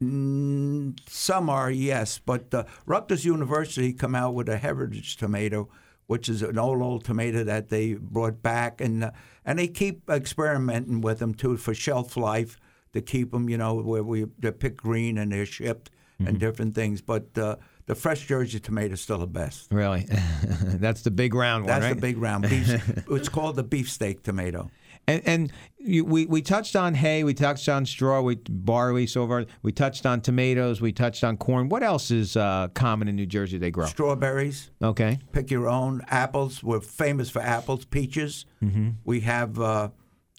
Mm, 0.02 0.98
some 1.08 1.50
are, 1.50 1.70
yes, 1.70 2.18
but 2.24 2.52
uh, 2.54 2.64
Rutgers 2.86 3.24
University 3.26 3.92
come 3.92 4.14
out 4.14 4.34
with 4.34 4.48
a 4.48 4.56
heritage 4.56 5.16
tomato, 5.16 5.68
which 6.10 6.28
is 6.28 6.42
an 6.42 6.58
old 6.58 6.82
old 6.82 7.04
tomato 7.04 7.44
that 7.44 7.68
they 7.68 7.94
brought 7.94 8.42
back, 8.42 8.80
and 8.80 9.04
uh, 9.04 9.10
and 9.44 9.60
they 9.60 9.68
keep 9.68 10.10
experimenting 10.10 11.00
with 11.00 11.20
them 11.20 11.32
too 11.32 11.56
for 11.56 11.72
shelf 11.72 12.16
life 12.16 12.56
to 12.92 13.00
keep 13.00 13.30
them, 13.30 13.48
you 13.48 13.56
know, 13.56 13.74
where 13.76 14.02
we 14.02 14.26
they 14.40 14.50
pick 14.50 14.76
green 14.76 15.16
and 15.18 15.30
they're 15.30 15.46
shipped 15.46 15.88
and 16.18 16.40
different 16.40 16.74
things. 16.74 17.00
But 17.00 17.38
uh, 17.38 17.56
the 17.86 17.94
fresh 17.94 18.26
Jersey 18.26 18.58
tomato 18.58 18.94
is 18.94 19.00
still 19.00 19.18
the 19.18 19.28
best. 19.28 19.70
Really? 19.70 20.08
That's 20.64 21.02
the 21.02 21.12
big 21.12 21.32
round 21.32 21.66
one, 21.66 21.68
That's 21.68 21.84
right? 21.84 21.94
the 21.94 22.00
big 22.00 22.18
round 22.18 22.42
beef. 22.50 23.06
it's 23.10 23.28
called 23.28 23.54
the 23.54 23.62
beefsteak 23.62 24.24
tomato. 24.24 24.68
And, 25.06 25.22
and 25.26 25.52
you, 25.78 26.04
we, 26.04 26.26
we 26.26 26.40
touched 26.42 26.76
on 26.76 26.94
hay, 26.94 27.24
we 27.24 27.34
touched 27.34 27.68
on 27.68 27.84
straw, 27.86 28.20
we 28.20 28.36
barley, 28.48 29.06
so 29.06 29.26
far. 29.26 29.46
We 29.62 29.72
touched 29.72 30.06
on 30.06 30.20
tomatoes, 30.20 30.80
we 30.80 30.92
touched 30.92 31.24
on 31.24 31.36
corn. 31.36 31.68
What 31.68 31.82
else 31.82 32.10
is 32.12 32.36
uh, 32.36 32.68
common 32.74 33.08
in 33.08 33.16
New 33.16 33.26
Jersey 33.26 33.58
they 33.58 33.70
grow? 33.72 33.86
Strawberries. 33.86 34.70
Okay. 34.82 35.18
pick 35.32 35.50
your 35.50 35.68
own 35.68 36.02
apples. 36.08 36.62
We're 36.62 36.80
famous 36.80 37.28
for 37.30 37.40
apples, 37.42 37.84
peaches. 37.86 38.46
Mm-hmm. 38.62 38.90
We 39.04 39.20
have, 39.20 39.58
uh, 39.60 39.88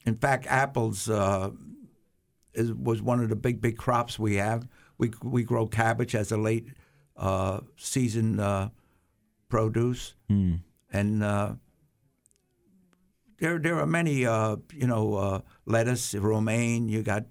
in 0.05 0.15
fact, 0.15 0.45
apples 0.47 1.09
uh, 1.09 1.49
is, 2.53 2.71
was 2.71 3.01
one 3.01 3.19
of 3.21 3.27
the 3.29 3.35
big, 3.35 3.59
big 3.61 3.77
crops 3.77 4.17
we 4.17 4.35
have. 4.35 4.67
We 4.97 5.11
we 5.23 5.43
grow 5.43 5.65
cabbage 5.67 6.13
as 6.15 6.31
a 6.31 6.37
late 6.37 6.67
uh, 7.17 7.61
season 7.75 8.39
uh, 8.39 8.69
produce, 9.49 10.13
Hmm. 10.29 10.55
and 10.93 11.23
uh, 11.23 11.53
there 13.41 13.59
there 13.59 13.77
are 13.79 13.85
many, 13.87 14.25
uh, 14.25 14.55
you 14.73 14.87
know, 14.87 15.15
uh, 15.15 15.39
lettuce, 15.65 16.13
romaine. 16.15 16.87
You 16.87 17.03
got 17.03 17.25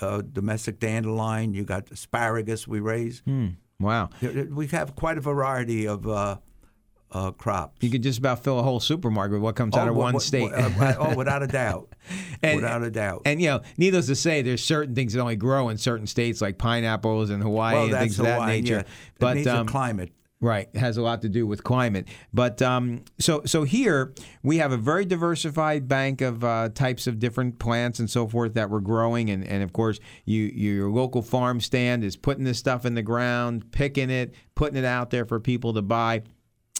uh, 0.00 0.22
domestic 0.22 0.78
dandelion. 0.80 1.52
You 1.52 1.64
got 1.64 1.90
asparagus. 1.90 2.66
We 2.66 2.80
raise. 2.80 3.20
Hmm. 3.26 3.48
Wow. 3.80 4.10
We 4.50 4.66
have 4.68 4.96
quite 4.96 5.18
a 5.18 5.20
variety 5.20 5.86
of 5.86 6.08
uh, 6.08 6.38
uh, 7.12 7.30
crops. 7.32 7.76
You 7.80 7.90
could 7.90 8.02
just 8.02 8.18
about 8.18 8.42
fill 8.42 8.58
a 8.58 8.62
whole 8.62 8.80
supermarket 8.80 9.34
with 9.34 9.42
what 9.42 9.54
comes 9.56 9.76
out 9.76 9.86
of 9.88 9.94
one 9.94 10.14
wi- 10.14 10.24
state. 10.24 10.52
uh, 10.52 10.94
oh, 10.98 11.14
without 11.16 11.42
a 11.42 11.46
doubt. 11.62 11.94
And- 12.42 12.56
without 12.56 12.82
a 12.82 12.90
doubt. 12.90 13.22
And 13.24 13.40
you 13.40 13.48
know, 13.48 13.60
needless 13.76 14.06
to 14.06 14.16
say, 14.16 14.42
there's 14.42 14.64
certain 14.64 14.94
things 14.94 15.12
that 15.12 15.20
only 15.20 15.36
grow 15.36 15.68
in 15.68 15.78
certain 15.78 16.06
states, 16.08 16.40
like 16.40 16.58
pineapples 16.58 17.30
in 17.30 17.40
Hawaii 17.40 17.74
well, 17.74 17.84
and 17.84 17.92
things 17.94 18.18
of 18.18 18.24
that 18.26 18.46
nature. 18.46 18.74
yeah. 18.74 18.80
It 18.80 18.86
But 19.20 19.34
needs 19.36 19.48
um, 19.48 19.66
a 19.68 19.70
climate. 19.70 20.12
Right, 20.40 20.68
it 20.72 20.78
has 20.78 20.96
a 20.96 21.02
lot 21.02 21.22
to 21.22 21.28
do 21.28 21.48
with 21.48 21.64
climate. 21.64 22.06
But 22.32 22.62
um, 22.62 23.02
so 23.18 23.42
so 23.44 23.64
here 23.64 24.14
we 24.44 24.58
have 24.58 24.70
a 24.70 24.76
very 24.76 25.04
diversified 25.04 25.88
bank 25.88 26.20
of 26.20 26.44
uh, 26.44 26.68
types 26.68 27.08
of 27.08 27.18
different 27.18 27.58
plants 27.58 27.98
and 27.98 28.08
so 28.08 28.28
forth 28.28 28.54
that 28.54 28.70
we're 28.70 28.78
growing, 28.78 29.30
and, 29.30 29.44
and 29.44 29.64
of 29.64 29.72
course 29.72 29.98
you 30.24 30.44
your 30.44 30.90
local 30.90 31.22
farm 31.22 31.60
stand 31.60 32.04
is 32.04 32.14
putting 32.14 32.44
this 32.44 32.56
stuff 32.56 32.86
in 32.86 32.94
the 32.94 33.02
ground, 33.02 33.72
picking 33.72 34.10
it, 34.10 34.32
putting 34.54 34.76
it 34.76 34.84
out 34.84 35.10
there 35.10 35.24
for 35.24 35.40
people 35.40 35.74
to 35.74 35.82
buy. 35.82 36.22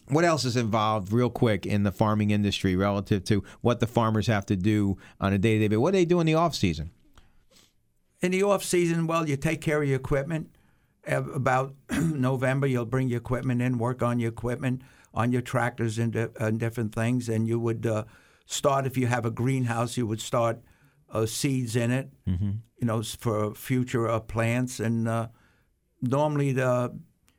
What 0.06 0.24
else 0.24 0.44
is 0.44 0.56
involved, 0.56 1.12
real 1.12 1.28
quick, 1.28 1.66
in 1.66 1.82
the 1.82 1.92
farming 1.92 2.30
industry 2.30 2.76
relative 2.76 3.24
to 3.24 3.42
what 3.60 3.80
the 3.80 3.88
farmers 3.88 4.28
have 4.28 4.46
to 4.46 4.56
do 4.56 4.98
on 5.20 5.32
a 5.32 5.38
day 5.38 5.54
to 5.54 5.64
day 5.64 5.68
basis? 5.68 5.80
What 5.80 5.90
do 5.90 5.98
they 5.98 6.04
do 6.04 6.20
in 6.20 6.26
the 6.26 6.34
off 6.34 6.54
season? 6.54 6.92
In 8.20 8.30
the 8.30 8.44
off 8.44 8.62
season, 8.62 9.08
well, 9.08 9.28
you 9.28 9.36
take 9.36 9.60
care 9.60 9.82
of 9.82 9.88
your 9.88 9.96
equipment. 9.96 10.50
About 11.08 11.74
November, 12.00 12.66
you'll 12.66 12.84
bring 12.84 13.08
your 13.08 13.18
equipment 13.18 13.62
in, 13.62 13.78
work 13.78 14.02
on 14.02 14.18
your 14.20 14.28
equipment, 14.28 14.82
on 15.14 15.32
your 15.32 15.40
tractors 15.42 15.98
and, 15.98 16.12
di- 16.12 16.28
and 16.38 16.60
different 16.60 16.94
things. 16.94 17.28
And 17.28 17.48
you 17.48 17.58
would 17.58 17.86
uh, 17.86 18.04
start, 18.46 18.86
if 18.86 18.96
you 18.96 19.06
have 19.06 19.24
a 19.24 19.30
greenhouse, 19.30 19.96
you 19.96 20.06
would 20.06 20.20
start 20.20 20.60
uh, 21.10 21.24
seeds 21.26 21.74
in 21.76 21.90
it, 21.90 22.10
Mm-hmm. 22.28 22.50
you 22.78 22.86
know, 22.86 23.02
for 23.02 23.54
future 23.54 24.06
uh, 24.08 24.20
plants. 24.20 24.80
And 24.80 25.08
uh, 25.08 25.28
normally 26.02 26.52
the 26.52 26.94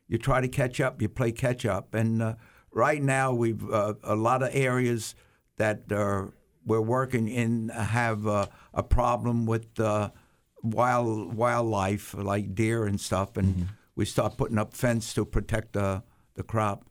you 0.08 0.18
try 0.18 0.40
to 0.40 0.48
catch 0.48 0.80
up, 0.80 1.00
you 1.00 1.08
play 1.08 1.30
catch 1.30 1.64
up. 1.64 1.94
And 1.94 2.20
uh, 2.20 2.34
right 2.72 3.00
now 3.00 3.32
we've 3.32 3.62
uh, 3.70 3.94
a 4.02 4.16
lot 4.16 4.42
of 4.42 4.50
areas 4.52 5.14
that 5.58 5.84
are, 5.92 6.32
we're 6.66 6.80
working 6.80 7.28
in 7.28 7.68
have 7.68 8.26
uh, 8.26 8.46
a 8.74 8.82
problem 8.82 9.46
with 9.46 9.78
uh, 9.78 10.10
wild 10.62 11.34
wildlife 11.34 12.14
like 12.14 12.54
deer 12.54 12.84
and 12.86 13.00
stuff, 13.00 13.36
and 13.36 13.54
mm-hmm. 13.54 13.64
we 13.96 14.04
start 14.04 14.36
putting 14.36 14.58
up 14.58 14.74
fence 14.74 15.14
to 15.14 15.24
protect 15.24 15.72
the 15.72 16.02
the 16.34 16.42
crop. 16.42 16.84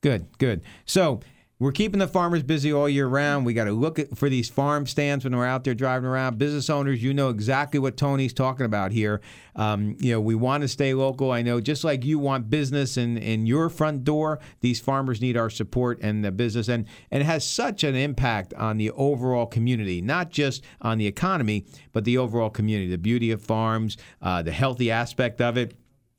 Good, 0.00 0.38
good. 0.38 0.62
So 0.84 1.20
we're 1.60 1.72
keeping 1.72 1.98
the 1.98 2.08
farmers 2.08 2.42
busy 2.42 2.72
all 2.72 2.88
year 2.88 3.06
round. 3.06 3.44
We 3.44 3.52
got 3.52 3.64
to 3.64 3.72
look 3.72 3.98
at, 3.98 4.16
for 4.16 4.30
these 4.30 4.48
farm 4.48 4.86
stands 4.86 5.24
when 5.24 5.36
we're 5.36 5.44
out 5.44 5.62
there 5.62 5.74
driving 5.74 6.08
around. 6.08 6.38
Business 6.38 6.70
owners, 6.70 7.02
you 7.02 7.12
know 7.12 7.28
exactly 7.28 7.78
what 7.78 7.98
Tony's 7.98 8.32
talking 8.32 8.64
about 8.64 8.92
here. 8.92 9.20
Um, 9.54 9.94
you 10.00 10.10
know, 10.10 10.22
we 10.22 10.34
want 10.34 10.62
to 10.62 10.68
stay 10.68 10.94
local. 10.94 11.30
I 11.30 11.42
know, 11.42 11.60
just 11.60 11.84
like 11.84 12.02
you 12.02 12.18
want 12.18 12.48
business 12.48 12.96
in, 12.96 13.18
in 13.18 13.44
your 13.44 13.68
front 13.68 14.04
door, 14.04 14.40
these 14.62 14.80
farmers 14.80 15.20
need 15.20 15.36
our 15.36 15.50
support 15.50 15.98
and 16.00 16.24
the 16.24 16.32
business, 16.32 16.68
and 16.68 16.86
and 17.10 17.22
it 17.22 17.26
has 17.26 17.46
such 17.46 17.84
an 17.84 17.94
impact 17.94 18.54
on 18.54 18.78
the 18.78 18.90
overall 18.92 19.44
community, 19.44 20.00
not 20.00 20.30
just 20.30 20.64
on 20.80 20.96
the 20.96 21.06
economy, 21.06 21.66
but 21.92 22.04
the 22.04 22.16
overall 22.16 22.48
community. 22.48 22.90
The 22.90 22.96
beauty 22.96 23.30
of 23.32 23.42
farms, 23.42 23.98
uh, 24.22 24.40
the 24.40 24.52
healthy 24.52 24.90
aspect 24.90 25.42
of 25.42 25.58
it. 25.58 25.74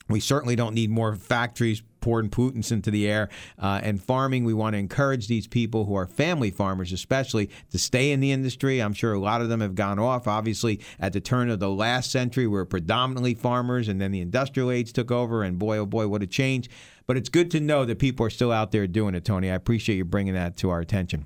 We 0.07 0.19
certainly 0.19 0.55
don't 0.55 0.75
need 0.75 0.91
more 0.91 1.15
factories 1.15 1.81
pouring 2.01 2.29
Putins 2.29 2.71
into 2.71 2.91
the 2.91 3.07
air. 3.07 3.29
Uh, 3.57 3.79
and 3.81 4.03
farming, 4.03 4.43
we 4.43 4.53
want 4.53 4.73
to 4.73 4.77
encourage 4.77 5.27
these 5.27 5.47
people 5.47 5.85
who 5.85 5.95
are 5.95 6.07
family 6.07 6.51
farmers, 6.51 6.91
especially, 6.91 7.49
to 7.69 7.77
stay 7.77 8.11
in 8.11 8.19
the 8.19 8.31
industry. 8.31 8.79
I'm 8.79 8.93
sure 8.93 9.13
a 9.13 9.19
lot 9.19 9.41
of 9.41 9.49
them 9.49 9.61
have 9.61 9.75
gone 9.75 9.99
off. 9.99 10.27
Obviously, 10.27 10.81
at 10.99 11.13
the 11.13 11.21
turn 11.21 11.49
of 11.49 11.59
the 11.59 11.69
last 11.69 12.11
century, 12.11 12.47
we 12.47 12.53
were 12.53 12.65
predominantly 12.65 13.33
farmers, 13.33 13.87
and 13.87 14.01
then 14.01 14.11
the 14.11 14.21
industrial 14.21 14.71
age 14.71 14.93
took 14.93 15.11
over. 15.11 15.43
And 15.43 15.57
boy, 15.57 15.77
oh 15.77 15.85
boy, 15.85 16.07
what 16.07 16.23
a 16.23 16.27
change! 16.27 16.69
But 17.07 17.17
it's 17.17 17.29
good 17.29 17.51
to 17.51 17.59
know 17.59 17.85
that 17.85 17.99
people 17.99 18.25
are 18.25 18.29
still 18.29 18.51
out 18.51 18.71
there 18.71 18.87
doing 18.87 19.15
it, 19.15 19.25
Tony. 19.25 19.49
I 19.49 19.55
appreciate 19.55 19.97
you 19.97 20.05
bringing 20.05 20.33
that 20.33 20.57
to 20.57 20.69
our 20.69 20.79
attention. 20.79 21.25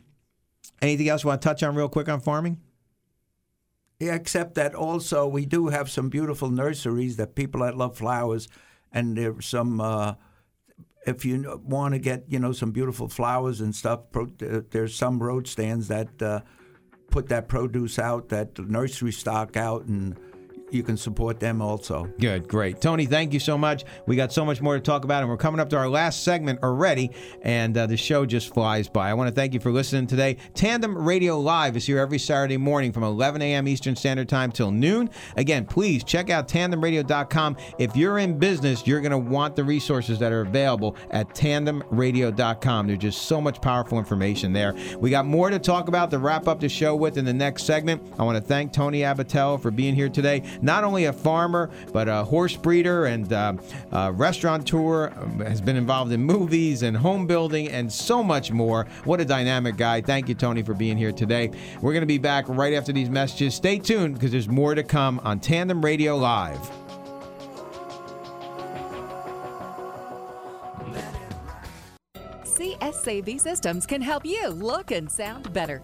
Anything 0.82 1.09
else 1.09 1.23
you 1.23 1.30
want 1.30 1.41
to 1.41 1.47
touch 1.47 1.63
on 1.63 1.76
real 1.76 1.89
quick 1.89 2.09
on 2.09 2.19
farming? 2.19 2.59
Yeah, 3.99 4.15
except 4.15 4.55
that 4.55 4.76
also 4.76 5.26
we 5.26 5.45
do 5.45 5.67
have 5.67 5.89
some 5.89 6.09
beautiful 6.09 6.49
nurseries 6.49 7.15
that 7.17 7.36
people 7.36 7.61
that 7.61 7.78
love 7.78 7.97
flowers, 7.97 8.47
and 8.91 9.17
there's 9.17 9.45
some. 9.45 9.80
Uh, 9.80 10.15
if 11.06 11.24
you 11.24 11.62
want 11.64 11.93
to 11.93 11.99
get 11.99 12.26
you 12.28 12.39
know 12.39 12.51
some 12.51 12.72
beautiful 12.72 13.08
flowers 13.08 13.62
and 13.62 13.76
stuff, 13.76 14.01
pro- 14.12 14.32
there's 14.72 14.95
some 14.95 15.22
road 15.22 15.47
stands 15.47 15.88
that 15.88 16.22
uh, 16.22 16.41
put 17.12 17.30
that 17.30 17.47
produce 17.47 17.99
out, 17.99 18.30
that 18.30 18.58
nursery 18.60 19.12
stock 19.12 19.56
out, 19.56 19.86
and 19.86 20.18
you 20.76 20.84
can 20.84 20.97
support 20.97 21.39
them 21.39 21.61
also. 21.61 22.09
Good, 22.19 22.47
great. 22.47 22.82
Tony, 22.82 23.05
thank 23.05 23.34
you 23.34 23.39
so 23.39 23.57
much. 23.57 23.86
We 24.05 24.15
got 24.15 24.32
so 24.32 24.45
much 24.45 24.61
more 24.61 24.76
to 24.76 24.82
talk 24.82 25.03
about, 25.03 25.21
and 25.21 25.30
we're 25.30 25.38
coming 25.38 25.59
up 25.59 25.69
to 25.69 25.78
our 25.78 25.89
last 25.89 26.23
segment 26.23 26.61
already, 26.63 27.11
and 27.41 27.76
uh, 27.78 27.88
the 27.88 27.97
show 27.97 28.26
just 28.26 28.53
flies 28.53 28.88
by. 28.88 29.09
I 29.09 29.13
want 29.13 29.30
to 29.30 29.34
thank 29.34 29.53
you 29.53 29.59
for 29.59 29.71
listening 29.71 30.07
today. 30.07 30.38
Tandem 30.53 30.97
Radio 30.97 31.39
Live 31.39 31.78
is 31.78 31.86
here 31.86 31.99
every 31.99 32.19
Saturday 32.19 32.57
morning 32.57 32.91
from 32.91 33.03
11 33.03 33.41
a.m. 33.41 33.67
Eastern 33.67 33.95
Standard 33.95 34.30
Time 34.30 34.51
till 34.51 34.71
noon. 34.71 35.09
Again, 35.38 35.65
please 35.65 36.03
check 36.03 36.30
out 36.30 36.47
tandemradio.com. 36.47 37.57
If 37.80 37.95
you're 37.95 38.19
in 38.19 38.38
business, 38.38 38.86
you're 38.86 39.01
going 39.01 39.11
to 39.11 39.17
want 39.17 39.55
the 39.55 39.63
resources 39.63 40.19
that 40.19 40.32
are 40.32 40.41
available 40.41 40.95
at 41.11 41.30
tandemradio.com. 41.30 42.88
There's 42.88 42.99
just 42.99 43.23
so 43.23 43.41
much 43.41 43.61
powerful 43.61 43.97
information 43.97 44.53
there. 44.53 44.76
We 44.99 45.09
got 45.09 45.26
more 45.26 45.49
to 45.49 45.59
talk 45.59 45.88
about 45.88 46.11
to 46.11 46.19
wrap 46.19 46.47
up 46.47 46.59
the 46.59 46.69
show 46.69 46.95
with 46.95 47.17
in 47.17 47.26
the 47.26 47.34
next 47.34 47.63
segment. 47.63 48.01
I 48.19 48.23
want 48.23 48.38
to 48.38 48.43
thank 48.43 48.73
Tony 48.73 48.99
Abbatiello 48.99 49.61
for 49.61 49.71
being 49.71 49.95
here 49.95 50.09
today. 50.09 50.43
Not 50.66 50.84
only 50.84 51.05
a 51.05 51.13
farmer, 51.13 51.70
but 51.93 52.09
a 52.09 52.24
horse 52.24 52.55
breeder 52.55 53.05
and 53.05 53.32
uh, 53.32 53.53
restaurateur, 54.16 55.13
um, 55.16 55.39
has 55.41 55.61
been 55.61 55.76
involved 55.76 56.11
in 56.11 56.24
movies 56.24 56.82
and 56.82 56.97
home 56.97 57.28
building 57.28 57.70
and 57.70 57.91
so 57.91 58.24
much 58.24 58.51
more. 58.51 58.88
What 59.03 59.22
a 59.22 59.26
dynamic 59.26 59.78
guy. 59.78 60.01
Thank 60.01 60.28
you, 60.28 60.34
Tony, 60.34 60.63
for 60.63 60.74
being 60.74 60.97
here 60.97 61.11
today. 61.11 61.51
We're 61.82 61.93
going 61.93 62.01
to 62.01 62.07
be 62.07 62.18
back 62.18 62.45
right 62.47 62.74
after 62.74 62.91
these 62.91 63.11
messages. 63.11 63.53
Stay 63.53 63.78
tuned 63.78 64.16
because 64.16 64.32
there's 64.32 64.49
more 64.49 64.74
to 64.74 64.82
come 64.82 65.22
on 65.24 65.39
Tandem 65.39 65.86
Radio 65.86 66.18
Live. 66.18 66.59
CSAV 72.43 73.39
Systems 73.39 73.86
can 73.86 74.01
help 74.01 74.26
you 74.26 74.47
look 74.47 74.89
and 74.89 75.11
sound 75.11 75.53
better. 75.53 75.84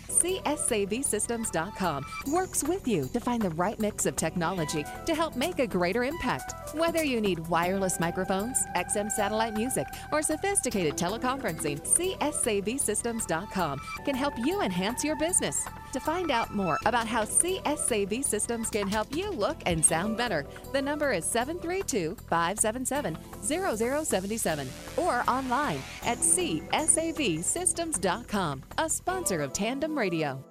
CSAVSystems.com 0.11 2.05
works 2.27 2.63
with 2.63 2.87
you 2.87 3.07
to 3.13 3.19
find 3.19 3.41
the 3.41 3.49
right 3.51 3.79
mix 3.79 4.05
of 4.05 4.15
technology 4.15 4.83
to 5.05 5.15
help 5.15 5.35
make 5.35 5.59
a 5.59 5.67
greater 5.67 6.03
impact. 6.03 6.75
Whether 6.75 7.03
you 7.03 7.21
need 7.21 7.47
wireless 7.47 7.99
microphones, 7.99 8.65
XM 8.75 9.11
satellite 9.11 9.53
music, 9.53 9.87
or 10.11 10.21
sophisticated 10.21 10.97
teleconferencing, 10.97 11.81
CSAVSystems.com 11.81 13.79
can 14.05 14.15
help 14.15 14.33
you 14.37 14.61
enhance 14.61 15.03
your 15.03 15.15
business. 15.17 15.65
To 15.93 15.99
find 15.99 16.31
out 16.31 16.55
more 16.55 16.79
about 16.85 17.07
how 17.07 17.23
CSAV 17.23 18.23
Systems 18.23 18.69
can 18.69 18.87
help 18.87 19.13
you 19.15 19.29
look 19.29 19.57
and 19.65 19.83
sound 19.83 20.15
better, 20.17 20.45
the 20.71 20.81
number 20.81 21.11
is 21.11 21.25
732 21.25 22.15
577 22.29 23.17
0077 23.41 24.69
or 24.97 25.23
online 25.27 25.81
at 26.03 26.19
CSAVSystems.com, 26.19 28.63
a 28.77 28.89
sponsor 28.89 29.41
of 29.41 29.51
Tandem 29.51 29.97
Radio. 29.97 30.50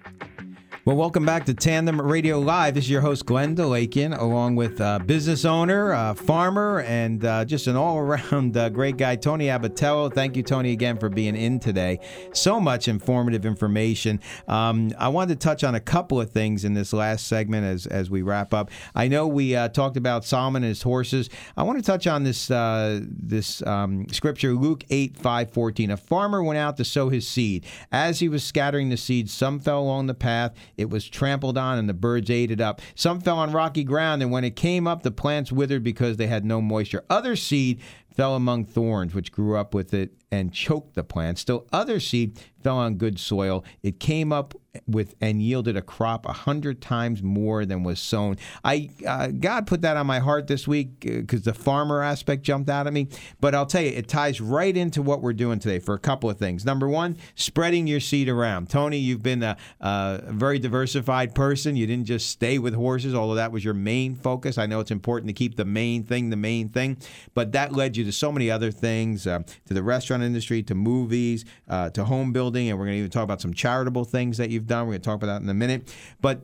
Well, 0.83 0.95
welcome 0.95 1.27
back 1.27 1.45
to 1.45 1.53
Tandem 1.53 2.01
Radio 2.01 2.39
Live. 2.39 2.73
This 2.73 2.85
is 2.85 2.89
your 2.89 3.01
host, 3.01 3.27
Glenn 3.27 3.55
DeLakian, 3.55 4.19
along 4.19 4.55
with 4.55 4.81
uh, 4.81 4.97
business 4.97 5.45
owner, 5.45 5.93
uh, 5.93 6.15
farmer, 6.15 6.81
and 6.81 7.23
uh, 7.23 7.45
just 7.45 7.67
an 7.67 7.75
all 7.75 7.99
around 7.99 8.57
uh, 8.57 8.67
great 8.69 8.97
guy, 8.97 9.15
Tony 9.15 9.45
Abbatiello. 9.45 10.11
Thank 10.11 10.35
you, 10.35 10.41
Tony, 10.41 10.71
again 10.71 10.97
for 10.97 11.07
being 11.07 11.35
in 11.35 11.59
today. 11.59 11.99
So 12.33 12.59
much 12.59 12.87
informative 12.87 13.45
information. 13.45 14.21
Um, 14.47 14.91
I 14.97 15.09
wanted 15.09 15.39
to 15.39 15.43
touch 15.43 15.63
on 15.63 15.75
a 15.75 15.79
couple 15.79 16.19
of 16.19 16.31
things 16.31 16.65
in 16.65 16.73
this 16.73 16.93
last 16.93 17.27
segment 17.27 17.63
as, 17.63 17.85
as 17.85 18.09
we 18.09 18.23
wrap 18.23 18.51
up. 18.51 18.71
I 18.95 19.07
know 19.07 19.27
we 19.27 19.55
uh, 19.55 19.69
talked 19.69 19.97
about 19.97 20.25
Solomon 20.25 20.63
and 20.63 20.69
his 20.69 20.81
horses. 20.81 21.29
I 21.55 21.61
want 21.61 21.77
to 21.77 21.85
touch 21.85 22.07
on 22.07 22.23
this, 22.23 22.49
uh, 22.49 23.01
this 23.03 23.61
um, 23.67 24.07
scripture, 24.09 24.53
Luke 24.53 24.83
8 24.89 25.15
5 25.15 25.51
14. 25.51 25.91
A 25.91 25.97
farmer 25.97 26.41
went 26.41 26.57
out 26.57 26.75
to 26.77 26.83
sow 26.83 27.09
his 27.09 27.27
seed. 27.27 27.67
As 27.91 28.19
he 28.19 28.27
was 28.27 28.43
scattering 28.43 28.89
the 28.89 28.97
seed, 28.97 29.29
some 29.29 29.59
fell 29.59 29.79
along 29.79 30.07
the 30.07 30.15
path 30.15 30.55
it 30.81 30.89
was 30.89 31.07
trampled 31.07 31.57
on 31.57 31.77
and 31.77 31.87
the 31.87 31.93
birds 31.93 32.29
ate 32.29 32.51
it 32.51 32.59
up. 32.59 32.81
Some 32.95 33.21
fell 33.21 33.37
on 33.37 33.51
rocky 33.51 33.83
ground, 33.83 34.21
and 34.21 34.31
when 34.31 34.43
it 34.43 34.55
came 34.55 34.87
up, 34.87 35.03
the 35.03 35.11
plants 35.11 35.51
withered 35.51 35.83
because 35.83 36.17
they 36.17 36.27
had 36.27 36.43
no 36.43 36.61
moisture. 36.61 37.03
Other 37.09 37.35
seed 37.35 37.79
fell 38.13 38.35
among 38.35 38.65
thorns, 38.65 39.13
which 39.13 39.31
grew 39.31 39.55
up 39.55 39.73
with 39.73 39.93
it 39.93 40.20
and 40.31 40.53
choked 40.53 40.95
the 40.95 41.03
plant. 41.03 41.37
Still, 41.37 41.67
other 41.71 41.99
seed 41.99 42.39
fell 42.63 42.77
on 42.77 42.95
good 42.95 43.19
soil. 43.19 43.63
It 43.83 43.99
came 43.99 44.31
up 44.31 44.53
with 44.87 45.15
and 45.19 45.41
yielded 45.41 45.75
a 45.75 45.81
crop 45.81 46.25
a 46.25 46.31
hundred 46.31 46.81
times 46.81 47.21
more 47.21 47.65
than 47.65 47.83
was 47.83 47.99
sown. 47.99 48.37
I 48.63 48.89
uh, 49.05 49.27
God 49.27 49.67
put 49.67 49.81
that 49.81 49.97
on 49.97 50.07
my 50.07 50.19
heart 50.19 50.47
this 50.47 50.65
week 50.67 51.01
because 51.01 51.41
the 51.41 51.53
farmer 51.53 52.01
aspect 52.01 52.43
jumped 52.43 52.69
out 52.69 52.87
at 52.87 52.93
me. 52.93 53.09
But 53.41 53.53
I'll 53.53 53.65
tell 53.65 53.81
you, 53.81 53.89
it 53.89 54.07
ties 54.07 54.39
right 54.39 54.75
into 54.75 55.01
what 55.01 55.21
we're 55.21 55.33
doing 55.33 55.59
today 55.59 55.79
for 55.79 55.93
a 55.93 55.99
couple 55.99 56.29
of 56.29 56.37
things. 56.37 56.63
Number 56.63 56.87
one, 56.87 57.17
spreading 57.35 57.87
your 57.87 57.99
seed 57.99 58.29
around. 58.29 58.69
Tony, 58.69 58.97
you've 58.97 59.23
been 59.23 59.43
a, 59.43 59.57
a 59.81 60.21
very 60.27 60.59
diversified 60.59 61.35
person. 61.35 61.75
You 61.75 61.87
didn't 61.87 62.05
just 62.05 62.29
stay 62.29 62.57
with 62.57 62.73
horses, 62.73 63.13
although 63.13 63.35
that 63.35 63.51
was 63.51 63.65
your 63.65 63.73
main 63.73 64.15
focus. 64.15 64.57
I 64.57 64.67
know 64.67 64.79
it's 64.79 64.91
important 64.91 65.27
to 65.27 65.33
keep 65.33 65.57
the 65.57 65.65
main 65.65 66.03
thing 66.03 66.29
the 66.29 66.37
main 66.37 66.69
thing, 66.69 66.97
but 67.33 67.51
that 67.51 67.73
led 67.73 67.97
you 67.97 68.05
to 68.05 68.11
so 68.11 68.31
many 68.31 68.49
other 68.49 68.71
things, 68.71 69.27
uh, 69.27 69.39
to 69.65 69.73
the 69.73 69.83
restaurant 69.83 70.20
industry, 70.23 70.63
to 70.63 70.75
movies, 70.75 71.45
uh, 71.67 71.89
to 71.91 72.05
home 72.05 72.31
building, 72.31 72.69
and 72.69 72.77
we're 72.77 72.85
going 72.85 72.95
to 72.95 72.99
even 72.99 73.11
talk 73.11 73.23
about 73.23 73.41
some 73.41 73.53
charitable 73.53 74.05
things 74.05 74.37
that 74.37 74.49
you've 74.49 74.67
done. 74.67 74.87
We're 74.87 74.93
going 74.93 75.01
to 75.01 75.05
talk 75.05 75.15
about 75.17 75.27
that 75.27 75.41
in 75.41 75.49
a 75.49 75.53
minute. 75.53 75.93
But 76.21 76.43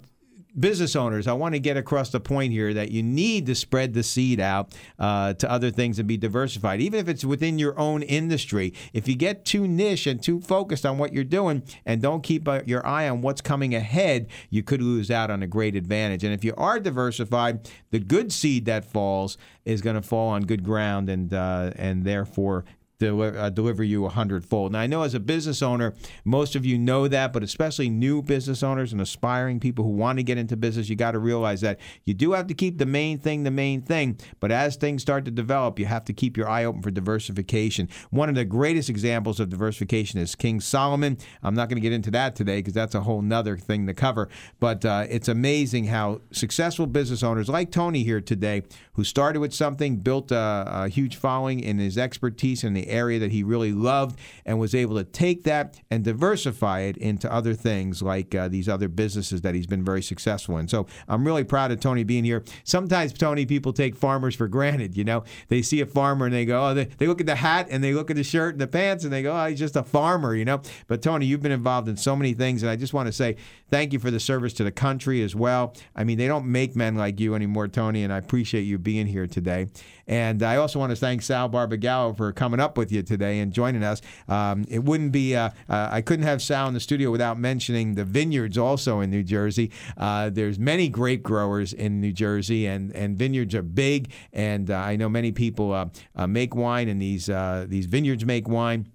business 0.59 0.95
owners, 0.95 1.27
I 1.27 1.33
want 1.33 1.53
to 1.53 1.59
get 1.59 1.77
across 1.77 2.09
the 2.09 2.19
point 2.19 2.51
here 2.51 2.73
that 2.73 2.91
you 2.91 3.03
need 3.03 3.45
to 3.45 3.55
spread 3.55 3.93
the 3.93 4.03
seed 4.03 4.39
out 4.39 4.73
uh, 4.97 5.33
to 5.35 5.51
other 5.51 5.69
things 5.71 5.99
and 5.99 6.07
be 6.07 6.17
diversified, 6.17 6.81
even 6.81 6.99
if 6.99 7.07
it's 7.07 7.23
within 7.23 7.59
your 7.59 7.77
own 7.79 8.01
industry. 8.03 8.73
If 8.93 9.07
you 9.07 9.15
get 9.15 9.45
too 9.45 9.67
niche 9.67 10.07
and 10.07 10.21
too 10.21 10.41
focused 10.41 10.85
on 10.85 10.97
what 10.97 11.13
you're 11.13 11.23
doing 11.23 11.63
and 11.85 12.01
don't 12.01 12.23
keep 12.23 12.47
uh, 12.47 12.61
your 12.65 12.85
eye 12.85 13.07
on 13.07 13.21
what's 13.21 13.41
coming 13.41 13.75
ahead, 13.75 14.27
you 14.49 14.63
could 14.63 14.81
lose 14.81 15.11
out 15.11 15.29
on 15.29 15.43
a 15.43 15.47
great 15.47 15.75
advantage. 15.75 16.23
And 16.23 16.33
if 16.33 16.43
you 16.43 16.53
are 16.57 16.79
diversified, 16.79 17.69
the 17.91 17.99
good 17.99 18.31
seed 18.31 18.65
that 18.65 18.85
falls 18.85 19.37
is 19.65 19.81
going 19.81 19.95
to 19.95 20.01
fall 20.01 20.29
on 20.29 20.43
good 20.43 20.63
ground 20.63 21.09
and 21.09 21.33
uh, 21.33 21.71
and 21.75 22.05
therefore 22.05 22.63
deli- 22.99 23.37
uh, 23.37 23.49
deliver 23.49 23.83
you 23.83 24.05
a 24.05 24.09
hundredfold. 24.09 24.71
Now, 24.71 24.79
I 24.79 24.87
know 24.87 25.03
as 25.03 25.13
a 25.13 25.19
business 25.19 25.61
owner, 25.61 25.93
most 26.25 26.55
of 26.55 26.65
you 26.65 26.77
know 26.77 27.07
that, 27.07 27.33
but 27.33 27.43
especially 27.43 27.89
new 27.89 28.21
business 28.21 28.63
owners 28.63 28.91
and 28.91 29.01
aspiring 29.01 29.59
people 29.59 29.83
who 29.83 29.91
want 29.91 30.19
to 30.19 30.23
get 30.23 30.37
into 30.37 30.57
business, 30.57 30.89
you 30.89 30.95
got 30.95 31.11
to 31.11 31.19
realize 31.19 31.61
that 31.61 31.79
you 32.05 32.13
do 32.13 32.31
have 32.33 32.47
to 32.47 32.53
keep 32.53 32.77
the 32.77 32.85
main 32.85 33.19
thing 33.19 33.43
the 33.43 33.51
main 33.51 33.81
thing. 33.81 34.19
But 34.39 34.51
as 34.51 34.75
things 34.75 35.01
start 35.01 35.25
to 35.25 35.31
develop, 35.31 35.79
you 35.79 35.85
have 35.85 36.05
to 36.05 36.13
keep 36.13 36.37
your 36.37 36.49
eye 36.49 36.65
open 36.65 36.81
for 36.81 36.91
diversification. 36.91 37.89
One 38.09 38.29
of 38.29 38.35
the 38.35 38.45
greatest 38.45 38.89
examples 38.89 39.39
of 39.39 39.49
diversification 39.49 40.19
is 40.19 40.35
King 40.35 40.59
Solomon. 40.59 41.17
I'm 41.43 41.53
not 41.53 41.69
going 41.69 41.77
to 41.77 41.81
get 41.81 41.93
into 41.93 42.11
that 42.11 42.35
today 42.35 42.59
because 42.59 42.73
that's 42.73 42.95
a 42.95 43.01
whole 43.01 43.21
nother 43.21 43.57
thing 43.57 43.85
to 43.87 43.93
cover. 43.93 44.29
But 44.59 44.85
uh, 44.85 45.05
it's 45.09 45.27
amazing 45.27 45.85
how 45.85 46.21
successful 46.31 46.87
business 46.87 47.23
owners 47.23 47.49
like 47.49 47.71
Tony 47.71 48.03
here 48.03 48.21
today, 48.21 48.63
who 48.93 49.03
started 49.03 49.39
with 49.39 49.53
something, 49.53 49.97
built 49.97 50.31
a, 50.31 50.63
a 50.67 50.89
huge 50.89 51.15
following 51.15 51.59
in 51.59 51.77
his 51.77 51.97
expertise 51.97 52.63
in 52.63 52.73
the 52.73 52.86
area 52.87 53.19
that 53.19 53.31
he 53.31 53.43
really 53.43 53.71
loved, 53.71 54.19
and 54.45 54.59
was 54.59 54.73
able 54.75 54.95
to 54.95 55.03
take 55.03 55.43
that 55.43 55.79
and 55.91 56.03
diversify 56.03 56.81
it 56.81 56.97
into 56.97 57.31
other 57.31 57.53
things 57.53 58.01
like 58.01 58.33
uh, 58.33 58.47
these 58.47 58.69
other 58.69 58.87
businesses 58.87 59.41
that 59.41 59.55
he's 59.55 59.67
been 59.67 59.83
very 59.83 60.01
successful 60.01 60.57
in. 60.57 60.67
So 60.67 60.87
I'm 61.07 61.25
really 61.25 61.43
proud 61.43 61.71
of 61.71 61.79
Tony 61.79 62.03
being 62.03 62.23
here. 62.23 62.43
Sometimes, 62.63 63.13
Tony, 63.13 63.45
people 63.45 63.73
take 63.73 63.95
farmers 63.95 64.35
for 64.35 64.47
granted. 64.47 64.95
You 64.97 65.03
know, 65.03 65.23
they 65.47 65.61
see 65.61 65.81
a 65.81 65.85
farmer 65.85 66.25
and 66.25 66.33
they 66.33 66.45
go, 66.45 66.69
oh, 66.69 66.73
they, 66.73 66.85
they 66.85 67.07
look 67.07 67.21
at 67.21 67.27
the 67.27 67.35
hat 67.35 67.67
and 67.69 67.83
they 67.83 67.93
look 67.93 68.09
at 68.09 68.15
the 68.15 68.23
shirt 68.23 68.53
and 68.53 68.61
the 68.61 68.67
pants 68.67 69.03
and 69.03 69.11
they 69.11 69.23
go, 69.23 69.35
oh, 69.37 69.45
he's 69.45 69.59
just 69.59 69.75
a 69.75 69.83
farmer, 69.83 70.35
you 70.35 70.45
know. 70.45 70.61
But 70.87 71.01
Tony, 71.01 71.25
you've 71.25 71.41
been 71.41 71.51
involved 71.51 71.87
in 71.87 71.97
so 71.97 72.15
many 72.15 72.33
things, 72.33 72.63
and 72.63 72.69
I 72.69 72.75
just 72.75 72.93
want 72.93 73.07
to 73.07 73.13
say 73.13 73.37
thank 73.69 73.93
you 73.93 73.99
for 73.99 74.11
the 74.11 74.19
service 74.19 74.53
to 74.53 74.63
the 74.63 74.71
country 74.71 75.21
as 75.23 75.35
well. 75.35 75.73
I 75.95 76.03
mean, 76.03 76.17
they 76.17 76.27
don't 76.27 76.45
make 76.45 76.75
men 76.75 76.95
like 76.95 77.19
you 77.19 77.35
anymore, 77.35 77.67
Tony, 77.67 78.03
and 78.03 78.13
I 78.13 78.17
appreciate 78.17 78.61
you 78.61 78.77
being 78.77 79.07
here 79.07 79.27
today. 79.27 79.67
And 80.07 80.41
I 80.41 80.55
also 80.55 80.79
want 80.79 80.91
to 80.91 80.95
thank 80.95 81.21
Sal 81.21 81.49
Barbagallo 81.49 82.15
for 82.15 82.31
coming 82.31 82.61
up 82.61 82.76
with 82.77 82.91
you 82.91 83.03
today 83.03 83.39
and 83.39 83.51
joining 83.51 83.83
us. 83.83 84.01
Um, 84.27 84.65
it 84.69 84.83
wouldn't 84.83 85.11
be, 85.11 85.35
uh, 85.35 85.49
uh, 85.69 85.89
I 85.91 86.01
couldn't 86.01 86.25
have 86.25 86.41
Sal 86.41 86.67
in 86.67 86.73
the 86.73 86.79
studio 86.79 87.11
without 87.11 87.39
mentioning 87.39 87.95
the 87.95 88.05
vineyards 88.05 88.57
also 88.57 88.99
in 88.99 89.09
New 89.09 89.23
Jersey. 89.23 89.71
Uh, 89.97 90.29
there's 90.29 90.59
many 90.59 90.87
grape 90.87 91.23
growers 91.23 91.73
in 91.73 91.99
New 91.99 92.13
Jersey, 92.13 92.67
and, 92.67 92.95
and 92.95 93.17
vineyards 93.17 93.55
are 93.55 93.63
big. 93.63 94.11
And 94.31 94.69
uh, 94.69 94.77
I 94.77 94.95
know 94.95 95.09
many 95.09 95.31
people 95.31 95.73
uh, 95.73 95.87
uh, 96.15 96.27
make 96.27 96.55
wine, 96.55 96.87
and 96.87 97.01
these, 97.01 97.25
these 97.67 97.85
vineyards 97.85 98.25
make 98.25 98.47
wine 98.47 98.87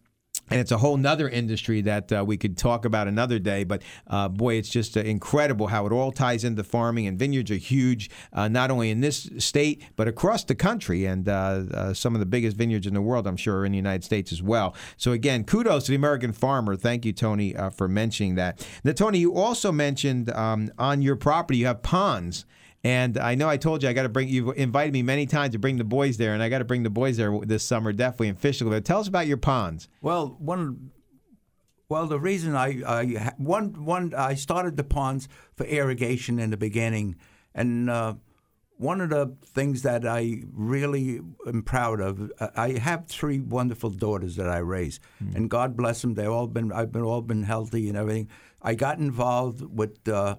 and 0.50 0.60
it's 0.60 0.70
a 0.70 0.78
whole 0.78 0.96
nother 0.96 1.28
industry 1.28 1.80
that 1.82 2.12
uh, 2.12 2.24
we 2.26 2.36
could 2.36 2.58
talk 2.58 2.84
about 2.84 3.08
another 3.08 3.38
day. 3.38 3.64
But 3.64 3.82
uh, 4.06 4.28
boy, 4.28 4.54
it's 4.56 4.68
just 4.68 4.96
uh, 4.96 5.00
incredible 5.00 5.68
how 5.68 5.86
it 5.86 5.92
all 5.92 6.12
ties 6.12 6.44
into 6.44 6.62
farming. 6.62 7.06
And 7.06 7.18
vineyards 7.18 7.50
are 7.50 7.56
huge, 7.56 8.10
uh, 8.32 8.48
not 8.48 8.70
only 8.70 8.90
in 8.90 9.00
this 9.00 9.30
state 9.38 9.82
but 9.96 10.08
across 10.08 10.44
the 10.44 10.54
country. 10.54 11.06
And 11.06 11.28
uh, 11.28 11.32
uh, 11.72 11.94
some 11.94 12.14
of 12.14 12.20
the 12.20 12.26
biggest 12.26 12.56
vineyards 12.56 12.86
in 12.86 12.94
the 12.94 13.02
world, 13.02 13.26
I'm 13.26 13.36
sure, 13.36 13.60
are 13.60 13.64
in 13.64 13.72
the 13.72 13.78
United 13.78 14.04
States 14.04 14.32
as 14.32 14.42
well. 14.42 14.74
So 14.96 15.12
again, 15.12 15.44
kudos 15.44 15.84
to 15.84 15.92
the 15.92 15.96
American 15.96 16.32
farmer. 16.32 16.76
Thank 16.76 17.04
you, 17.06 17.12
Tony, 17.12 17.54
for 17.74 17.88
mentioning 17.88 18.34
that. 18.34 18.66
Now, 18.84 18.92
Tony, 18.92 19.18
you 19.18 19.34
also 19.34 19.72
mentioned 19.72 20.30
um, 20.30 20.70
on 20.78 21.02
your 21.02 21.16
property 21.16 21.58
you 21.58 21.66
have 21.66 21.82
ponds. 21.82 22.44
And 22.84 23.16
I 23.16 23.36
know 23.36 23.48
I 23.48 23.58
told 23.58 23.82
you 23.82 23.88
I 23.88 23.92
got 23.92 24.02
to 24.02 24.08
bring 24.08 24.28
you've 24.28 24.56
invited 24.56 24.92
me 24.92 25.02
many 25.02 25.26
times 25.26 25.52
to 25.52 25.58
bring 25.58 25.76
the 25.76 25.84
boys 25.84 26.16
there, 26.16 26.34
and 26.34 26.42
I 26.42 26.48
got 26.48 26.58
to 26.58 26.64
bring 26.64 26.82
the 26.82 26.90
boys 26.90 27.16
there 27.16 27.38
this 27.42 27.62
summer 27.62 27.92
definitely 27.92 28.28
and 28.28 28.38
fish 28.38 28.60
a 28.60 28.64
little 28.64 28.76
bit. 28.76 28.84
Tell 28.84 28.98
us 28.98 29.06
about 29.06 29.26
your 29.28 29.36
ponds. 29.36 29.88
Well, 30.00 30.36
one. 30.38 30.90
Well, 31.88 32.06
the 32.06 32.18
reason 32.18 32.56
I, 32.56 32.82
I 32.86 33.32
one 33.36 33.84
one 33.84 34.14
I 34.14 34.34
started 34.34 34.76
the 34.76 34.84
ponds 34.84 35.28
for 35.54 35.64
irrigation 35.64 36.40
in 36.40 36.50
the 36.50 36.56
beginning, 36.56 37.16
and 37.54 37.88
uh, 37.88 38.14
one 38.78 39.00
of 39.00 39.10
the 39.10 39.36
things 39.44 39.82
that 39.82 40.04
I 40.04 40.42
really 40.52 41.20
am 41.46 41.62
proud 41.62 42.00
of, 42.00 42.32
I 42.56 42.70
have 42.78 43.06
three 43.06 43.38
wonderful 43.38 43.90
daughters 43.90 44.34
that 44.36 44.48
I 44.48 44.58
raise, 44.58 44.98
mm. 45.22 45.36
and 45.36 45.48
God 45.48 45.76
bless 45.76 46.00
them. 46.00 46.14
They've 46.14 46.28
all 46.28 46.48
been 46.48 46.72
I've 46.72 46.90
been 46.90 47.02
all 47.02 47.22
been 47.22 47.44
healthy 47.44 47.88
and 47.88 47.96
everything. 47.96 48.28
I 48.60 48.74
got 48.74 48.98
involved 48.98 49.62
with. 49.62 50.08
Uh, 50.08 50.36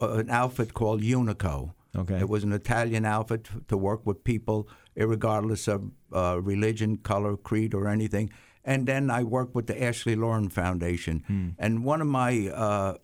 an 0.00 0.30
outfit 0.30 0.74
called 0.74 1.02
Unico. 1.02 1.74
Okay. 1.96 2.18
It 2.20 2.28
was 2.28 2.44
an 2.44 2.52
Italian 2.52 3.04
outfit 3.04 3.48
to 3.68 3.76
work 3.76 4.06
with 4.06 4.22
people, 4.22 4.68
regardless 4.94 5.68
of 5.68 5.90
uh, 6.12 6.38
religion, 6.40 6.98
color, 6.98 7.36
creed, 7.36 7.74
or 7.74 7.88
anything. 7.88 8.30
And 8.64 8.86
then 8.86 9.10
I 9.10 9.22
worked 9.22 9.54
with 9.54 9.66
the 9.66 9.82
Ashley 9.82 10.14
Lauren 10.14 10.50
Foundation. 10.50 11.24
Hmm. 11.26 11.48
And 11.58 11.84
one 11.84 12.00
of 12.00 12.06
my 12.06 12.48
uh, 12.48 12.98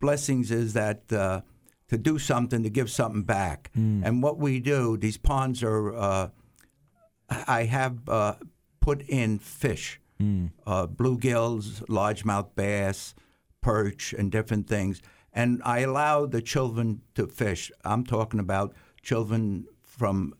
blessings 0.00 0.50
is 0.50 0.74
that 0.74 1.12
uh, 1.12 1.40
to 1.88 1.98
do 1.98 2.18
something, 2.18 2.62
to 2.62 2.70
give 2.70 2.90
something 2.90 3.24
back. 3.24 3.70
Hmm. 3.74 4.02
And 4.04 4.22
what 4.22 4.38
we 4.38 4.60
do, 4.60 4.96
these 4.96 5.16
ponds 5.16 5.62
are, 5.62 5.94
uh, 5.94 6.28
I 7.28 7.64
have 7.64 8.08
uh, 8.08 8.34
put 8.80 9.02
in 9.08 9.38
fish, 9.40 10.00
uh, 10.66 10.86
bluegills, 10.86 11.84
largemouth 11.86 12.54
bass, 12.54 13.14
perch, 13.60 14.12
and 14.12 14.30
different 14.30 14.68
things 14.68 15.02
and 15.38 15.62
I 15.64 15.78
allow 15.80 16.26
the 16.26 16.42
children 16.42 17.00
to 17.14 17.26
fish. 17.28 17.70
I'm 17.84 18.04
talking 18.04 18.40
about 18.40 18.74
children 19.02 19.66
from 19.84 20.34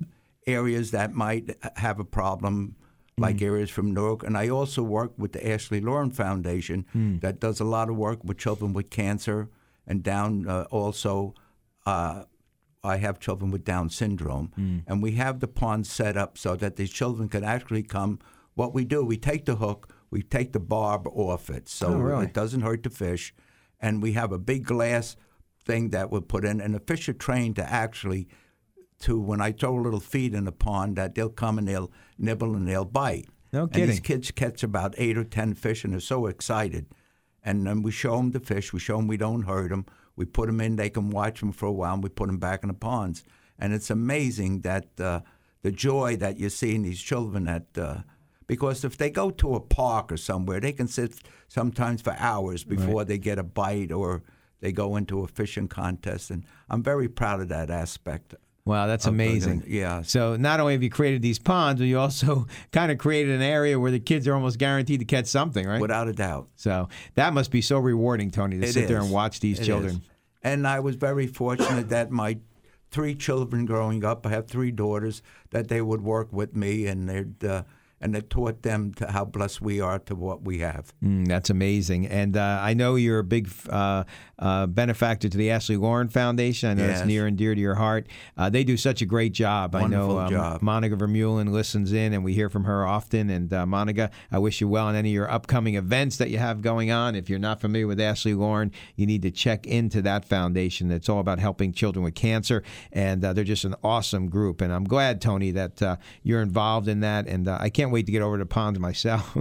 areas 0.47 0.91
that 0.91 1.15
might 1.15 1.57
have 1.77 2.01
a 2.01 2.05
problem, 2.05 2.75
like 3.17 3.37
Mm. 3.37 3.43
areas 3.51 3.71
from 3.71 3.93
Newark. 3.95 4.25
And 4.25 4.37
I 4.37 4.49
also 4.49 4.83
work 4.83 5.13
with 5.17 5.33
the 5.33 5.43
Ashley 5.53 5.81
Lauren 5.81 6.11
Foundation 6.11 6.85
Mm. 6.95 7.21
that 7.21 7.39
does 7.39 7.61
a 7.61 7.65
lot 7.77 7.89
of 7.91 7.97
work 7.97 8.25
with 8.25 8.39
children 8.39 8.73
with 8.73 8.91
cancer 8.91 9.49
and 9.87 10.03
Down. 10.03 10.49
Uh, 10.49 10.67
also, 10.71 11.35
uh, 11.87 12.25
I 12.83 12.97
have 12.97 13.21
children 13.21 13.51
with 13.53 13.65
Down 13.65 13.91
syndrome, 13.91 14.49
Mm. 14.59 14.83
and 14.89 15.03
we 15.03 15.13
have 15.13 15.39
the 15.39 15.49
pond 15.49 15.87
set 15.87 16.17
up 16.17 16.37
so 16.39 16.57
that 16.57 16.75
these 16.77 16.91
children 16.91 17.29
can 17.29 17.45
actually 17.45 17.83
come. 17.85 18.19
What 18.55 18.75
we 18.75 18.85
do, 18.85 19.05
we 19.05 19.17
take 19.17 19.45
the 19.45 19.57
hook, 19.57 19.81
we 20.11 20.23
take 20.23 20.53
the 20.53 20.61
barb 20.61 21.07
off 21.09 21.51
it, 21.51 21.69
so 21.69 21.87
Oh, 21.95 21.99
really? 21.99 22.27
it 22.27 22.35
doesn't 22.35 22.63
hurt 22.63 22.83
the 22.83 22.91
fish, 22.91 23.35
and 23.81 24.03
we 24.03 24.13
have 24.13 24.33
a 24.33 24.39
big 24.39 24.65
glass 24.65 25.17
thing 25.65 25.91
that 25.91 26.11
we 26.11 26.21
put 26.21 26.45
in, 26.45 26.61
and 26.61 26.75
the 26.75 26.81
fish 26.81 27.09
are 27.09 27.13
trained 27.15 27.57
to 27.57 27.71
actually 27.71 28.29
to 29.01 29.21
when 29.21 29.41
I 29.41 29.53
throw 29.53 29.79
a 29.79 29.81
little 29.81 30.01
feed 30.01 30.35
in 30.35 30.45
the 30.45 30.53
pond 30.53 30.97
that 30.97 31.15
they'll 31.15 31.29
come 31.29 31.59
and 31.59 31.69
they'll 31.69 31.93
nibble 32.19 32.55
and 32.55 32.67
they'll 32.67 32.85
bite. 32.85 33.29
No 33.53 33.69
And 33.73 33.89
these 33.89 34.01
kids 34.01 34.31
catch 34.33 34.63
about 34.63 34.95
eight 34.99 35.17
or 35.17 35.25
ten 35.25 35.55
fish 35.55 35.85
and 35.85 35.93
they're 35.93 36.01
so 36.01 36.27
excited. 36.27 36.87
And 37.45 37.67
then 37.67 37.83
we 37.83 37.93
show 37.93 38.17
them 38.17 38.33
the 38.33 38.41
fish. 38.41 38.73
We 38.73 38.81
show 38.81 38.97
them 38.97 39.07
we 39.07 39.17
don't 39.17 39.43
hurt 39.43 39.71
them. 39.71 39.87
We 40.17 40.25
put 40.25 40.49
them 40.49 40.61
in. 40.61 40.77
They 40.77 40.91
can 40.91 41.11
watch 41.11 41.41
them 41.41 41.53
for 41.53 41.67
a 41.67 41.73
while. 41.73 41.95
and 41.95 42.03
We 42.03 42.09
put 42.09 42.27
them 42.27 42.39
back 42.39 42.65
in 42.65 42.69
the 42.69 42.75
ponds. 42.75 43.23
And 43.59 43.73
it's 43.73 43.91
amazing 43.91 44.63
that 44.63 44.89
uh, 45.01 45.21
the 45.63 45.71
joy 45.71 46.17
that 46.17 46.39
you 46.39 46.51
see 46.51 46.75
in 46.75 46.83
these 46.83 47.01
children 47.01 47.45
that. 47.45 47.67
Uh, 47.79 47.99
because 48.49 48.85
if 48.85 48.97
they 48.97 49.11
go 49.11 49.31
to 49.31 49.55
a 49.55 49.61
park 49.61 50.11
or 50.11 50.17
somewhere, 50.17 50.59
they 50.59 50.73
can 50.73 50.89
sit 50.89 51.15
sometimes 51.47 52.03
for 52.03 52.17
hours 52.19 52.65
before 52.65 52.99
Right. 53.03 53.07
they 53.07 53.19
get 53.19 53.39
a 53.39 53.45
bite 53.45 53.93
or 53.93 54.23
they 54.61 54.73
go 54.73 54.97
into 54.97 55.21
a 55.23 55.29
fishing 55.29 55.69
contest. 55.69 56.31
And 56.33 56.45
I'm 56.69 56.83
very 56.83 57.09
proud 57.09 57.41
of 57.41 57.49
that 57.51 57.71
aspect. 57.71 58.35
Wow, 58.65 58.87
that's 58.87 59.07
amazing. 59.07 59.63
yeah. 59.67 60.03
So 60.03 60.37
not 60.37 60.61
only 60.61 60.75
have 60.75 60.83
you 60.83 60.91
created 60.91 61.23
these 61.23 61.39
ponds, 61.39 61.81
but 61.81 61.87
you 61.87 61.99
also 61.99 62.47
kind 62.73 62.91
of 62.93 62.99
created 62.99 63.35
an 63.37 63.41
area 63.43 63.79
where 63.81 63.91
the 63.91 64.01
kids 64.01 64.27
are 64.29 64.35
almost 64.35 64.59
guaranteed 64.59 64.99
to 65.01 65.07
catch 65.07 65.27
something, 65.27 65.67
right? 65.67 65.81
Without 65.81 66.09
a 66.09 66.13
doubt. 66.13 66.49
So 66.57 66.89
that 67.15 67.33
must 67.33 67.51
be 67.51 67.63
so 67.63 67.79
rewarding, 67.79 68.31
Tony, 68.31 68.59
to 68.59 68.67
It 68.67 68.73
sit 68.73 68.89
there 68.89 69.01
and 69.01 69.11
watch 69.11 69.41
these 69.41 69.59
It 69.61 69.65
children. 69.65 69.93
is. 69.97 70.01
And 70.43 70.67
I 70.67 70.81
was 70.81 70.97
very 70.97 71.27
fortunate 71.27 71.89
that 71.91 72.11
my 72.11 72.39
three 72.91 73.15
children 73.15 73.65
growing 73.65 74.05
up, 74.05 74.27
I 74.27 74.31
have 74.31 74.49
three 74.49 74.71
daughters, 74.71 75.23
that 75.51 75.69
they 75.69 75.81
would 75.81 76.03
work 76.03 76.31
with 76.33 76.55
me 76.55 76.87
and 76.87 77.09
they'd 77.09 77.45
uh, 77.45 77.63
and 78.01 78.15
it 78.15 78.31
taught 78.31 78.63
them 78.63 78.93
to 78.95 79.11
how 79.11 79.25
blessed 79.25 79.61
we 79.61 79.81
are 79.81 79.99
to 80.01 80.15
what 80.15 80.43
we 80.43 80.59
have. 80.59 80.93
Mm, 81.03 81.27
that's 81.27 81.51
amazing. 81.51 82.07
And 82.07 82.37
uh, 82.37 82.61
I 82.63 82.75
know 82.75 82.95
you're 82.95 83.19
a 83.19 83.25
big 83.25 83.51
uh, 83.69 84.05
uh, 84.39 84.67
benefactor 84.67 85.29
to 85.29 85.37
the 85.37 85.51
Ashley 85.51 85.77
Lauren 85.77 86.09
Foundation. 86.09 86.71
I 86.71 86.75
know 86.75 86.89
it's 86.89 87.05
near 87.05 87.27
and 87.27 87.37
dear 87.37 87.55
to 87.55 87.61
your 87.61 87.75
heart. 87.75 88.07
Uh, 88.37 88.51
they 88.51 88.65
do 88.65 88.77
such 88.77 89.03
a 89.03 89.07
great 89.07 89.33
job. 89.33 89.75
I 89.75 89.87
know 89.87 90.15
Wonderful 90.15 90.19
um, 90.19 90.31
job. 90.31 90.63
Monica 90.63 90.97
Vermeulen 90.97 91.51
listens 91.51 91.93
in, 91.93 92.13
and 92.13 92.25
we 92.25 92.35
hear 92.35 92.49
from 92.49 92.65
her 92.65 92.87
often. 92.87 93.31
And 93.31 93.53
uh, 93.53 93.67
Monica, 93.67 94.11
I 94.31 94.39
wish 94.39 94.61
you 94.61 94.69
well 94.69 94.87
on 94.87 94.95
any 94.95 95.11
of 95.11 95.15
your 95.15 95.31
upcoming 95.31 95.75
events 95.75 96.17
that 96.19 96.31
you 96.31 96.39
have 96.39 96.63
going 96.63 96.91
on. 96.91 97.15
If 97.15 97.29
you're 97.29 97.39
not 97.39 97.61
familiar 97.61 97.87
with 97.87 98.01
Ashley 98.01 98.35
Lauren, 98.35 98.73
you 98.97 99.07
need 99.07 99.23
to 99.23 99.31
check 99.31 99.67
into 99.67 100.03
that 100.03 100.25
foundation. 100.25 100.91
It's 100.91 101.09
all 101.09 101.21
about 101.21 101.39
helping 101.39 101.73
children 101.73 102.05
with 102.05 102.15
cancer, 102.15 102.63
and 102.93 103.25
uh, 103.25 103.33
they're 103.33 103.45
just 103.45 103.65
an 103.65 103.75
awesome 103.83 104.29
group. 104.29 104.61
And 104.61 104.73
I'm 104.73 104.85
glad, 104.85 105.21
Tony, 105.21 105.51
that 105.53 105.83
uh, 105.83 105.97
you're 106.23 106.43
involved 106.43 106.89
in 106.89 107.01
that. 107.01 107.27
And 107.27 107.49
uh, 107.49 107.59
I 107.61 107.71
can't 107.71 107.88
wait 107.91 108.07
to 108.07 108.13
get 108.13 108.23
over 108.23 108.39
to 108.39 108.47
Ponds 108.47 108.79
myself. 108.79 109.37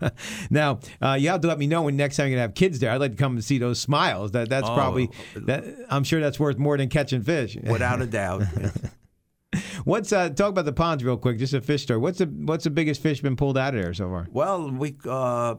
now, 0.50 0.80
uh, 1.00 1.16
you 1.18 1.28
have 1.28 1.40
to 1.42 1.48
let 1.48 1.58
me 1.58 1.66
know 1.66 1.82
when 1.82 1.96
next 1.96 2.16
time 2.16 2.26
you're 2.28 2.36
gonna 2.36 2.42
have 2.42 2.54
kids 2.54 2.78
there. 2.78 2.90
I'd 2.90 3.00
like 3.00 3.12
to 3.12 3.16
come 3.16 3.32
and 3.32 3.44
see 3.44 3.58
those 3.58 3.80
smiles. 3.80 4.32
That 4.32 4.48
that's 4.48 4.68
Oh. 4.68 4.74
probably 4.74 5.10
that. 5.36 5.64
I'm 5.90 6.04
sure 6.04 6.20
that's 6.20 6.38
worth 6.40 6.58
more 6.58 6.76
than 6.76 6.88
catching 6.88 7.22
fish. 7.22 7.56
Without 7.62 8.00
a 8.02 8.06
doubt. 8.06 8.42
What's 9.84 10.12
uh, 10.12 10.28
talk 10.30 10.50
about 10.50 10.64
the 10.64 10.72
ponds 10.72 11.02
real 11.02 11.16
quick? 11.16 11.38
Just 11.38 11.54
a 11.54 11.60
fish 11.60 11.82
story. 11.82 11.98
What's 11.98 12.18
the 12.18 12.26
what's 12.26 12.64
the 12.64 12.70
biggest 12.70 13.02
fish 13.02 13.20
been 13.20 13.34
pulled 13.36 13.58
out 13.58 13.74
of 13.74 13.82
there 13.82 13.92
so 13.94 14.08
far? 14.08 14.28
Well, 14.30 14.70
we 14.70 14.96
uh, 15.06 15.56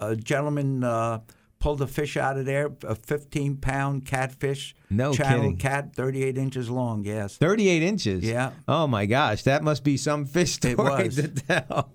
a 0.00 0.16
gentleman 0.16 0.84
uh, 0.84 1.20
pulled 1.62 1.80
a 1.80 1.86
fish 1.86 2.16
out 2.16 2.36
of 2.36 2.44
there, 2.44 2.72
a 2.82 2.96
15 2.96 3.56
pound 3.58 4.04
catfish. 4.04 4.74
No 4.90 5.14
channel 5.14 5.42
kidding. 5.42 5.56
cat, 5.58 5.94
38 5.94 6.36
inches 6.36 6.68
long. 6.68 7.04
Yes. 7.04 7.36
38 7.36 7.82
inches. 7.84 8.24
Yeah. 8.24 8.50
Oh 8.66 8.88
my 8.88 9.06
gosh, 9.06 9.44
that 9.44 9.62
must 9.62 9.84
be 9.84 9.96
some 9.96 10.26
fish 10.26 10.54
story 10.54 10.72
It 10.76 11.06
was. 11.06 11.16
to 11.16 11.28
tell. 11.28 11.88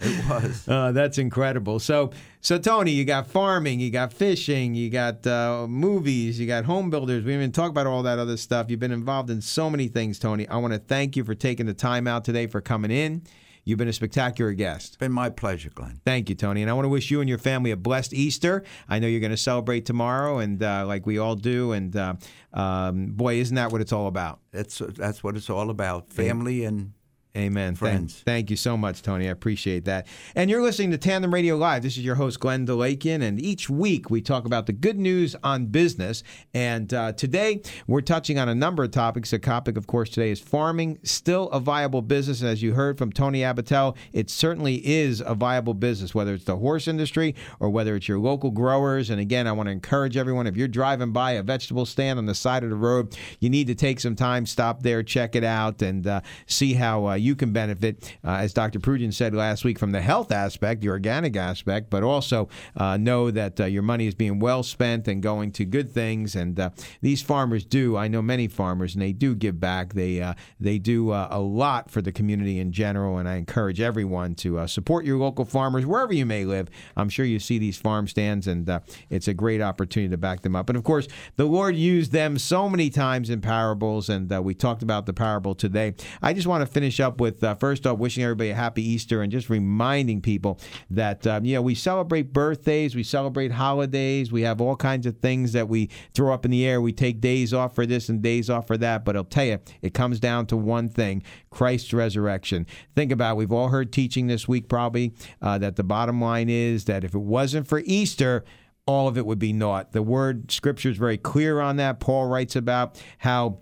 It 0.00 0.28
was. 0.30 0.68
Uh, 0.68 0.92
that's 0.92 1.18
incredible. 1.18 1.80
So, 1.80 2.12
so 2.40 2.56
Tony, 2.56 2.92
you 2.92 3.04
got 3.04 3.26
farming, 3.26 3.80
you 3.80 3.90
got 3.90 4.12
fishing, 4.12 4.76
you 4.76 4.88
got 4.88 5.26
uh, 5.26 5.66
movies, 5.68 6.38
you 6.38 6.46
got 6.46 6.64
home 6.64 6.88
builders. 6.88 7.24
We 7.24 7.32
didn't 7.32 7.42
even 7.42 7.52
talk 7.52 7.70
about 7.70 7.88
all 7.88 8.04
that 8.04 8.20
other 8.20 8.36
stuff. 8.36 8.70
You've 8.70 8.78
been 8.78 8.92
involved 8.92 9.28
in 9.30 9.40
so 9.40 9.68
many 9.68 9.88
things, 9.88 10.20
Tony. 10.20 10.46
I 10.48 10.56
want 10.58 10.72
to 10.72 10.78
thank 10.78 11.16
you 11.16 11.24
for 11.24 11.34
taking 11.34 11.66
the 11.66 11.74
time 11.74 12.06
out 12.06 12.24
today 12.24 12.46
for 12.46 12.60
coming 12.60 12.92
in. 12.92 13.22
You've 13.64 13.78
been 13.78 13.88
a 13.88 13.92
spectacular 13.92 14.52
guest. 14.52 14.98
Been 14.98 15.12
my 15.12 15.30
pleasure, 15.30 15.70
Glenn. 15.70 16.00
Thank 16.04 16.28
you, 16.28 16.34
Tony. 16.34 16.62
And 16.62 16.70
I 16.70 16.74
want 16.74 16.84
to 16.84 16.88
wish 16.88 17.10
you 17.10 17.20
and 17.20 17.28
your 17.28 17.38
family 17.38 17.70
a 17.70 17.76
blessed 17.76 18.12
Easter. 18.12 18.64
I 18.88 18.98
know 18.98 19.06
you're 19.06 19.20
going 19.20 19.30
to 19.30 19.36
celebrate 19.36 19.86
tomorrow, 19.86 20.38
and 20.38 20.62
uh, 20.62 20.86
like 20.86 21.06
we 21.06 21.18
all 21.18 21.36
do. 21.36 21.72
And 21.72 21.94
uh, 21.94 22.14
um, 22.52 23.12
boy, 23.12 23.36
isn't 23.36 23.54
that 23.54 23.72
what 23.72 23.80
it's 23.80 23.92
all 23.92 24.06
about? 24.06 24.40
That's 24.52 24.78
that's 24.78 25.22
what 25.22 25.36
it's 25.36 25.50
all 25.50 25.70
about. 25.70 26.12
Family 26.12 26.64
and 26.64 26.92
Amen. 27.36 27.74
Thank- 27.74 27.78
Friends. 27.78 28.22
Thank, 28.24 28.50
you 28.50 28.56
so 28.56 28.76
much, 28.76 29.02
Tony. 29.02 29.28
I 29.28 29.30
appreciate 29.30 29.84
that. 29.84 30.08
And 30.34 30.50
you're 30.50 30.62
listening 30.62 30.90
to 30.90 30.98
Tandem 30.98 31.32
Radio 31.32 31.56
Live. 31.56 31.82
This 31.82 31.96
is 31.96 32.04
your 32.04 32.16
host, 32.16 32.40
Glenn 32.40 32.66
DeLakian. 32.66 33.22
And 33.22 33.40
each 33.40 33.70
week 33.70 34.10
we 34.10 34.20
talk 34.20 34.46
about 34.46 34.66
the 34.66 34.72
good 34.72 34.98
news 34.98 35.36
on 35.44 35.66
business. 35.66 36.24
And 36.54 36.92
uh, 36.92 37.12
today 37.12 37.62
we're 37.86 38.00
touching 38.00 38.38
on 38.38 38.48
a 38.48 38.54
number 38.54 38.82
of 38.82 38.90
topics. 38.90 39.30
The 39.30 39.38
topic, 39.38 39.76
of 39.76 39.86
course, 39.86 40.10
today 40.10 40.30
is 40.30 40.40
farming, 40.40 40.98
still 41.04 41.48
a 41.50 41.60
viable 41.60 42.02
business. 42.02 42.42
As 42.42 42.62
you 42.62 42.74
heard 42.74 42.98
from 42.98 43.12
Tony 43.12 43.42
Abatel, 43.42 43.96
it 44.12 44.28
certainly 44.28 44.84
is 44.84 45.22
a 45.24 45.34
viable 45.36 45.74
business, 45.74 46.12
whether 46.12 46.34
it's 46.34 46.44
the 46.44 46.56
horse 46.56 46.88
industry 46.88 47.36
or 47.60 47.70
whether 47.70 47.94
it's 47.94 48.08
your 48.08 48.18
local 48.18 48.50
growers. 48.50 49.08
And 49.08 49.20
again, 49.20 49.46
I 49.46 49.52
want 49.52 49.68
to 49.68 49.72
encourage 49.72 50.16
everyone 50.16 50.48
if 50.48 50.56
you're 50.56 50.66
driving 50.66 51.12
by 51.12 51.32
a 51.32 51.44
vegetable 51.44 51.86
stand 51.86 52.18
on 52.18 52.26
the 52.26 52.34
side 52.34 52.64
of 52.64 52.70
the 52.70 52.76
road, 52.76 53.16
you 53.38 53.50
need 53.50 53.68
to 53.68 53.76
take 53.76 54.00
some 54.00 54.16
time, 54.16 54.46
stop 54.46 54.82
there, 54.82 55.04
check 55.04 55.36
it 55.36 55.44
out, 55.44 55.80
and 55.80 56.06
uh, 56.08 56.22
see 56.46 56.74
how 56.74 57.06
uh, 57.06 57.19
you 57.20 57.36
can 57.36 57.52
benefit, 57.52 58.16
uh, 58.24 58.36
as 58.36 58.52
Dr. 58.52 58.80
Prudian 58.80 59.12
said 59.12 59.34
last 59.34 59.64
week, 59.64 59.78
from 59.78 59.92
the 59.92 60.00
health 60.00 60.32
aspect, 60.32 60.80
the 60.80 60.88
organic 60.88 61.36
aspect, 61.36 61.90
but 61.90 62.02
also 62.02 62.48
uh, 62.76 62.96
know 62.96 63.30
that 63.30 63.60
uh, 63.60 63.64
your 63.64 63.82
money 63.82 64.06
is 64.06 64.14
being 64.14 64.38
well 64.38 64.62
spent 64.62 65.08
and 65.08 65.22
going 65.22 65.52
to 65.52 65.64
good 65.64 65.90
things. 65.90 66.34
And 66.34 66.70
these 67.00 67.22
farmers 67.22 67.64
do. 67.64 67.96
I 67.96 68.08
know 68.08 68.22
many 68.22 68.48
farmers, 68.48 68.94
and 68.94 69.02
they 69.02 69.12
do 69.12 69.34
give 69.34 69.60
back. 69.60 69.94
They 69.94 70.34
they 70.58 70.78
do 70.78 71.12
a 71.12 71.38
lot 71.38 71.90
for 71.90 72.02
the 72.02 72.12
community 72.12 72.58
in 72.58 72.72
general, 72.72 73.18
and 73.18 73.28
I 73.28 73.36
encourage 73.36 73.80
everyone 73.80 74.34
to 74.36 74.66
support 74.66 75.04
your 75.04 75.18
local 75.18 75.44
farmers 75.44 75.86
wherever 75.86 76.12
you 76.12 76.26
may 76.26 76.44
live. 76.44 76.68
I'm 76.96 77.08
sure 77.08 77.24
you 77.24 77.38
see 77.38 77.58
these 77.58 77.76
farm 77.76 78.08
stands, 78.08 78.46
and 78.46 78.70
it's 79.08 79.28
a 79.28 79.34
great 79.34 79.60
opportunity 79.60 80.10
to 80.10 80.18
back 80.18 80.42
them 80.42 80.56
up. 80.56 80.68
And 80.68 80.76
of 80.76 80.84
course, 80.84 81.08
the 81.36 81.44
Lord 81.44 81.76
used 81.76 82.12
them 82.12 82.38
so 82.38 82.68
many 82.68 82.90
times 82.90 83.30
in 83.30 83.40
parables, 83.40 84.08
and 84.08 84.30
we 84.44 84.54
talked 84.54 84.82
about 84.82 85.06
the 85.06 85.12
parable 85.12 85.54
today. 85.54 85.94
I 86.22 86.32
just 86.32 86.46
want 86.46 86.62
to 86.62 86.66
finish 86.66 87.00
up 87.00 87.09
with 87.18 87.42
uh, 87.42 87.54
first 87.54 87.86
off 87.86 87.98
wishing 87.98 88.22
everybody 88.22 88.50
a 88.50 88.54
happy 88.54 88.82
Easter 88.82 89.22
and 89.22 89.32
just 89.32 89.48
reminding 89.48 90.20
people 90.20 90.60
that 90.90 91.26
um, 91.26 91.44
you 91.44 91.54
know 91.54 91.62
we 91.62 91.74
celebrate 91.74 92.32
birthdays, 92.32 92.94
we 92.94 93.02
celebrate 93.02 93.52
holidays, 93.52 94.30
we 94.30 94.42
have 94.42 94.60
all 94.60 94.76
kinds 94.76 95.06
of 95.06 95.18
things 95.18 95.52
that 95.52 95.68
we 95.68 95.88
throw 96.14 96.32
up 96.32 96.44
in 96.44 96.50
the 96.50 96.66
air. 96.66 96.80
We 96.80 96.92
take 96.92 97.20
days 97.20 97.54
off 97.54 97.74
for 97.74 97.86
this 97.86 98.08
and 98.08 98.22
days 98.22 98.50
off 98.50 98.66
for 98.66 98.76
that, 98.76 99.04
but 99.04 99.16
I'll 99.16 99.24
tell 99.24 99.46
you, 99.46 99.58
it 99.82 99.94
comes 99.94 100.20
down 100.20 100.46
to 100.46 100.56
one 100.56 100.88
thing: 100.88 101.22
Christ's 101.50 101.92
resurrection. 101.92 102.66
Think 102.94 103.10
about 103.10 103.32
it. 103.32 103.36
We've 103.38 103.52
all 103.52 103.68
heard 103.68 103.92
teaching 103.92 104.26
this 104.26 104.46
week 104.46 104.68
probably 104.68 105.14
uh, 105.40 105.58
that 105.58 105.76
the 105.76 105.84
bottom 105.84 106.20
line 106.20 106.48
is 106.48 106.84
that 106.84 107.02
if 107.02 107.14
it 107.14 107.18
wasn't 107.18 107.66
for 107.66 107.80
Easter 107.84 108.44
all 108.86 109.06
of 109.06 109.16
it 109.16 109.24
would 109.24 109.38
be 109.38 109.52
naught. 109.52 109.92
The 109.92 110.02
word 110.02 110.50
scripture 110.50 110.88
is 110.90 110.96
very 110.96 111.18
clear 111.18 111.60
on 111.60 111.76
that. 111.76 112.00
Paul 112.00 112.26
writes 112.26 112.56
about 112.56 113.00
how 113.18 113.60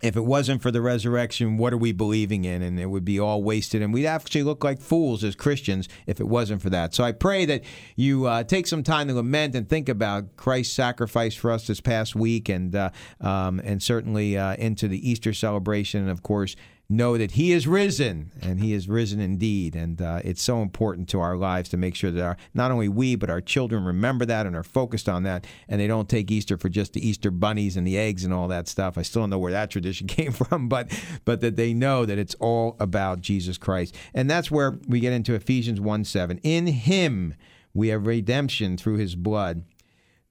if 0.00 0.16
it 0.16 0.24
wasn't 0.24 0.62
for 0.62 0.70
the 0.70 0.80
resurrection, 0.80 1.56
what 1.58 1.72
are 1.72 1.78
we 1.78 1.92
believing 1.92 2.44
in? 2.44 2.62
And 2.62 2.80
it 2.80 2.86
would 2.86 3.04
be 3.04 3.20
all 3.20 3.42
wasted. 3.42 3.82
And 3.82 3.92
we'd 3.92 4.06
actually 4.06 4.42
look 4.42 4.64
like 4.64 4.80
fools 4.80 5.22
as 5.22 5.34
Christians 5.34 5.88
if 6.06 6.20
it 6.20 6.28
wasn't 6.28 6.62
for 6.62 6.70
that. 6.70 6.94
So 6.94 7.04
I 7.04 7.12
pray 7.12 7.44
that 7.44 7.62
you 7.96 8.26
uh, 8.26 8.44
take 8.44 8.66
some 8.66 8.82
time 8.82 9.08
to 9.08 9.14
lament 9.14 9.54
and 9.54 9.68
think 9.68 9.88
about 9.88 10.36
Christ's 10.36 10.74
sacrifice 10.74 11.34
for 11.34 11.50
us 11.50 11.66
this 11.66 11.80
past 11.80 12.16
week 12.16 12.48
and, 12.48 12.74
uh, 12.74 12.90
um, 13.20 13.60
and 13.60 13.82
certainly 13.82 14.38
uh, 14.38 14.54
into 14.56 14.88
the 14.88 15.08
Easter 15.08 15.34
celebration. 15.34 16.02
And 16.02 16.10
of 16.10 16.22
course, 16.22 16.56
know 16.88 17.16
that 17.16 17.32
he 17.32 17.52
is 17.52 17.66
risen 17.66 18.30
and 18.42 18.60
he 18.60 18.72
is 18.72 18.88
risen 18.88 19.20
indeed. 19.20 19.74
And 19.74 20.00
uh, 20.00 20.20
it's 20.22 20.42
so 20.42 20.60
important 20.60 21.08
to 21.10 21.20
our 21.20 21.36
lives 21.36 21.68
to 21.70 21.76
make 21.76 21.94
sure 21.94 22.10
that 22.10 22.22
our, 22.22 22.36
not 22.52 22.70
only 22.70 22.88
we 22.88 23.16
but 23.16 23.30
our 23.30 23.40
children 23.40 23.84
remember 23.84 24.24
that 24.26 24.46
and 24.46 24.54
are 24.54 24.62
focused 24.62 25.08
on 25.08 25.22
that 25.22 25.46
and 25.68 25.80
they 25.80 25.86
don't 25.86 26.08
take 26.08 26.30
easter 26.30 26.58
for 26.58 26.68
just 26.68 26.92
the 26.92 27.06
easter 27.06 27.30
bunnies 27.30 27.76
and 27.76 27.86
the 27.86 27.98
eggs 27.98 28.24
and 28.24 28.34
all 28.34 28.48
that 28.48 28.68
stuff. 28.68 28.98
I 28.98 29.02
still 29.02 29.22
don't 29.22 29.30
know 29.30 29.38
where 29.38 29.52
that 29.52 29.70
tradition 29.70 30.06
came 30.08 30.32
from 30.32 30.68
but 30.68 30.92
but 31.24 31.40
that 31.40 31.56
they 31.56 31.72
know 31.72 32.04
that 32.04 32.18
it's 32.18 32.34
all 32.36 32.76
about 32.78 33.20
jesus 33.20 33.58
christ. 33.58 33.96
And 34.14 34.30
that's 34.30 34.50
where 34.50 34.78
we 34.86 35.00
get 35.00 35.12
into 35.12 35.34
ephesians 35.34 35.80
1 35.80 36.04
7 36.04 36.38
in 36.42 36.66
him 36.66 37.34
we 37.72 37.88
have 37.88 38.06
redemption 38.06 38.76
through 38.76 38.96
his 38.96 39.16
blood 39.16 39.64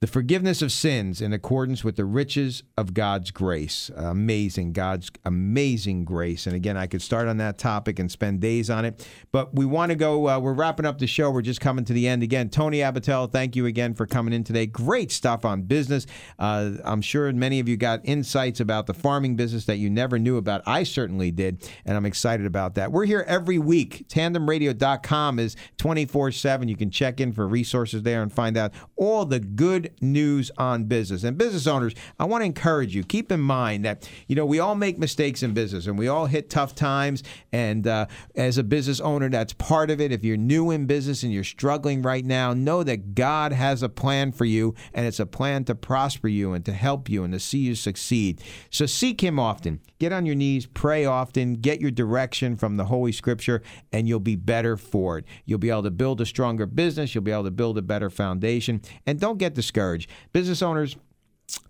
the 0.03 0.07
forgiveness 0.07 0.61
of 0.61 0.69
sins 0.69 1.21
in 1.21 1.31
accordance 1.31 1.85
with 1.85 1.95
the 1.95 2.03
riches 2.03 2.61
of 2.75 2.93
God's 2.93 3.31
grace. 3.31 3.89
Amazing, 3.95 4.73
God's 4.73 5.09
amazing 5.23 6.03
grace. 6.03 6.45
And 6.45 6.53
again, 6.57 6.75
I 6.75 6.87
could 6.87 7.01
start 7.01 7.29
on 7.29 7.37
that 7.37 7.57
topic 7.57 7.99
and 7.99 8.11
spend 8.11 8.41
days 8.41 8.69
on 8.69 8.83
it, 8.83 9.07
but 9.31 9.55
we 9.55 9.65
want 9.65 9.91
to 9.91 9.95
go. 9.95 10.27
Uh, 10.27 10.39
we're 10.39 10.51
wrapping 10.51 10.85
up 10.85 10.99
the 10.99 11.07
show. 11.07 11.31
We're 11.31 11.41
just 11.41 11.61
coming 11.61 11.85
to 11.85 11.93
the 11.93 12.05
end 12.05 12.21
again. 12.21 12.49
Tony 12.49 12.79
Abatel, 12.79 13.31
thank 13.31 13.55
you 13.55 13.65
again 13.65 13.93
for 13.93 14.05
coming 14.05 14.33
in 14.33 14.43
today. 14.43 14.65
Great 14.65 15.09
stuff 15.09 15.45
on 15.45 15.61
business. 15.61 16.05
Uh, 16.37 16.71
I'm 16.83 17.01
sure 17.01 17.31
many 17.31 17.61
of 17.61 17.69
you 17.69 17.77
got 17.77 18.01
insights 18.03 18.59
about 18.59 18.87
the 18.87 18.93
farming 18.93 19.37
business 19.37 19.63
that 19.67 19.77
you 19.77 19.89
never 19.89 20.19
knew 20.19 20.35
about. 20.35 20.63
I 20.65 20.83
certainly 20.83 21.31
did, 21.31 21.65
and 21.85 21.95
I'm 21.95 22.05
excited 22.05 22.45
about 22.45 22.75
that. 22.75 22.91
We're 22.91 23.05
here 23.05 23.23
every 23.25 23.57
week. 23.57 24.09
TandemRadio.com 24.09 25.39
is 25.39 25.55
24 25.77 26.33
7. 26.33 26.67
You 26.67 26.75
can 26.75 26.91
check 26.91 27.21
in 27.21 27.31
for 27.31 27.47
resources 27.47 28.03
there 28.03 28.21
and 28.21 28.33
find 28.33 28.57
out 28.57 28.73
all 28.97 29.23
the 29.23 29.39
good 29.39 29.92
news 30.01 30.51
on 30.57 30.85
business. 30.85 31.23
And 31.23 31.37
business 31.37 31.67
owners, 31.67 31.93
I 32.19 32.25
want 32.25 32.41
to 32.41 32.45
encourage 32.45 32.95
you, 32.95 33.03
keep 33.03 33.31
in 33.31 33.39
mind 33.39 33.85
that, 33.85 34.09
you 34.27 34.35
know, 34.35 34.45
we 34.45 34.59
all 34.59 34.75
make 34.75 34.97
mistakes 34.97 35.43
in 35.43 35.53
business 35.53 35.87
and 35.87 35.97
we 35.97 36.07
all 36.07 36.25
hit 36.25 36.49
tough 36.49 36.75
times. 36.75 37.23
And 37.51 37.87
uh, 37.87 38.07
as 38.35 38.57
a 38.57 38.63
business 38.63 38.99
owner, 38.99 39.29
that's 39.29 39.53
part 39.53 39.89
of 39.91 40.01
it. 40.01 40.11
If 40.11 40.23
you're 40.23 40.37
new 40.37 40.71
in 40.71 40.85
business 40.85 41.23
and 41.23 41.31
you're 41.31 41.43
struggling 41.43 42.01
right 42.01 42.25
now, 42.25 42.53
know 42.53 42.83
that 42.83 43.15
God 43.15 43.51
has 43.51 43.83
a 43.83 43.89
plan 43.89 44.31
for 44.31 44.45
you 44.45 44.75
and 44.93 45.05
it's 45.05 45.19
a 45.19 45.25
plan 45.25 45.63
to 45.65 45.75
prosper 45.75 46.27
you 46.27 46.53
and 46.53 46.65
to 46.65 46.73
help 46.73 47.09
you 47.09 47.23
and 47.23 47.33
to 47.33 47.39
see 47.39 47.59
you 47.59 47.75
succeed. 47.75 48.41
So 48.69 48.85
seek 48.85 49.21
Him 49.21 49.39
often. 49.39 49.79
Get 49.99 50.11
on 50.11 50.25
your 50.25 50.35
knees, 50.35 50.65
pray 50.65 51.05
often, 51.05 51.53
get 51.53 51.79
your 51.79 51.91
direction 51.91 52.57
from 52.57 52.75
the 52.75 52.85
Holy 52.85 53.11
Scripture, 53.11 53.61
and 53.91 54.07
you'll 54.07 54.19
be 54.19 54.35
better 54.35 54.75
for 54.75 55.19
it. 55.19 55.25
You'll 55.45 55.59
be 55.59 55.69
able 55.69 55.83
to 55.83 55.91
build 55.91 56.19
a 56.19 56.25
stronger 56.25 56.65
business, 56.65 57.15
you'll 57.15 57.23
be 57.23 57.31
able 57.31 57.45
to 57.45 57.51
build 57.51 57.77
a 57.77 57.81
better 57.81 58.09
foundation. 58.09 58.81
And 59.05 59.19
don't 59.19 59.37
get 59.37 59.53
discouraged. 59.53 59.82
Business 60.31 60.61
owners, 60.61 60.95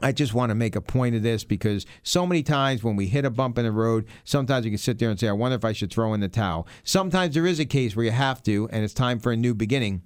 I 0.01 0.11
just 0.11 0.33
want 0.33 0.49
to 0.49 0.55
make 0.55 0.75
a 0.75 0.81
point 0.81 1.15
of 1.15 1.23
this 1.23 1.43
because 1.43 1.85
so 2.03 2.25
many 2.25 2.43
times 2.43 2.83
when 2.83 2.95
we 2.95 3.07
hit 3.07 3.25
a 3.25 3.29
bump 3.29 3.57
in 3.57 3.65
the 3.65 3.71
road, 3.71 4.05
sometimes 4.23 4.65
you 4.65 4.71
can 4.71 4.77
sit 4.77 4.99
there 4.99 5.09
and 5.09 5.19
say, 5.19 5.27
I 5.27 5.33
wonder 5.33 5.55
if 5.55 5.65
I 5.65 5.73
should 5.73 5.91
throw 5.91 6.13
in 6.13 6.19
the 6.19 6.29
towel. 6.29 6.67
Sometimes 6.83 7.33
there 7.33 7.47
is 7.47 7.59
a 7.59 7.65
case 7.65 7.95
where 7.95 8.05
you 8.05 8.11
have 8.11 8.43
to, 8.43 8.69
and 8.71 8.83
it's 8.83 8.93
time 8.93 9.19
for 9.19 9.31
a 9.31 9.37
new 9.37 9.53
beginning. 9.53 10.03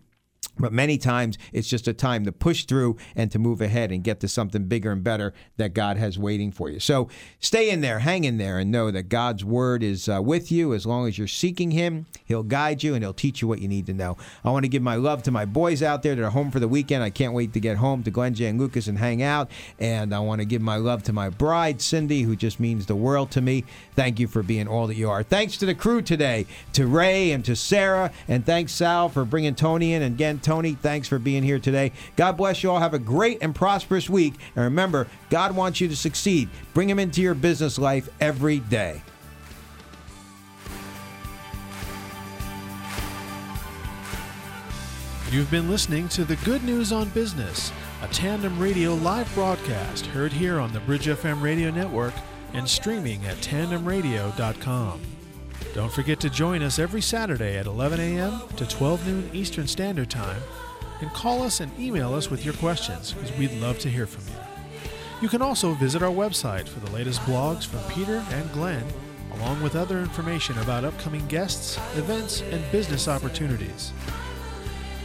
But 0.59 0.73
many 0.73 0.97
times 0.97 1.37
it's 1.53 1.67
just 1.67 1.87
a 1.87 1.93
time 1.93 2.25
to 2.25 2.31
push 2.31 2.65
through 2.65 2.97
and 3.15 3.31
to 3.31 3.39
move 3.39 3.61
ahead 3.61 3.91
and 3.91 4.03
get 4.03 4.19
to 4.21 4.27
something 4.27 4.65
bigger 4.65 4.91
and 4.91 5.03
better 5.03 5.33
that 5.57 5.73
God 5.73 5.97
has 5.97 6.17
waiting 6.17 6.51
for 6.51 6.69
you. 6.69 6.79
So 6.79 7.09
stay 7.39 7.69
in 7.69 7.81
there, 7.81 7.99
hang 7.99 8.23
in 8.23 8.37
there, 8.37 8.57
and 8.57 8.71
know 8.71 8.91
that 8.91 9.09
God's 9.09 9.45
word 9.45 9.83
is 9.83 10.09
uh, 10.09 10.21
with 10.21 10.51
you 10.51 10.73
as 10.73 10.85
long 10.85 11.07
as 11.07 11.17
you're 11.17 11.27
seeking 11.27 11.71
Him. 11.71 12.07
He'll 12.25 12.43
guide 12.43 12.83
you 12.83 12.95
and 12.95 13.03
He'll 13.03 13.13
teach 13.13 13.41
you 13.41 13.47
what 13.47 13.59
you 13.59 13.67
need 13.67 13.85
to 13.87 13.93
know. 13.93 14.17
I 14.43 14.49
want 14.49 14.63
to 14.63 14.69
give 14.69 14.81
my 14.81 14.95
love 14.95 15.23
to 15.23 15.31
my 15.31 15.45
boys 15.45 15.83
out 15.83 16.01
there 16.03 16.15
that 16.15 16.23
are 16.23 16.31
home 16.31 16.51
for 16.51 16.59
the 16.59 16.67
weekend. 16.67 17.03
I 17.03 17.09
can't 17.09 17.33
wait 17.33 17.53
to 17.53 17.59
get 17.59 17.77
home 17.77 18.03
to 18.03 18.11
Glenn 18.11 18.33
J. 18.33 18.47
and 18.47 18.59
Lucas 18.59 18.87
and 18.87 18.97
hang 18.97 19.21
out. 19.21 19.49
And 19.79 20.13
I 20.13 20.19
want 20.19 20.41
to 20.41 20.45
give 20.45 20.61
my 20.61 20.77
love 20.77 21.03
to 21.03 21.13
my 21.13 21.29
bride, 21.29 21.81
Cindy, 21.81 22.23
who 22.23 22.35
just 22.35 22.59
means 22.59 22.85
the 22.85 22.95
world 22.95 23.31
to 23.31 23.41
me. 23.41 23.63
Thank 23.95 24.19
you 24.19 24.27
for 24.27 24.41
being 24.41 24.67
all 24.67 24.87
that 24.87 24.95
you 24.95 25.09
are. 25.09 25.23
Thanks 25.23 25.57
to 25.57 25.65
the 25.65 25.75
crew 25.75 26.01
today, 26.01 26.47
to 26.73 26.87
Ray 26.87 27.31
and 27.31 27.45
to 27.45 27.55
Sarah, 27.55 28.11
and 28.27 28.45
thanks, 28.45 28.71
Sal, 28.71 29.09
for 29.09 29.23
bringing 29.23 29.53
Tony 29.55 29.93
in. 29.93 30.01
And 30.01 30.17
again, 30.27 30.39
Tony, 30.39 30.73
thanks 30.73 31.07
for 31.07 31.19
being 31.19 31.41
here 31.41 31.59
today. 31.59 31.93
God 32.17 32.33
bless 32.33 32.61
you 32.61 32.69
all. 32.69 32.79
Have 32.79 32.93
a 32.93 32.99
great 32.99 33.37
and 33.41 33.55
prosperous 33.55 34.09
week. 34.09 34.33
And 34.55 34.65
remember, 34.65 35.07
God 35.29 35.55
wants 35.55 35.79
you 35.79 35.87
to 35.87 35.95
succeed. 35.95 36.49
Bring 36.73 36.89
Him 36.89 36.99
into 36.99 37.21
your 37.21 37.33
business 37.33 37.79
life 37.79 38.09
every 38.19 38.59
day. 38.59 39.01
You've 45.31 45.51
been 45.51 45.69
listening 45.69 46.07
to 46.09 46.25
the 46.25 46.37
Good 46.37 46.63
News 46.63 46.91
on 46.91 47.09
Business, 47.09 47.71
a 48.01 48.07
tandem 48.07 48.59
radio 48.59 48.95
live 48.95 49.33
broadcast 49.33 50.05
heard 50.07 50.31
here 50.31 50.59
on 50.59 50.71
the 50.71 50.79
Bridge 50.81 51.07
FM 51.07 51.41
radio 51.41 51.69
network 51.69 52.13
and 52.53 52.67
streaming 52.67 53.25
at 53.25 53.37
tandemradio.com. 53.37 55.16
Don't 55.77 55.93
forget 55.93 56.19
to 56.21 56.29
join 56.31 56.63
us 56.63 56.79
every 56.79 57.03
Saturday 57.03 57.55
at 57.55 57.67
11 57.67 57.99
a.m. 57.99 58.41
to 58.55 58.65
12 58.65 59.05
noon 59.05 59.29
Eastern 59.31 59.67
Standard 59.67 60.09
Time 60.09 60.41
and 61.01 61.09
call 61.11 61.43
us 61.43 61.59
and 61.59 61.71
email 61.79 62.15
us 62.15 62.31
with 62.31 62.43
your 62.43 62.55
questions 62.55 63.13
because 63.13 63.31
we'd 63.37 63.53
love 63.61 63.77
to 63.77 63.87
hear 63.87 64.07
from 64.07 64.23
you. 64.33 64.39
You 65.21 65.29
can 65.29 65.43
also 65.43 65.75
visit 65.75 66.01
our 66.01 66.09
website 66.09 66.67
for 66.67 66.79
the 66.79 66.91
latest 66.93 67.21
blogs 67.21 67.63
from 67.63 67.93
Peter 67.93 68.25
and 68.31 68.51
Glenn, 68.53 68.83
along 69.35 69.61
with 69.61 69.75
other 69.75 69.99
information 69.99 70.57
about 70.57 70.83
upcoming 70.83 71.27
guests, 71.27 71.77
events, 71.95 72.41
and 72.41 72.71
business 72.71 73.07
opportunities. 73.07 73.93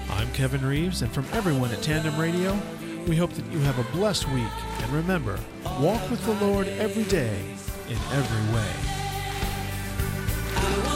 I'm 0.09 0.33
Kevin 0.33 0.65
Reeves, 0.65 1.03
and 1.03 1.13
from 1.13 1.27
everyone 1.35 1.71
at 1.73 1.83
Tandem 1.83 2.19
Radio, 2.19 2.59
we 3.07 3.17
hope 3.17 3.33
that 3.33 3.53
you 3.53 3.59
have 3.59 3.79
a 3.79 3.93
blessed 3.93 4.27
week. 4.31 4.65
And 4.81 4.91
remember, 4.91 5.39
walk 5.83 6.11
with 6.11 6.25
the 6.25 6.47
Lord 6.47 6.67
every 6.67 7.05
day 7.05 7.41
in 7.91 7.99
every 8.15 8.55
way. 8.57 8.92
I 10.55 10.79
want 10.79 10.92